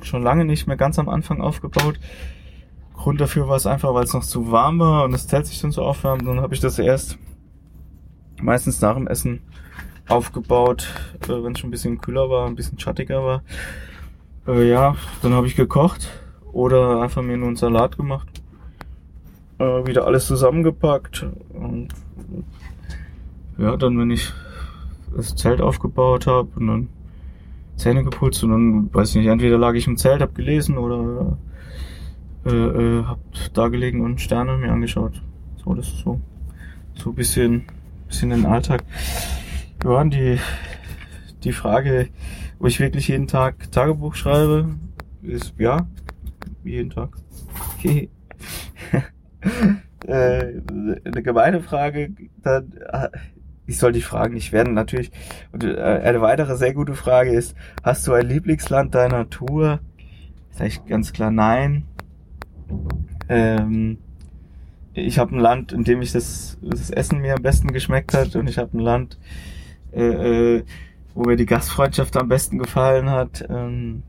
schon 0.03 0.22
lange 0.22 0.45
nicht 0.45 0.68
mehr 0.68 0.78
ganz 0.78 0.99
am 0.99 1.09
Anfang 1.09 1.41
aufgebaut. 1.41 1.99
Grund 2.93 3.20
dafür 3.20 3.47
war 3.47 3.55
es 3.55 3.66
einfach, 3.66 3.95
weil 3.95 4.03
es 4.03 4.13
noch 4.13 4.24
zu 4.24 4.51
warm 4.51 4.78
war 4.78 5.05
und 5.05 5.11
das 5.11 5.28
Zelt 5.28 5.47
sich 5.47 5.59
dann 5.59 5.72
so 5.72 5.82
aufwärmt. 5.82 6.26
Dann 6.28 6.39
habe 6.39 6.53
ich 6.53 6.59
das 6.59 6.78
erst 6.78 7.18
meistens 8.39 8.80
nach 8.82 8.95
dem 8.95 9.07
Essen 9.07 9.41
aufgebaut, 10.07 10.88
äh, 11.24 11.43
wenn 11.43 11.53
es 11.53 11.59
schon 11.59 11.70
ein 11.70 11.72
bisschen 11.72 11.99
kühler 11.99 12.30
war, 12.30 12.45
ein 12.45 12.55
bisschen 12.55 12.80
schattiger 12.80 13.24
war. 13.24 13.43
Äh, 14.47 14.70
ja, 14.70 14.95
dann 15.24 15.34
habe 15.34 15.47
ich 15.47 15.55
gekocht 15.55 16.11
oder 16.52 17.02
einfach 17.02 17.22
mir 17.22 17.38
nur 17.38 17.47
einen 17.47 17.56
Salat 17.56 17.97
gemacht. 17.97 18.28
Äh, 19.60 19.86
wieder 19.86 20.06
alles 20.06 20.28
zusammengepackt 20.28 21.26
und 21.54 21.89
ja, 23.58 23.78
dann 23.78 23.97
wenn 23.99 24.12
ich 24.12 24.32
das 25.16 25.36
Zelt 25.36 25.62
aufgebaut 25.62 26.28
habe 26.28 26.49
und 26.56 26.68
dann 26.68 26.89
Zähne 27.76 28.04
geputzt 28.04 28.43
und 28.43 28.52
dann, 28.52 28.93
weiß 28.93 29.10
ich 29.10 29.16
nicht, 29.18 29.28
entweder 29.28 29.58
lag 29.58 29.74
ich 29.74 29.88
im 29.88 29.97
Zelt, 29.97 30.22
hab 30.22 30.36
gelesen 30.36 30.78
oder 30.78 31.38
äh, 32.45 32.49
äh, 32.49 33.04
hab 33.04 33.20
da 33.54 33.68
gelegen 33.68 34.02
und 34.02 34.22
Sterne 34.22 34.58
mir 34.58 34.72
angeschaut. 34.72 35.22
So, 35.64 35.74
das 35.74 35.88
ist 35.88 35.99
so, 35.99 36.20
so 36.95 37.12
bisschen, 37.12 37.64
bisschen 38.08 38.30
den 38.30 38.45
Alltag. 38.45 38.84
Ja, 39.84 40.04
die, 40.04 40.39
die 41.43 41.54
Frage, 41.54 42.10
ob 42.60 42.68
ich 42.68 42.80
wirklich 42.80 43.08
jeden 43.08 43.28
Tag 43.28 43.72
Tagebuch 43.72 44.16
schreibe, 44.16 44.76
ist, 45.24 45.54
ja, 45.58 45.88
jeden 46.64 46.89
Tag. 46.89 47.16
Äh, 50.07 50.62
eine 51.05 51.22
gemeine 51.22 51.62
Frage, 51.62 52.12
dann, 52.41 52.74
ich 53.68 53.78
soll 53.78 53.91
dich 53.91 54.05
fragen, 54.05 54.36
ich 54.36 54.51
werde 54.51 54.72
natürlich, 54.72 55.12
und 55.51 55.64
äh, 55.64 55.78
eine 55.80 56.22
weitere 56.22 56.55
sehr 56.57 56.74
gute 56.74 56.95
Frage 56.95 57.32
ist, 57.32 57.55
hast 57.84 58.07
du 58.07 58.14
ein 58.14 58.28
Lieblingsland 58.28 58.95
deiner 58.95 59.30
Tour? 59.30 59.80
Sag 60.49 60.68
ich 60.68 60.86
ganz 60.86 61.14
klar 61.14 61.32
nein. 61.32 61.84
Ähm, 63.30 63.99
ich 64.93 65.20
habe 65.20 65.36
ein 65.36 65.39
Land, 65.39 65.72
in 65.72 65.84
dem 65.84 66.01
ich 66.01 66.12
das, 66.12 66.57
das 66.62 66.89
Essen 66.89 67.22
mir 67.22 67.36
am 67.36 67.43
besten 67.43 67.72
geschmeckt 67.72 68.14
hat 68.14 68.36
und 68.36 68.49
ich 68.49 68.57
habe 68.57 68.78
ein 68.78 68.82
Land, 68.82 69.20
äh, 69.93 70.57
äh, 70.57 70.64
wo 71.14 71.24
mir 71.24 71.38
die 71.38 71.45
Gastfreundschaft 71.45 72.18
am 72.18 72.28
besten 72.28 72.57
gefallen 72.57 73.09
hat. 73.09 73.45
Ähm, 73.49 74.03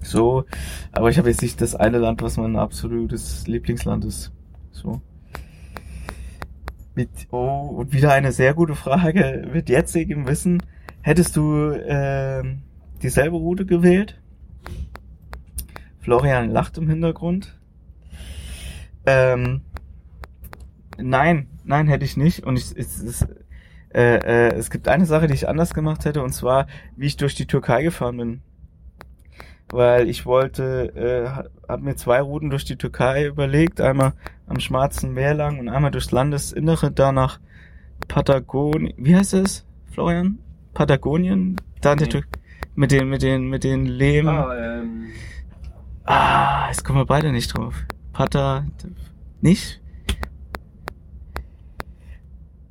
so, 0.00 0.44
aber 0.92 1.10
ich 1.10 1.18
habe 1.18 1.28
jetzt 1.28 1.42
nicht 1.42 1.60
das 1.60 1.74
eine 1.74 1.98
Land, 1.98 2.22
was 2.22 2.36
mein 2.36 2.56
absolutes 2.56 3.46
Lieblingsland 3.46 4.04
ist. 4.04 4.32
So. 4.70 5.00
Mit, 6.94 7.10
oh, 7.30 7.76
und 7.76 7.92
wieder 7.92 8.12
eine 8.12 8.32
sehr 8.32 8.54
gute 8.54 8.74
Frage. 8.74 9.48
Mit 9.52 9.68
jetzigem 9.68 10.26
Wissen, 10.26 10.62
hättest 11.02 11.36
du 11.36 11.70
äh, 11.70 12.42
dieselbe 13.02 13.36
Route 13.36 13.66
gewählt? 13.66 14.20
Florian 16.00 16.50
lacht 16.50 16.78
im 16.78 16.88
Hintergrund. 16.88 17.58
Ähm, 19.06 19.62
nein, 20.98 21.48
nein, 21.64 21.88
hätte 21.88 22.04
ich 22.04 22.16
nicht. 22.16 22.44
Und 22.44 22.56
ich, 22.56 22.76
es, 22.76 23.02
es, 23.02 23.26
äh, 23.92 24.16
äh, 24.16 24.54
es 24.54 24.70
gibt 24.70 24.88
eine 24.88 25.04
Sache, 25.04 25.26
die 25.26 25.34
ich 25.34 25.48
anders 25.48 25.74
gemacht 25.74 26.04
hätte, 26.04 26.22
und 26.22 26.32
zwar, 26.32 26.66
wie 26.96 27.06
ich 27.06 27.16
durch 27.16 27.34
die 27.34 27.46
Türkei 27.46 27.82
gefahren 27.82 28.16
bin. 28.16 28.42
Weil 29.68 30.08
ich 30.08 30.26
wollte, 30.26 30.92
äh, 30.94 31.68
habe 31.68 31.82
mir 31.82 31.96
zwei 31.96 32.20
Routen 32.20 32.50
durch 32.50 32.64
die 32.64 32.76
Türkei 32.76 33.26
überlegt, 33.26 33.80
einmal 33.80 34.12
am 34.46 34.60
Schwarzen 34.60 35.12
Meer 35.12 35.34
lang 35.34 35.58
und 35.58 35.68
einmal 35.68 35.90
durchs 35.90 36.12
Landesinnere, 36.12 36.92
da 36.92 37.10
nach 37.10 37.40
Patagonien. 38.06 38.94
Wie 38.96 39.16
heißt 39.16 39.34
es, 39.34 39.66
Florian? 39.92 40.38
Patagonien? 40.72 41.56
Da 41.80 41.92
in 41.92 41.98
der. 41.98 42.08
Türkei. 42.08 42.28
Mit 42.74 42.92
den, 42.92 43.08
mit 43.08 43.22
den, 43.22 43.48
mit 43.48 43.64
den 43.64 43.86
Lehm. 43.86 44.28
Ah, 44.28 44.54
ähm, 44.54 45.06
Ah, 46.06 46.68
jetzt 46.68 46.84
kommen 46.84 47.00
wir 47.00 47.06
beide 47.06 47.32
nicht 47.32 47.48
drauf. 47.48 47.74
Pata, 48.12 48.64
nicht? 49.40 49.80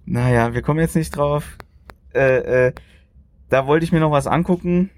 Naja, 0.06 0.54
wir 0.54 0.62
kommen 0.62 0.80
jetzt 0.80 0.96
nicht 0.96 1.16
drauf. 1.18 1.58
Äh, 2.14 2.68
äh, 2.68 2.74
da 3.50 3.68
wollte 3.68 3.84
ich 3.84 3.92
mir 3.92 4.00
noch 4.00 4.12
was 4.12 4.26
angucken. 4.26 4.90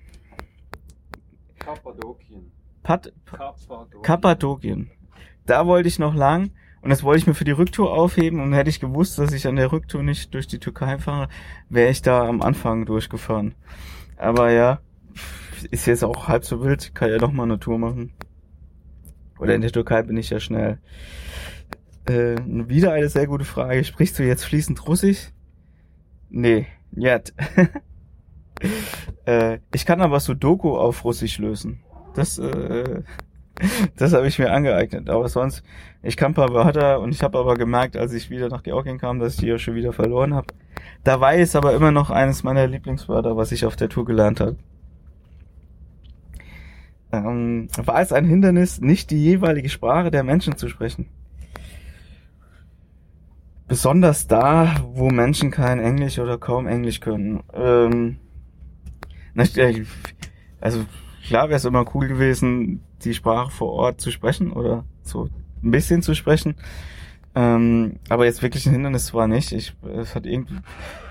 Kappadokien. 1.68 2.51
Pat, 2.82 3.11
Kappadokien. 3.26 4.01
Kappadokien. 4.01 4.91
Da 5.45 5.68
wollte 5.68 5.89
ich 5.89 5.99
noch 5.99 6.15
lang 6.15 6.51
und 6.82 6.89
das 6.89 7.03
wollte 7.03 7.20
ich 7.20 7.28
mir 7.28 7.34
für 7.34 7.43
die 7.43 7.51
Rücktour 7.51 7.93
aufheben 7.93 8.39
und 8.39 8.53
hätte 8.53 8.70
ich 8.70 8.80
gewusst, 8.80 9.20
dass 9.20 9.34
ich 9.34 9.47
an 9.47 9.57
der 9.57 9.74
Rücktour 9.74 10.01
nicht 10.01 10.34
durch 10.34 10.47
die 10.47 10.59
Türkei 10.59 10.97
fahre, 10.97 11.28
wäre 11.68 11.89
ich 11.89 12.01
da 12.01 12.26
am 12.26 12.41
Anfang 12.41 12.86
durchgefahren. 12.86 13.53
Aber 14.15 14.49
ja, 14.51 14.80
ist 15.70 15.88
jetzt 15.88 16.05
auch 16.05 16.30
halb 16.30 16.45
so 16.45 16.63
wild, 16.63 16.95
kann 16.95 17.09
ja 17.09 17.18
noch 17.18 17.34
mal 17.34 17.43
eine 17.43 17.59
Tour 17.59 17.78
machen. 17.78 18.13
Oder 19.38 19.53
in 19.53 19.61
der 19.61 19.72
Türkei 19.72 20.03
bin 20.03 20.15
ich 20.15 20.30
ja 20.30 20.39
schnell. 20.39 20.80
Äh, 22.05 22.38
wieder 22.45 22.93
eine 22.93 23.09
sehr 23.09 23.28
gute 23.28 23.43
Frage. 23.43 23.84
Sprichst 23.84 24.18
du 24.18 24.24
jetzt 24.24 24.45
fließend 24.45 24.88
Russisch? 24.88 25.34
Nee, 26.30 26.68
nicht. 26.91 27.34
äh, 29.26 29.60
ich 29.74 29.86
kann 29.86 30.01
aber 30.01 30.20
Sudoku 30.20 30.78
auf 30.78 31.03
Russisch 31.03 31.38
lösen. 31.38 31.84
Das, 32.16 32.38
äh, 32.39 33.03
das 33.95 34.14
habe 34.14 34.28
ich 34.28 34.39
mir 34.39 34.51
angeeignet. 34.51 35.10
Aber 35.10 35.28
sonst, 35.30 35.64
ich 36.03 36.18
kann 36.18 36.32
ein 36.32 36.36
paar 36.36 36.53
Wörter 36.53 36.99
und 36.99 37.12
ich 37.12 37.24
habe 37.24 37.38
aber 37.38 37.55
gemerkt, 37.55 37.97
als 37.97 38.14
ich 38.14 38.30
wieder 38.30 38.49
nach 38.49 38.64
Georgien 38.64 38.97
kam, 38.97 39.20
dass 39.20 39.36
ich 39.36 39.39
die 39.39 39.58
schon 39.60 39.76
wieder 39.76 39.93
verloren 39.93 40.34
habe. 40.34 40.47
Dabei 41.03 41.39
ist 41.39 41.55
aber 41.55 41.74
immer 41.74 41.91
noch 41.91 42.10
eines 42.10 42.43
meiner 42.43 42.68
Lieblingswörter, 42.68 43.38
was 43.38 43.51
ich 43.51 43.66
auf 43.66 43.76
der 43.76 43.89
Tour 43.89 44.05
gelernt 44.05 44.39
habe. 44.39 44.58
Ähm, 47.12 47.68
war 47.78 48.01
es 48.01 48.12
ein 48.12 48.26
Hindernis, 48.26 48.82
nicht 48.82 49.12
die 49.12 49.24
jeweilige 49.24 49.70
Sprache 49.70 50.12
der 50.12 50.24
Menschen 50.24 50.58
zu 50.58 50.68
sprechen? 50.68 51.08
Besonders 53.68 54.28
da, 54.28 54.76
wo 54.93 55.10
Menschen 55.10 55.51
kein 55.51 55.80
Englisch 55.80 56.20
oder 56.20 56.38
kaum 56.38 56.68
Englisch 56.68 56.99
können. 56.99 57.43
Ähm, 57.53 58.18
äh, 58.20 58.27
also 60.60 60.86
klar 61.26 61.50
wäre 61.50 61.58
es 61.58 61.66
immer 61.66 61.86
cool 61.96 62.08
gewesen, 62.08 62.82
die 63.04 63.14
Sprache 63.14 63.52
vor 63.52 63.72
Ort 63.74 64.02
zu 64.02 64.12
sprechen 64.12 64.52
oder 64.52 64.86
so 65.04 65.30
ein 65.64 65.72
bisschen 65.72 66.02
zu 66.02 66.16
sprechen. 66.16 66.56
Ähm, 67.36 68.00
aber 68.10 68.26
jetzt 68.26 68.42
wirklich 68.42 68.66
ein 68.66 68.72
Hindernis 68.72 69.14
war 69.14 69.28
nicht. 69.28 69.52
Ich, 69.52 69.76
es 69.96 70.16
hat 70.16 70.26
irgendwie, 70.26 70.56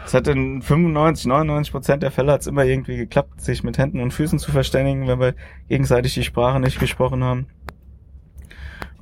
es 0.05 0.13
hat 0.13 0.27
in 0.27 0.61
95, 0.61 1.27
99 1.27 1.73
Prozent 1.73 2.03
der 2.03 2.11
Fälle 2.11 2.33
hat 2.33 2.41
es 2.41 2.49
immer 2.49 2.65
irgendwie 2.65 2.97
geklappt, 2.97 3.41
sich 3.41 3.63
mit 3.63 3.79
Händen 3.79 4.01
und 4.01 4.13
Füßen 4.13 4.41
zu 4.41 4.51
verständigen, 4.51 5.07
wenn 5.07 5.21
wir 5.21 5.35
gegenseitig 5.69 6.15
die 6.15 6.25
Sprache 6.25 6.59
nicht 6.59 6.81
gesprochen 6.81 7.23
haben. 7.23 7.47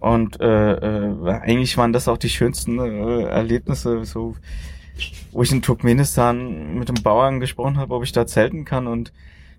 Und 0.01 0.39
äh, 0.39 0.73
äh, 0.73 1.31
eigentlich 1.31 1.79
waren 1.79 1.95
das 1.95 2.09
auch 2.09 2.19
die 2.19 2.29
schönsten 2.29 2.79
äh, 2.79 3.23
Erlebnisse, 3.23 4.05
so 4.05 4.37
wo 5.33 5.43
ich 5.43 5.53
in 5.53 5.63
Turkmenistan 5.63 6.79
mit 6.79 6.89
einem 6.89 7.03
Bauern 7.03 7.41
gesprochen 7.41 7.77
habe, 7.77 7.95
ob 7.95 8.05
ich 8.05 8.13
da 8.13 8.27
zelten 8.27 8.65
kann 8.65 8.87
und 8.87 9.13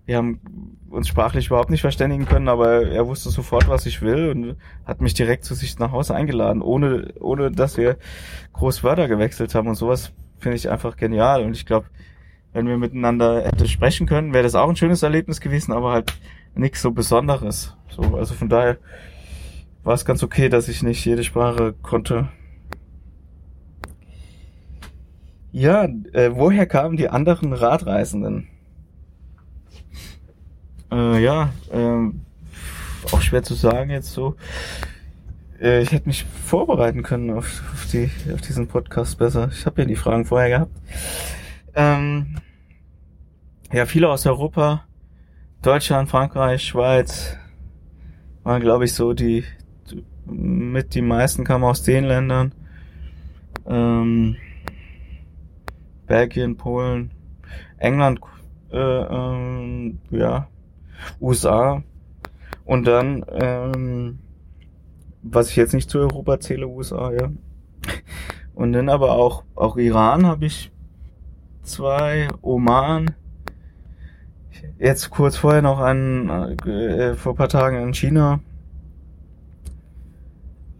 wir 0.05 0.17
haben 0.17 0.39
uns 0.89 1.07
sprachlich 1.07 1.47
überhaupt 1.47 1.71
nicht 1.71 1.81
verständigen 1.81 2.25
können, 2.25 2.47
aber 2.47 2.87
er 2.87 3.07
wusste 3.07 3.29
sofort, 3.29 3.67
was 3.67 3.87
ich 3.87 4.01
will 4.01 4.29
und 4.29 4.57
hat 4.85 5.01
mich 5.01 5.15
direkt 5.15 5.43
zu 5.43 5.55
sich 5.55 5.79
nach 5.79 5.91
Hause 5.91 6.13
eingeladen, 6.13 6.61
ohne, 6.61 7.13
ohne 7.19 7.51
dass 7.51 7.77
wir 7.77 7.97
groß 8.53 8.83
Wörter 8.83 9.07
gewechselt 9.07 9.55
haben 9.55 9.67
und 9.67 9.75
sowas 9.75 10.11
finde 10.37 10.57
ich 10.57 10.69
einfach 10.69 10.95
genial 10.95 11.43
und 11.43 11.55
ich 11.55 11.65
glaube, 11.65 11.87
wenn 12.53 12.67
wir 12.67 12.77
miteinander 12.77 13.43
hätte 13.43 13.67
sprechen 13.67 14.07
können, 14.07 14.33
wäre 14.33 14.43
das 14.43 14.55
auch 14.55 14.69
ein 14.69 14.77
schönes 14.77 15.03
Erlebnis 15.03 15.41
gewesen, 15.41 15.73
aber 15.73 15.91
halt 15.91 16.13
nichts 16.55 16.81
so 16.81 16.91
Besonderes. 16.91 17.75
So, 17.89 18.15
also 18.15 18.33
von 18.33 18.47
daher 18.47 18.77
war 19.83 19.93
es 19.93 20.05
ganz 20.05 20.23
okay, 20.23 20.47
dass 20.47 20.69
ich 20.69 20.81
nicht 20.81 21.03
jede 21.03 21.23
Sprache 21.23 21.73
konnte. 21.81 22.29
Ja, 25.55 25.85
äh, 25.85 26.31
woher 26.33 26.65
kamen 26.65 26.97
die 26.97 27.07
anderen 27.07 27.53
Radreisenden? 27.53 28.49
Äh, 30.91 31.23
ja, 31.23 31.53
ähm, 31.71 32.25
auch 33.13 33.21
schwer 33.21 33.41
zu 33.41 33.53
sagen 33.53 33.89
jetzt 33.89 34.11
so. 34.11 34.35
Äh, 35.61 35.81
ich 35.81 35.93
hätte 35.93 36.09
mich 36.09 36.25
vorbereiten 36.25 37.03
können 37.03 37.29
auf, 37.29 37.63
auf, 37.71 37.87
die, 37.89 38.11
auf 38.33 38.41
diesen 38.41 38.67
Podcast 38.67 39.17
besser. 39.17 39.49
Ich 39.49 39.65
habe 39.65 39.83
ja 39.83 39.87
die 39.87 39.95
Fragen 39.95 40.25
vorher 40.25 40.49
gehabt. 40.49 40.73
Ähm, 41.73 42.35
ja, 43.71 43.85
viele 43.85 44.09
aus 44.09 44.25
Europa, 44.25 44.83
Deutschland, 45.61 46.09
Frankreich, 46.09 46.65
Schweiz, 46.65 47.37
waren 48.43 48.59
glaube 48.59 48.83
ich 48.83 48.93
so 48.93 49.13
die, 49.13 49.45
die 49.89 50.03
mit 50.29 50.95
die 50.95 51.01
meisten 51.01 51.45
kamen 51.45 51.63
aus 51.63 51.81
den 51.81 52.03
Ländern. 52.03 52.53
Ähm, 53.65 54.35
Belgien, 56.07 56.57
Polen, 56.57 57.11
England, 57.77 58.19
äh, 58.71 58.77
ähm, 58.77 59.99
ja, 60.09 60.47
USA 61.19 61.83
und 62.65 62.87
dann, 62.87 63.25
ähm, 63.31 64.19
was 65.21 65.49
ich 65.49 65.55
jetzt 65.55 65.73
nicht 65.73 65.89
zu 65.89 65.99
Europa 65.99 66.39
zähle, 66.39 66.67
USA, 66.67 67.11
ja. 67.11 67.31
Und 68.53 68.73
dann 68.73 68.89
aber 68.89 69.11
auch, 69.11 69.43
auch 69.55 69.75
Iran 69.77 70.25
habe 70.25 70.45
ich 70.45 70.71
zwei, 71.63 72.27
Oman, 72.41 73.11
jetzt 74.79 75.09
kurz 75.09 75.35
vorher 75.35 75.61
noch 75.61 75.79
an, 75.79 76.57
äh, 76.65 77.15
vor 77.15 77.35
paar 77.35 77.49
Tagen 77.49 77.81
in 77.81 77.93
China. 77.93 78.39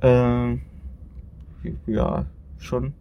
Ähm, 0.01 0.61
ja, 1.85 2.25
schon, 2.59 2.93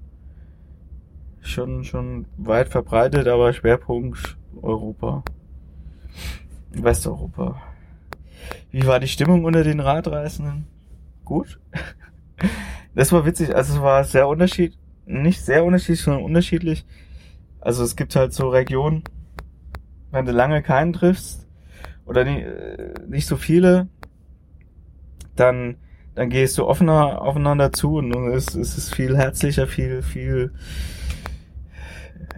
schon, 1.45 1.85
schon 1.85 2.27
weit 2.37 2.69
verbreitet, 2.69 3.29
aber 3.29 3.53
Schwerpunkt 3.53 4.37
Europa. 4.61 5.23
Westeuropa. 6.73 7.63
Wie 8.71 8.87
war 8.87 8.99
die 8.99 9.09
Stimmung 9.09 9.45
unter 9.45 9.63
den 9.63 9.81
Radreisenden? 9.81 10.67
Gut. 11.25 11.59
Das 12.97 13.11
war 13.11 13.27
witzig. 13.27 13.53
Also 13.57 13.75
es 13.75 13.83
war 13.83 14.05
sehr 14.05 14.29
unterschiedlich, 14.29 14.79
nicht 15.05 15.45
sehr 15.45 15.65
unterschiedlich, 15.65 16.03
sondern 16.03 16.23
unterschiedlich. 16.23 16.87
Also 17.61 17.83
es 17.83 17.97
gibt 17.97 18.15
halt 18.15 18.33
so 18.33 18.49
Regionen, 18.51 19.03
wenn 20.13 20.27
du 20.27 20.31
lange 20.31 20.63
keinen 20.63 20.93
triffst 20.93 21.49
oder 22.07 22.25
äh, 22.25 22.95
nicht 23.09 23.27
so 23.27 23.37
viele, 23.37 23.89
dann 25.35 25.77
dann 26.15 26.31
gehst 26.31 26.57
du 26.57 26.67
offener 26.67 27.21
aufeinander 27.21 27.73
zu 27.73 27.97
und 27.97 28.15
es 28.29 28.55
ist 28.55 28.95
viel 28.95 29.17
herzlicher, 29.17 29.67
viel 29.67 30.03
viel 30.03 30.53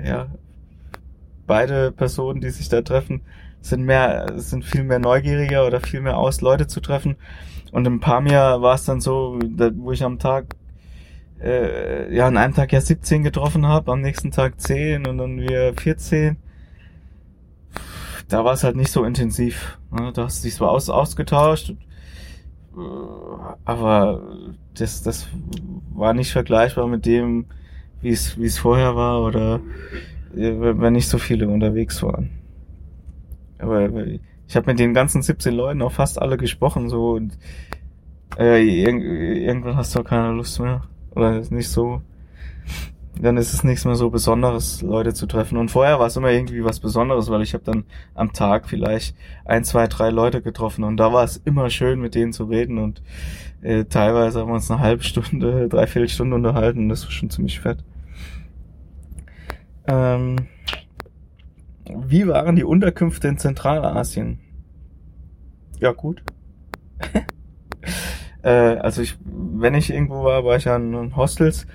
ja 0.05 0.29
beide 1.47 1.93
Personen, 1.93 2.41
die 2.41 2.51
sich 2.51 2.69
da 2.69 2.83
treffen, 2.83 3.23
sind 3.61 3.85
mehr, 3.85 4.33
sind 4.37 4.65
viel 4.65 4.85
mehr 4.85 4.99
neugieriger 4.99 5.67
oder 5.67 5.81
viel 5.81 6.01
mehr 6.01 6.19
aus, 6.19 6.41
Leute 6.41 6.67
zu 6.67 6.81
treffen. 6.81 7.17
Und 7.73 7.87
im 7.87 8.01
Pamir 8.01 8.61
war 8.61 8.75
es 8.75 8.85
dann 8.85 9.01
so, 9.01 9.39
wo 9.77 9.93
ich 9.93 10.05
am 10.05 10.19
Tag, 10.19 10.57
äh, 11.41 12.15
ja, 12.15 12.27
an 12.27 12.37
einem 12.37 12.55
Tag 12.55 12.73
ja 12.73 12.81
17 12.81 13.23
getroffen 13.23 13.67
habe, 13.67 13.93
am 13.93 14.01
nächsten 14.01 14.31
Tag 14.31 14.61
10 14.61 15.07
und 15.07 15.19
dann 15.19 15.41
wieder 15.41 15.75
14. 15.75 16.37
Da 18.29 18.45
war 18.45 18.55
es 18.55 18.65
halt 18.65 18.77
nicht 18.77 18.91
so 18.91 19.05
intensiv. 19.05 19.79
Ne? 19.91 20.13
Da 20.13 20.25
hast 20.25 20.43
du 20.43 20.49
dich 20.49 20.57
zwar 20.57 20.71
aus, 20.71 20.89
ausgetauscht, 20.89 21.71
äh, 21.71 22.81
aber 23.65 24.23
das, 24.75 25.03
das 25.03 25.29
war 25.93 26.15
nicht 26.15 26.33
vergleichbar 26.33 26.87
mit 26.87 27.07
dem, 27.07 27.47
wie 28.03 28.11
es, 28.11 28.39
wie 28.39 28.47
es 28.47 28.59
vorher 28.59 28.97
war 28.97 29.23
oder 29.23 29.61
äh, 30.35 30.53
wenn 30.59 30.93
nicht 30.93 31.09
so 31.09 31.19
viele 31.19 31.49
unterwegs 31.49 32.03
waren. 32.03 32.31
Aber 33.59 33.89
ich 34.49 34.57
habe 34.57 34.67
mit 34.67 34.79
den 34.79 34.95
ganzen 34.95 35.23
17 35.23 35.55
Leuten 35.55 35.83
auch 35.83 35.93
fast 35.93 36.21
alle 36.21 36.37
gesprochen, 36.37 36.89
so 36.89 37.13
und 37.13 37.39
äh, 38.39 38.63
irg 38.63 39.03
irgendwann 39.03 39.77
hast 39.77 39.95
du 39.95 40.01
auch 40.01 40.05
keine 40.05 40.33
Lust 40.33 40.61
mehr. 40.61 40.83
Oder 41.15 41.39
ist 41.39 41.53
nicht 41.53 41.69
so. 41.69 42.03
Dann 43.19 43.39
ist 43.39 43.55
es 43.55 43.65
nichts 43.65 43.87
mehr 43.87 43.95
so 43.95 44.11
Besonderes, 44.11 44.83
Leute 44.83 45.15
zu 45.15 45.27
treffen. 45.27 45.57
Und 45.57 45.71
vorher 45.71 45.99
war 45.99 46.07
es 46.07 46.17
immer 46.17 46.31
irgendwie 46.31 46.63
was 46.63 46.81
Besonderes, 46.81 47.31
weil 47.31 47.41
ich 47.41 47.55
habe 47.55 47.65
dann 47.65 47.85
am 48.15 48.35
Tag 48.35 48.69
vielleicht 48.69 49.17
ein, 49.47 49.65
zwei, 49.65 49.87
drei 49.87 50.11
Leute 50.11 50.43
getroffen 50.43 50.85
und 50.85 50.99
da 50.99 51.15
war 51.15 51.25
es 51.25 51.39
immer 51.39 51.71
schön, 51.71 51.99
mit 51.99 52.15
denen 52.15 52.35
zu 52.35 52.45
reden 52.45 52.77
und 52.77 53.01
äh, 53.67 53.85
teilweise 53.85 54.41
haben 54.41 54.49
wir 54.49 54.55
uns 54.55 54.71
eine 54.71 54.81
halbe 54.81 55.03
Stunde, 55.03 55.69
dreiviertel 55.71 56.09
Stunde 56.09 56.37
unterhalten 56.37 56.89
das 56.89 57.05
war 57.05 57.11
schon 57.11 57.31
ziemlich 57.31 57.59
fett. 57.59 57.79
Ähm, 59.89 60.37
wie 61.89 62.27
waren 62.29 62.57
die 62.57 62.65
Unterkünfte 62.65 63.29
in 63.29 63.39
Zentralasien? 63.39 64.39
Ja, 65.81 65.93
gut. 65.93 66.23
äh, 68.43 68.49
also 68.49 69.03
ich, 69.03 69.19
wenn 69.25 69.75
ich 69.75 69.93
irgendwo 69.93 70.23
war, 70.25 70.45
war 70.45 70.57
ich 70.57 70.65
ja 70.65 70.77
in 70.77 71.17
Hostels 71.17 71.67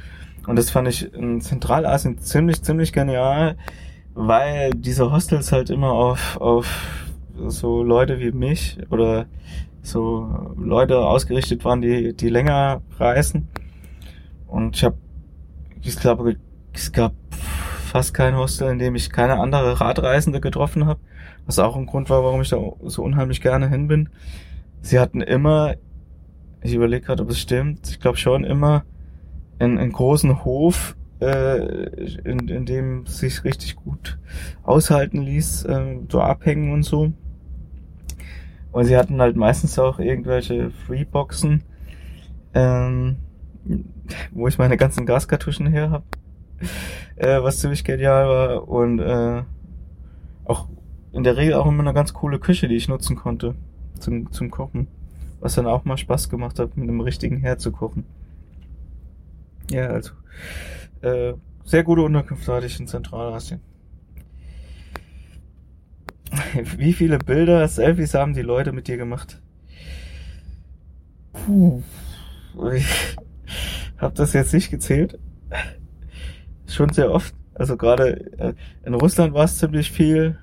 und 0.47 0.57
das 0.57 0.69
fand 0.71 0.87
ich 0.87 1.13
in 1.13 1.41
Zentralasien 1.41 2.17
ziemlich, 2.19 2.63
ziemlich 2.63 2.93
genial, 2.93 3.57
weil 4.13 4.71
diese 4.71 5.11
Hostels 5.11 5.51
halt 5.51 5.69
immer 5.69 5.91
auf, 5.91 6.39
auf 6.39 7.05
so 7.47 7.83
Leute 7.83 8.19
wie 8.19 8.31
mich 8.31 8.77
oder 8.89 9.27
so 9.81 10.53
Leute 10.57 10.99
ausgerichtet 10.99 11.65
waren, 11.65 11.81
die, 11.81 12.13
die 12.13 12.29
länger 12.29 12.81
reisen. 12.97 13.47
Und 14.47 14.75
ich 14.75 14.83
habe, 14.83 14.97
ich 15.81 15.95
glaube, 15.97 16.35
es 16.73 16.91
gab 16.91 17.13
fast 17.31 18.13
kein 18.13 18.35
Hostel, 18.35 18.71
in 18.71 18.79
dem 18.79 18.95
ich 18.95 19.09
keine 19.09 19.39
andere 19.39 19.81
Radreisende 19.81 20.39
getroffen 20.39 20.85
habe. 20.85 20.99
Was 21.45 21.59
auch 21.59 21.75
ein 21.75 21.87
Grund 21.87 22.09
war, 22.09 22.23
warum 22.23 22.41
ich 22.41 22.49
da 22.49 22.57
so 22.83 23.03
unheimlich 23.03 23.41
gerne 23.41 23.69
hin 23.69 23.87
bin. 23.87 24.09
Sie 24.81 24.99
hatten 24.99 25.21
immer, 25.21 25.75
ich 26.61 26.73
überlege 26.73 27.05
gerade, 27.05 27.23
ob 27.23 27.29
es 27.29 27.39
stimmt, 27.39 27.89
ich 27.89 27.99
glaube 27.99 28.17
schon 28.17 28.43
immer 28.43 28.83
einen, 29.59 29.77
einen 29.77 29.91
großen 29.91 30.43
Hof, 30.43 30.95
äh, 31.19 31.57
in, 32.23 32.47
in 32.47 32.65
dem 32.65 33.05
sich 33.05 33.43
richtig 33.43 33.75
gut 33.75 34.17
aushalten 34.63 35.21
ließ, 35.21 35.65
äh, 35.65 35.99
so 36.09 36.21
abhängen 36.21 36.73
und 36.73 36.83
so. 36.83 37.11
Und 38.71 38.85
sie 38.85 38.97
hatten 38.97 39.21
halt 39.21 39.35
meistens 39.35 39.77
auch 39.79 39.99
irgendwelche 39.99 40.71
Freeboxen, 40.71 41.63
ähm, 42.53 43.17
wo 44.31 44.47
ich 44.47 44.57
meine 44.57 44.77
ganzen 44.77 45.05
Gaskartuschen 45.05 45.67
her 45.67 45.89
habe 45.91 46.05
äh, 47.15 47.41
was 47.41 47.59
ziemlich 47.59 47.83
genial 47.83 48.27
war 48.27 48.67
und 48.67 48.99
äh, 48.99 49.43
auch 50.45 50.67
in 51.11 51.23
der 51.23 51.37
Regel 51.37 51.53
auch 51.55 51.67
immer 51.67 51.81
eine 51.83 51.93
ganz 51.93 52.13
coole 52.13 52.39
Küche, 52.39 52.67
die 52.67 52.75
ich 52.75 52.87
nutzen 52.87 53.15
konnte 53.15 53.55
zum, 53.99 54.31
zum 54.31 54.49
Kochen. 54.49 54.87
Was 55.39 55.55
dann 55.55 55.65
auch 55.65 55.85
mal 55.85 55.97
Spaß 55.97 56.29
gemacht 56.29 56.59
hat, 56.59 56.77
mit 56.77 56.87
einem 56.87 57.01
richtigen 57.01 57.37
Herd 57.37 57.61
zu 57.61 57.71
kochen. 57.71 58.05
Ja, 59.71 59.87
also 59.87 60.11
äh, 61.01 61.33
sehr 61.63 61.83
gute 61.83 62.03
Unterkünfte 62.03 62.53
hatte 62.53 62.67
ich 62.67 62.79
in 62.79 62.87
Zentralasien. 62.87 63.59
Wie 66.77 66.93
viele 66.93 67.17
Bilder, 67.17 67.67
Selfies 67.67 68.13
haben 68.13 68.33
die 68.33 68.41
Leute 68.41 68.71
mit 68.71 68.87
dir 68.87 68.97
gemacht? 68.97 69.41
Puh. 71.33 71.81
Ich 72.73 73.15
hab 73.97 74.15
das 74.15 74.33
jetzt 74.33 74.53
nicht 74.53 74.71
gezählt 74.71 75.17
schon 76.71 76.91
sehr 76.93 77.11
oft. 77.11 77.35
Also 77.53 77.77
gerade 77.77 78.31
äh, 78.39 78.53
in 78.85 78.93
Russland 78.93 79.33
war 79.33 79.43
es 79.43 79.57
ziemlich 79.57 79.91
viel, 79.91 80.37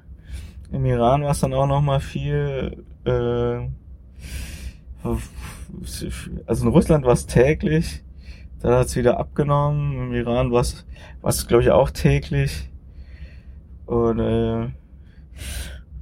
im 0.71 0.85
Iran 0.85 1.23
war 1.23 1.31
es 1.31 1.41
dann 1.41 1.55
auch 1.55 1.67
noch 1.67 1.81
mal 1.81 2.01
viel. 2.01 2.85
Äh, 3.05 3.69
also 6.47 6.67
in 6.67 6.73
Russland 6.73 7.05
war 7.05 7.13
es 7.13 7.27
täglich, 7.27 8.03
dann 8.61 8.73
hat 8.75 8.87
es 8.87 8.97
wieder 8.97 9.19
abgenommen. 9.19 10.09
Im 10.09 10.15
Iran 10.15 10.53
war 10.53 10.61
es, 10.61 10.87
war 11.23 11.31
es 11.31 11.47
glaube 11.47 11.63
ich 11.63 11.71
auch 11.71 11.91
täglich. 11.91 12.71
Und 13.87 14.19
äh, 14.19 14.69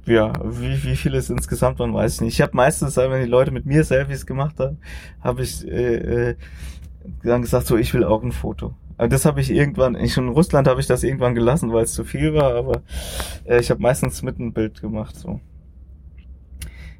ja, 0.07 0.33
wie, 0.43 0.83
wie 0.83 0.95
viele 0.95 1.17
es 1.17 1.29
insgesamt 1.29 1.79
waren, 1.79 1.93
weiß 1.93 2.15
ich 2.15 2.21
nicht. 2.21 2.33
Ich 2.35 2.41
habe 2.41 2.55
meistens, 2.55 2.97
wenn 2.97 3.21
die 3.21 3.29
Leute 3.29 3.51
mit 3.51 3.65
mir 3.65 3.83
Selfies 3.83 4.25
gemacht 4.25 4.59
haben, 4.59 4.77
habe 5.21 5.43
ich 5.43 5.67
äh, 5.67 6.29
äh, 6.29 6.35
dann 7.23 7.41
gesagt, 7.41 7.67
so 7.67 7.77
ich 7.77 7.93
will 7.93 8.03
auch 8.03 8.23
ein 8.23 8.31
Foto. 8.31 8.73
Aber 8.97 9.09
das 9.09 9.25
habe 9.25 9.41
ich 9.41 9.51
irgendwann, 9.51 9.95
ich 9.95 10.17
in 10.17 10.29
Russland 10.29 10.67
habe 10.67 10.79
ich 10.79 10.87
das 10.87 11.03
irgendwann 11.03 11.35
gelassen, 11.35 11.71
weil 11.71 11.83
es 11.83 11.93
zu 11.93 12.03
viel 12.03 12.33
war, 12.33 12.55
aber 12.55 12.81
äh, 13.45 13.59
ich 13.59 13.69
habe 13.69 13.81
meistens 13.81 14.23
mit 14.23 14.39
ein 14.39 14.53
Bild 14.53 14.81
gemacht. 14.81 15.15
so. 15.15 15.39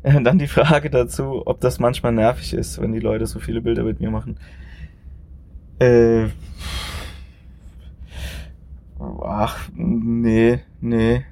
Äh, 0.03 0.21
dann 0.21 0.37
die 0.37 0.47
Frage 0.47 0.89
dazu, 0.89 1.43
ob 1.45 1.59
das 1.59 1.79
manchmal 1.79 2.11
nervig 2.11 2.53
ist, 2.53 2.79
wenn 2.81 2.91
die 2.91 2.99
Leute 2.99 3.25
so 3.25 3.39
viele 3.39 3.61
Bilder 3.61 3.83
mit 3.83 3.99
mir 3.99 4.11
machen. 4.11 4.37
Äh, 5.79 6.27
ach, 8.99 9.69
nee, 9.75 10.59
nee. 10.81 11.25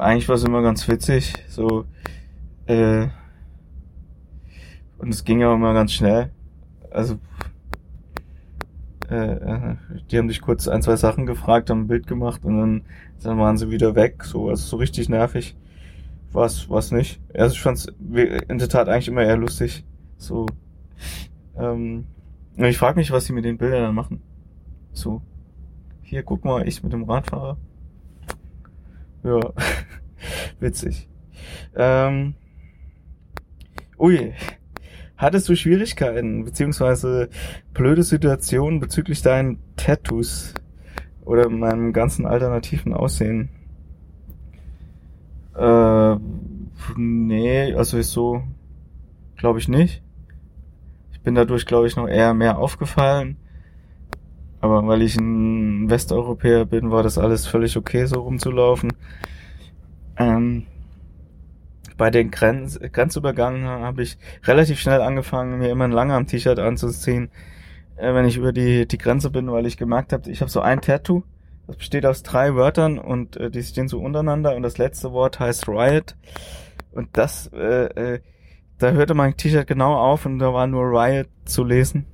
Eigentlich 0.00 0.28
war 0.28 0.36
es 0.36 0.44
immer 0.44 0.62
ganz 0.62 0.88
witzig, 0.88 1.34
so, 1.48 1.84
äh, 2.66 3.08
und 4.98 5.10
es 5.10 5.24
ging 5.24 5.40
ja 5.40 5.52
immer 5.52 5.74
ganz 5.74 5.92
schnell. 5.92 6.30
Also, 6.90 7.18
äh, 9.10 9.32
äh, 9.32 9.76
die 10.10 10.18
haben 10.18 10.28
dich 10.28 10.40
kurz 10.40 10.68
ein, 10.68 10.82
zwei 10.82 10.96
Sachen 10.96 11.26
gefragt, 11.26 11.68
haben 11.68 11.82
ein 11.82 11.88
Bild 11.88 12.06
gemacht 12.06 12.44
und 12.44 12.56
dann, 12.56 12.82
dann 13.22 13.38
waren 13.38 13.58
sie 13.58 13.70
wieder 13.70 13.94
weg. 13.94 14.24
So, 14.24 14.48
also 14.48 14.64
so 14.64 14.76
richtig 14.76 15.08
nervig 15.08 15.56
war 16.32 16.46
es 16.46 16.92
nicht. 16.92 17.20
Also 17.34 17.54
ich 17.54 17.60
fand's 17.60 17.86
in 17.86 18.58
der 18.58 18.68
Tat 18.68 18.88
eigentlich 18.88 19.08
immer 19.08 19.22
eher 19.22 19.36
lustig. 19.36 19.84
So. 20.16 20.46
Ähm, 21.56 22.06
ich 22.56 22.78
frage 22.78 22.98
mich, 22.98 23.10
was 23.10 23.24
sie 23.24 23.32
mit 23.32 23.44
den 23.44 23.58
Bildern 23.58 23.82
dann 23.82 23.94
machen. 23.94 24.22
So. 24.92 25.22
Hier, 26.02 26.22
guck 26.22 26.44
mal, 26.44 26.66
ich 26.66 26.82
mit 26.82 26.92
dem 26.92 27.04
Radfahrer. 27.04 27.56
Ja, 29.22 29.40
witzig. 30.60 31.08
Ähm, 31.76 32.34
ui, 33.98 34.34
Hattest 35.20 35.50
du 35.50 35.54
Schwierigkeiten 35.54 36.46
beziehungsweise 36.46 37.28
blöde 37.74 38.02
Situationen 38.04 38.80
bezüglich 38.80 39.20
deinen 39.20 39.58
Tattoos 39.76 40.54
oder 41.26 41.50
meinem 41.50 41.92
ganzen 41.92 42.24
alternativen 42.24 42.94
Aussehen? 42.94 43.50
Äh, 45.54 46.16
nee, 46.96 47.74
also 47.74 47.98
ist 47.98 48.12
so, 48.12 48.42
glaube 49.36 49.58
ich 49.58 49.68
nicht. 49.68 50.02
Ich 51.12 51.20
bin 51.20 51.34
dadurch, 51.34 51.66
glaube 51.66 51.86
ich, 51.86 51.96
noch 51.96 52.08
eher 52.08 52.32
mehr 52.32 52.56
aufgefallen. 52.56 53.36
Aber 54.60 54.86
weil 54.86 55.02
ich 55.02 55.16
ein 55.16 55.88
Westeuropäer 55.88 56.66
bin, 56.66 56.90
war 56.90 57.02
das 57.02 57.18
alles 57.18 57.46
völlig 57.46 57.76
okay, 57.76 58.04
so 58.04 58.20
rumzulaufen. 58.20 58.92
Ähm, 60.18 60.66
bei 61.96 62.10
den 62.10 62.30
Grenz 62.30 62.78
Grenzübergängen 62.80 63.66
habe 63.66 64.02
ich 64.02 64.18
relativ 64.44 64.78
schnell 64.80 65.00
angefangen, 65.00 65.58
mir 65.58 65.70
immer 65.70 65.84
ein 65.84 65.92
langer 65.92 66.24
T-Shirt 66.24 66.58
anzuziehen, 66.58 67.30
äh, 67.96 68.14
wenn 68.14 68.26
ich 68.26 68.36
über 68.36 68.52
die, 68.52 68.86
die 68.86 68.98
Grenze 68.98 69.30
bin, 69.30 69.50
weil 69.50 69.66
ich 69.66 69.76
gemerkt 69.76 70.12
habe, 70.12 70.30
ich 70.30 70.40
habe 70.40 70.50
so 70.50 70.60
ein 70.60 70.80
Tattoo, 70.80 71.22
das 71.66 71.76
besteht 71.76 72.04
aus 72.04 72.22
drei 72.22 72.54
Wörtern 72.54 72.98
und 72.98 73.36
äh, 73.36 73.50
die 73.50 73.62
stehen 73.62 73.88
so 73.88 74.00
untereinander 74.00 74.56
und 74.56 74.62
das 74.62 74.78
letzte 74.78 75.12
Wort 75.12 75.40
heißt 75.40 75.68
Riot. 75.68 76.16
Und 76.92 77.08
das, 77.12 77.50
äh, 77.52 78.14
äh, 78.14 78.20
da 78.78 78.90
hörte 78.92 79.14
mein 79.14 79.36
T-Shirt 79.36 79.66
genau 79.66 79.94
auf 79.94 80.26
und 80.26 80.38
da 80.38 80.52
war 80.52 80.66
nur 80.66 80.84
Riot 80.84 81.28
zu 81.44 81.64
lesen. 81.64 82.06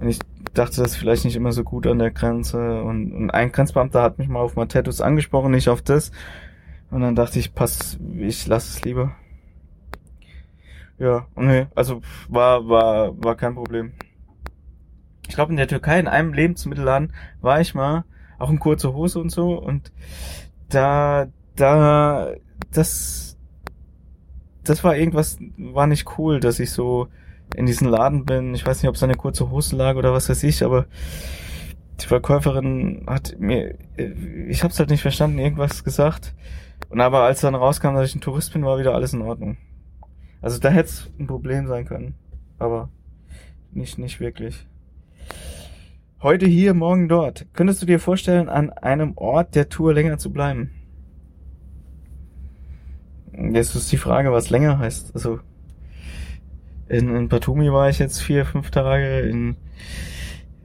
Und 0.00 0.08
ich 0.08 0.18
dachte, 0.54 0.80
das 0.80 0.96
vielleicht 0.96 1.24
nicht 1.24 1.36
immer 1.36 1.52
so 1.52 1.62
gut 1.62 1.86
an 1.86 1.98
der 1.98 2.10
Grenze. 2.10 2.82
Und, 2.82 3.12
und 3.12 3.30
ein 3.30 3.52
Grenzbeamter 3.52 4.02
hat 4.02 4.18
mich 4.18 4.28
mal 4.28 4.40
auf 4.40 4.54
Tattoos 4.54 5.00
angesprochen, 5.00 5.52
nicht 5.52 5.68
auf 5.68 5.82
das. 5.82 6.10
Und 6.90 7.02
dann 7.02 7.14
dachte 7.14 7.38
ich, 7.38 7.54
pass, 7.54 7.98
ich 8.16 8.46
lass 8.46 8.70
es 8.70 8.82
lieber. 8.82 9.14
Ja, 10.98 11.26
nee, 11.36 11.66
also 11.74 12.02
war, 12.28 12.68
war, 12.68 13.22
war 13.22 13.34
kein 13.36 13.54
Problem. 13.54 13.92
Ich 15.26 15.34
glaube, 15.34 15.52
in 15.52 15.56
der 15.56 15.68
Türkei, 15.68 15.98
in 15.98 16.08
einem 16.08 16.32
Lebensmittelladen, 16.32 17.12
war 17.40 17.60
ich 17.60 17.74
mal, 17.74 18.04
auch 18.38 18.50
in 18.50 18.58
kurzer 18.58 18.92
Hose 18.92 19.18
und 19.18 19.30
so, 19.30 19.58
und 19.58 19.92
da, 20.68 21.28
da, 21.56 22.34
das, 22.72 23.38
das 24.64 24.84
war 24.84 24.96
irgendwas, 24.96 25.38
war 25.56 25.86
nicht 25.86 26.18
cool, 26.18 26.40
dass 26.40 26.58
ich 26.58 26.70
so 26.70 27.08
in 27.56 27.66
diesen 27.66 27.88
Laden 27.88 28.24
bin. 28.24 28.54
Ich 28.54 28.66
weiß 28.66 28.82
nicht, 28.82 28.88
ob 28.88 28.94
es 28.94 29.02
eine 29.02 29.14
kurze 29.14 29.50
Hose 29.50 29.76
lag 29.76 29.96
oder 29.96 30.12
was 30.12 30.28
weiß 30.28 30.42
ich, 30.44 30.64
aber 30.64 30.86
die 32.00 32.06
Verkäuferin 32.06 33.04
hat 33.06 33.36
mir, 33.38 33.76
ich 34.48 34.64
hab's 34.64 34.78
halt 34.78 34.90
nicht 34.90 35.02
verstanden, 35.02 35.38
irgendwas 35.38 35.84
gesagt. 35.84 36.34
Und 36.88 37.00
aber 37.00 37.22
als 37.22 37.40
dann 37.40 37.54
rauskam, 37.54 37.94
dass 37.94 38.08
ich 38.08 38.14
ein 38.14 38.20
Tourist 38.20 38.52
bin, 38.52 38.64
war 38.64 38.78
wieder 38.78 38.94
alles 38.94 39.12
in 39.12 39.22
Ordnung. 39.22 39.58
Also 40.40 40.58
da 40.58 40.70
hätte 40.70 40.88
es 40.88 41.10
ein 41.18 41.26
Problem 41.26 41.66
sein 41.66 41.84
können. 41.84 42.14
Aber 42.58 42.88
nicht, 43.72 43.98
nicht 43.98 44.20
wirklich. 44.20 44.66
Heute 46.22 46.46
hier, 46.46 46.74
morgen 46.74 47.08
dort. 47.08 47.46
Könntest 47.52 47.80
du 47.80 47.86
dir 47.86 47.98
vorstellen, 47.98 48.48
an 48.48 48.70
einem 48.70 49.16
Ort 49.16 49.54
der 49.54 49.68
Tour 49.68 49.94
länger 49.94 50.18
zu 50.18 50.32
bleiben? 50.32 50.70
Jetzt 53.32 53.74
ist 53.74 53.90
die 53.92 53.96
Frage, 53.96 54.32
was 54.32 54.50
länger 54.50 54.78
heißt. 54.78 55.14
Also 55.14 55.40
in, 56.90 57.14
in 57.14 57.28
Batumi 57.28 57.72
war 57.72 57.88
ich 57.88 58.00
jetzt 58.00 58.20
vier, 58.20 58.44
fünf 58.44 58.70
Tage, 58.70 59.20
in 59.20 59.56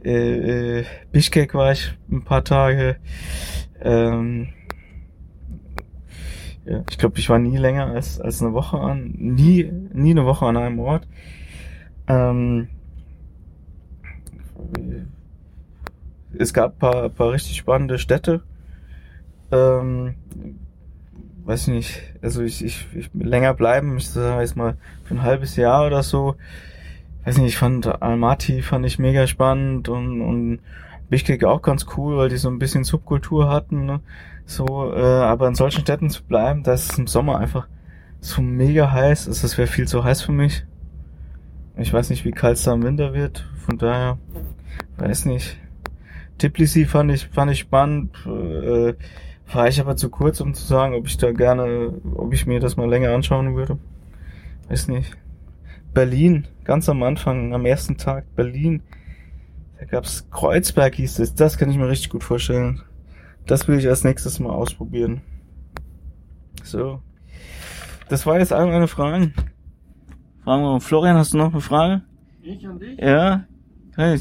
äh, 0.03 0.79
äh, 0.79 0.85
Bishkek 1.11 1.53
war 1.53 1.71
ich 1.71 1.93
ein 2.11 2.23
paar 2.23 2.43
Tage. 2.43 2.97
Ähm, 3.81 4.49
ja, 6.65 6.83
ich 6.89 6.97
glaube, 6.97 7.19
ich 7.19 7.29
war 7.29 7.37
nie 7.37 7.57
länger 7.57 7.87
als, 7.87 8.19
als 8.19 8.41
eine 8.41 8.53
Woche 8.53 8.79
an, 8.79 9.13
nie, 9.17 9.71
nie 9.93 10.11
eine 10.11 10.25
Woche 10.25 10.47
an 10.47 10.57
einem 10.57 10.79
Ort. 10.79 11.07
Ähm, 12.07 12.69
es 16.37 16.53
gab 16.53 16.79
paar, 16.79 17.09
paar 17.09 17.31
richtig 17.31 17.55
spannende 17.55 17.99
Städte. 17.99 18.41
Ähm, 19.51 20.15
weiß 21.45 21.67
nicht, 21.67 22.01
also 22.21 22.41
ich, 22.41 22.63
ich, 22.63 22.87
ich 22.95 23.09
länger 23.13 23.53
bleiben, 23.53 23.97
ich 23.97 24.09
sage 24.09 24.41
jetzt 24.41 24.57
mal 24.57 24.77
für 25.03 25.15
ein 25.15 25.21
halbes 25.21 25.55
Jahr 25.55 25.85
oder 25.85 26.03
so. 26.03 26.35
Weiß 27.23 27.37
nicht, 27.37 27.47
ich 27.47 27.57
fand 27.57 28.01
Almaty 28.01 28.61
fand 28.61 28.85
ich 28.85 28.99
mega 28.99 29.25
spannend 29.27 29.89
und, 29.89 30.21
und 30.21 30.59
Bishkek 31.09 31.43
auch 31.43 31.61
ganz 31.61 31.85
cool, 31.97 32.17
weil 32.17 32.29
die 32.29 32.37
so 32.37 32.49
ein 32.49 32.59
bisschen 32.59 32.83
Subkultur 32.83 33.49
hatten. 33.49 33.85
Ne? 33.85 34.01
So, 34.45 34.93
äh, 34.93 35.01
aber 35.01 35.47
in 35.47 35.55
solchen 35.55 35.81
Städten 35.81 36.09
zu 36.09 36.23
bleiben, 36.23 36.63
da 36.63 36.73
ist 36.73 36.97
im 36.97 37.07
Sommer 37.07 37.39
einfach 37.39 37.67
so 38.21 38.41
mega 38.41 38.91
heiß 38.91 39.27
ist, 39.27 39.43
das 39.43 39.57
wäre 39.57 39.67
viel 39.67 39.87
zu 39.87 40.03
heiß 40.03 40.23
für 40.23 40.31
mich. 40.31 40.65
Ich 41.77 41.93
weiß 41.93 42.09
nicht, 42.09 42.25
wie 42.25 42.31
kalt 42.31 42.57
es 42.57 42.63
da 42.63 42.73
im 42.73 42.83
Winter 42.83 43.13
wird, 43.13 43.47
von 43.65 43.77
daher, 43.77 44.17
weiß 44.97 45.25
nicht. 45.25 45.57
Tbilisi 46.37 46.85
fand 46.85 47.11
ich, 47.11 47.27
fand 47.27 47.51
ich 47.51 47.59
spannend, 47.59 48.15
äh, 48.25 48.93
war 49.51 49.67
ich 49.67 49.79
aber 49.79 49.95
zu 49.95 50.09
kurz, 50.09 50.41
um 50.41 50.53
zu 50.53 50.65
sagen, 50.65 50.95
ob 50.95 51.07
ich 51.07 51.17
da 51.17 51.31
gerne, 51.31 51.93
ob 52.15 52.33
ich 52.33 52.45
mir 52.45 52.59
das 52.59 52.77
mal 52.77 52.89
länger 52.89 53.13
anschauen 53.13 53.55
würde. 53.55 53.77
Weiß 54.69 54.87
nicht. 54.87 55.15
Berlin, 55.93 56.47
ganz 56.63 56.89
am 56.89 57.03
Anfang, 57.03 57.53
am 57.53 57.65
ersten 57.65 57.97
Tag, 57.97 58.25
Berlin. 58.35 58.81
Da 59.79 59.85
gab's 59.85 60.29
Kreuzberg 60.29 60.95
hieß 60.95 61.19
es, 61.19 61.35
das 61.35 61.57
kann 61.57 61.69
ich 61.69 61.77
mir 61.77 61.87
richtig 61.87 62.09
gut 62.09 62.23
vorstellen. 62.23 62.81
Das 63.45 63.67
will 63.67 63.77
ich 63.77 63.87
als 63.87 64.03
nächstes 64.03 64.39
mal 64.39 64.49
ausprobieren. 64.49 65.21
So. 66.63 67.01
Das 68.09 68.25
war 68.25 68.39
jetzt 68.39 68.53
all 68.53 68.65
meine 68.67 68.87
Fragen. 68.87 69.33
Fragen 70.43 70.63
wir 70.63 70.71
mal. 70.73 70.79
Florian, 70.79 71.17
hast 71.17 71.33
du 71.33 71.37
noch 71.37 71.51
eine 71.51 71.61
Frage? 71.61 72.03
Ich 72.41 72.67
und 72.67 72.79
dich? 72.81 72.99
Ja? 72.99 73.45
Hey. 73.95 74.19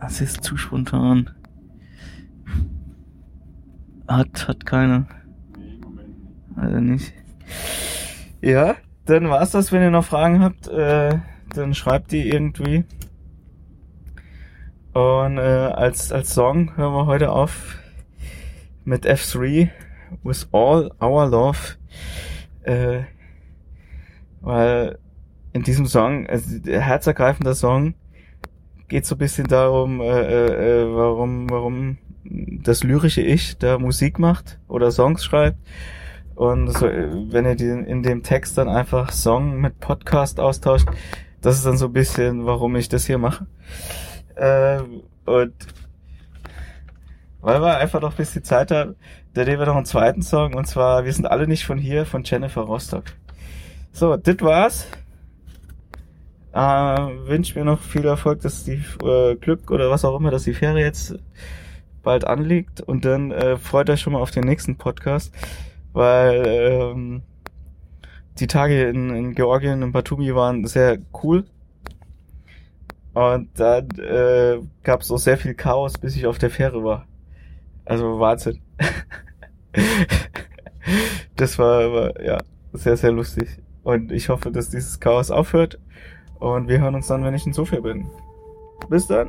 Das 0.00 0.20
ist 0.20 0.44
zu 0.44 0.56
spontan. 0.56 1.30
Hat, 4.08 4.48
hat 4.48 4.66
keine. 4.66 5.06
Nee, 5.58 5.78
Moment 5.82 6.20
nicht. 6.20 6.56
Also 6.56 6.80
nicht. 6.80 7.12
Ja, 8.40 8.76
dann 9.04 9.28
war's 9.28 9.50
das. 9.50 9.72
Wenn 9.72 9.82
ihr 9.82 9.90
noch 9.90 10.04
Fragen 10.04 10.42
habt, 10.42 10.68
äh, 10.68 11.18
dann 11.54 11.74
schreibt 11.74 12.12
die 12.12 12.28
irgendwie. 12.28 12.84
Und 14.92 15.38
äh, 15.38 15.40
als, 15.40 16.12
als 16.12 16.32
Song 16.34 16.76
hören 16.76 16.94
wir 16.94 17.06
heute 17.06 17.30
auf 17.30 17.76
mit 18.84 19.06
F3 19.06 19.68
with 20.22 20.48
all 20.52 20.90
our 21.02 21.28
love. 21.28 21.76
Äh, 22.62 23.02
weil 24.40 24.98
in 25.52 25.62
diesem 25.62 25.86
Song, 25.86 26.26
also 26.28 26.58
der 26.60 26.80
herzergreifende 26.80 27.54
Song, 27.54 27.94
geht 28.88 29.06
so 29.06 29.16
ein 29.16 29.18
bisschen 29.18 29.48
darum, 29.48 30.00
äh, 30.00 30.04
äh, 30.04 30.82
äh, 30.82 30.94
warum, 30.94 31.50
warum 31.50 31.98
das 32.62 32.84
lyrische 32.84 33.22
Ich 33.22 33.58
da 33.58 33.78
Musik 33.78 34.18
macht 34.18 34.58
oder 34.68 34.90
Songs 34.90 35.24
schreibt. 35.24 35.58
Und 36.34 36.68
so, 36.68 36.86
äh, 36.86 37.08
wenn 37.32 37.46
ihr 37.46 37.56
den, 37.56 37.84
in 37.84 38.02
dem 38.02 38.22
Text 38.22 38.58
dann 38.58 38.68
einfach 38.68 39.12
Song 39.12 39.60
mit 39.60 39.80
Podcast 39.80 40.38
austauscht, 40.38 40.86
das 41.40 41.56
ist 41.56 41.66
dann 41.66 41.78
so 41.78 41.86
ein 41.86 41.92
bisschen, 41.92 42.44
warum 42.44 42.76
ich 42.76 42.88
das 42.88 43.06
hier 43.06 43.18
mache. 43.18 43.46
Ähm, 44.36 45.02
und 45.24 45.54
weil 47.40 47.62
wir 47.62 47.78
einfach 47.78 48.00
noch 48.00 48.10
ein 48.10 48.16
bisschen 48.16 48.44
Zeit 48.44 48.70
haben, 48.70 48.96
da 49.34 49.44
nehmen 49.44 49.60
wir 49.60 49.66
noch 49.66 49.76
einen 49.76 49.86
zweiten 49.86 50.22
Song 50.22 50.54
und 50.54 50.66
zwar 50.66 51.04
Wir 51.04 51.12
sind 51.12 51.26
alle 51.26 51.46
nicht 51.46 51.64
von 51.64 51.78
hier 51.78 52.04
von 52.06 52.24
Jennifer 52.24 52.62
Rostock. 52.62 53.04
So, 53.92 54.16
das 54.16 54.40
war's. 54.40 54.88
Äh, 56.52 56.58
wünsche 57.28 57.58
mir 57.58 57.64
noch 57.64 57.80
viel 57.80 58.04
Erfolg, 58.04 58.40
dass 58.40 58.64
die 58.64 58.82
äh, 59.02 59.36
Glück 59.36 59.70
oder 59.70 59.90
was 59.90 60.04
auch 60.04 60.18
immer, 60.18 60.30
dass 60.30 60.44
die 60.44 60.54
Fähre 60.54 60.80
jetzt 60.80 61.14
bald 62.06 62.24
anliegt 62.24 62.80
und 62.80 63.04
dann 63.04 63.32
äh, 63.32 63.56
freut 63.56 63.90
euch 63.90 64.00
schon 64.00 64.12
mal 64.12 64.20
auf 64.20 64.30
den 64.30 64.44
nächsten 64.44 64.76
Podcast, 64.76 65.34
weil 65.92 66.44
ähm, 66.46 67.22
die 68.38 68.46
Tage 68.46 68.88
in, 68.88 69.10
in 69.10 69.34
Georgien 69.34 69.82
in 69.82 69.90
Batumi 69.90 70.32
waren 70.32 70.64
sehr 70.66 70.98
cool 71.22 71.44
und 73.12 73.48
dann 73.58 73.88
äh, 73.98 74.60
gab 74.84 75.00
es 75.00 75.10
auch 75.10 75.18
sehr 75.18 75.36
viel 75.36 75.54
Chaos, 75.54 75.98
bis 75.98 76.14
ich 76.14 76.26
auf 76.26 76.38
der 76.38 76.50
Fähre 76.50 76.84
war. 76.84 77.06
Also 77.84 78.20
Wahnsinn. 78.20 78.60
das 81.36 81.58
war, 81.58 81.92
war 81.92 82.22
ja 82.22 82.38
sehr, 82.72 82.96
sehr 82.96 83.10
lustig. 83.10 83.48
Und 83.82 84.12
ich 84.12 84.28
hoffe, 84.28 84.52
dass 84.52 84.70
dieses 84.70 85.00
Chaos 85.00 85.32
aufhört. 85.32 85.80
Und 86.38 86.68
wir 86.68 86.78
hören 86.78 86.94
uns 86.94 87.08
dann, 87.08 87.24
wenn 87.24 87.34
ich 87.34 87.46
in 87.46 87.52
Sofia 87.52 87.80
bin. 87.80 88.06
Bis 88.88 89.06
dann. 89.06 89.28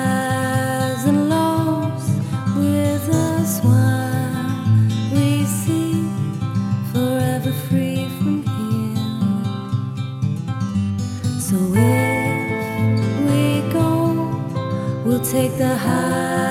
So 11.51 11.57
if 11.57 13.19
we 13.27 13.73
go, 13.73 15.03
we'll 15.03 15.19
take 15.19 15.57
the 15.57 15.75
highs 15.75 16.50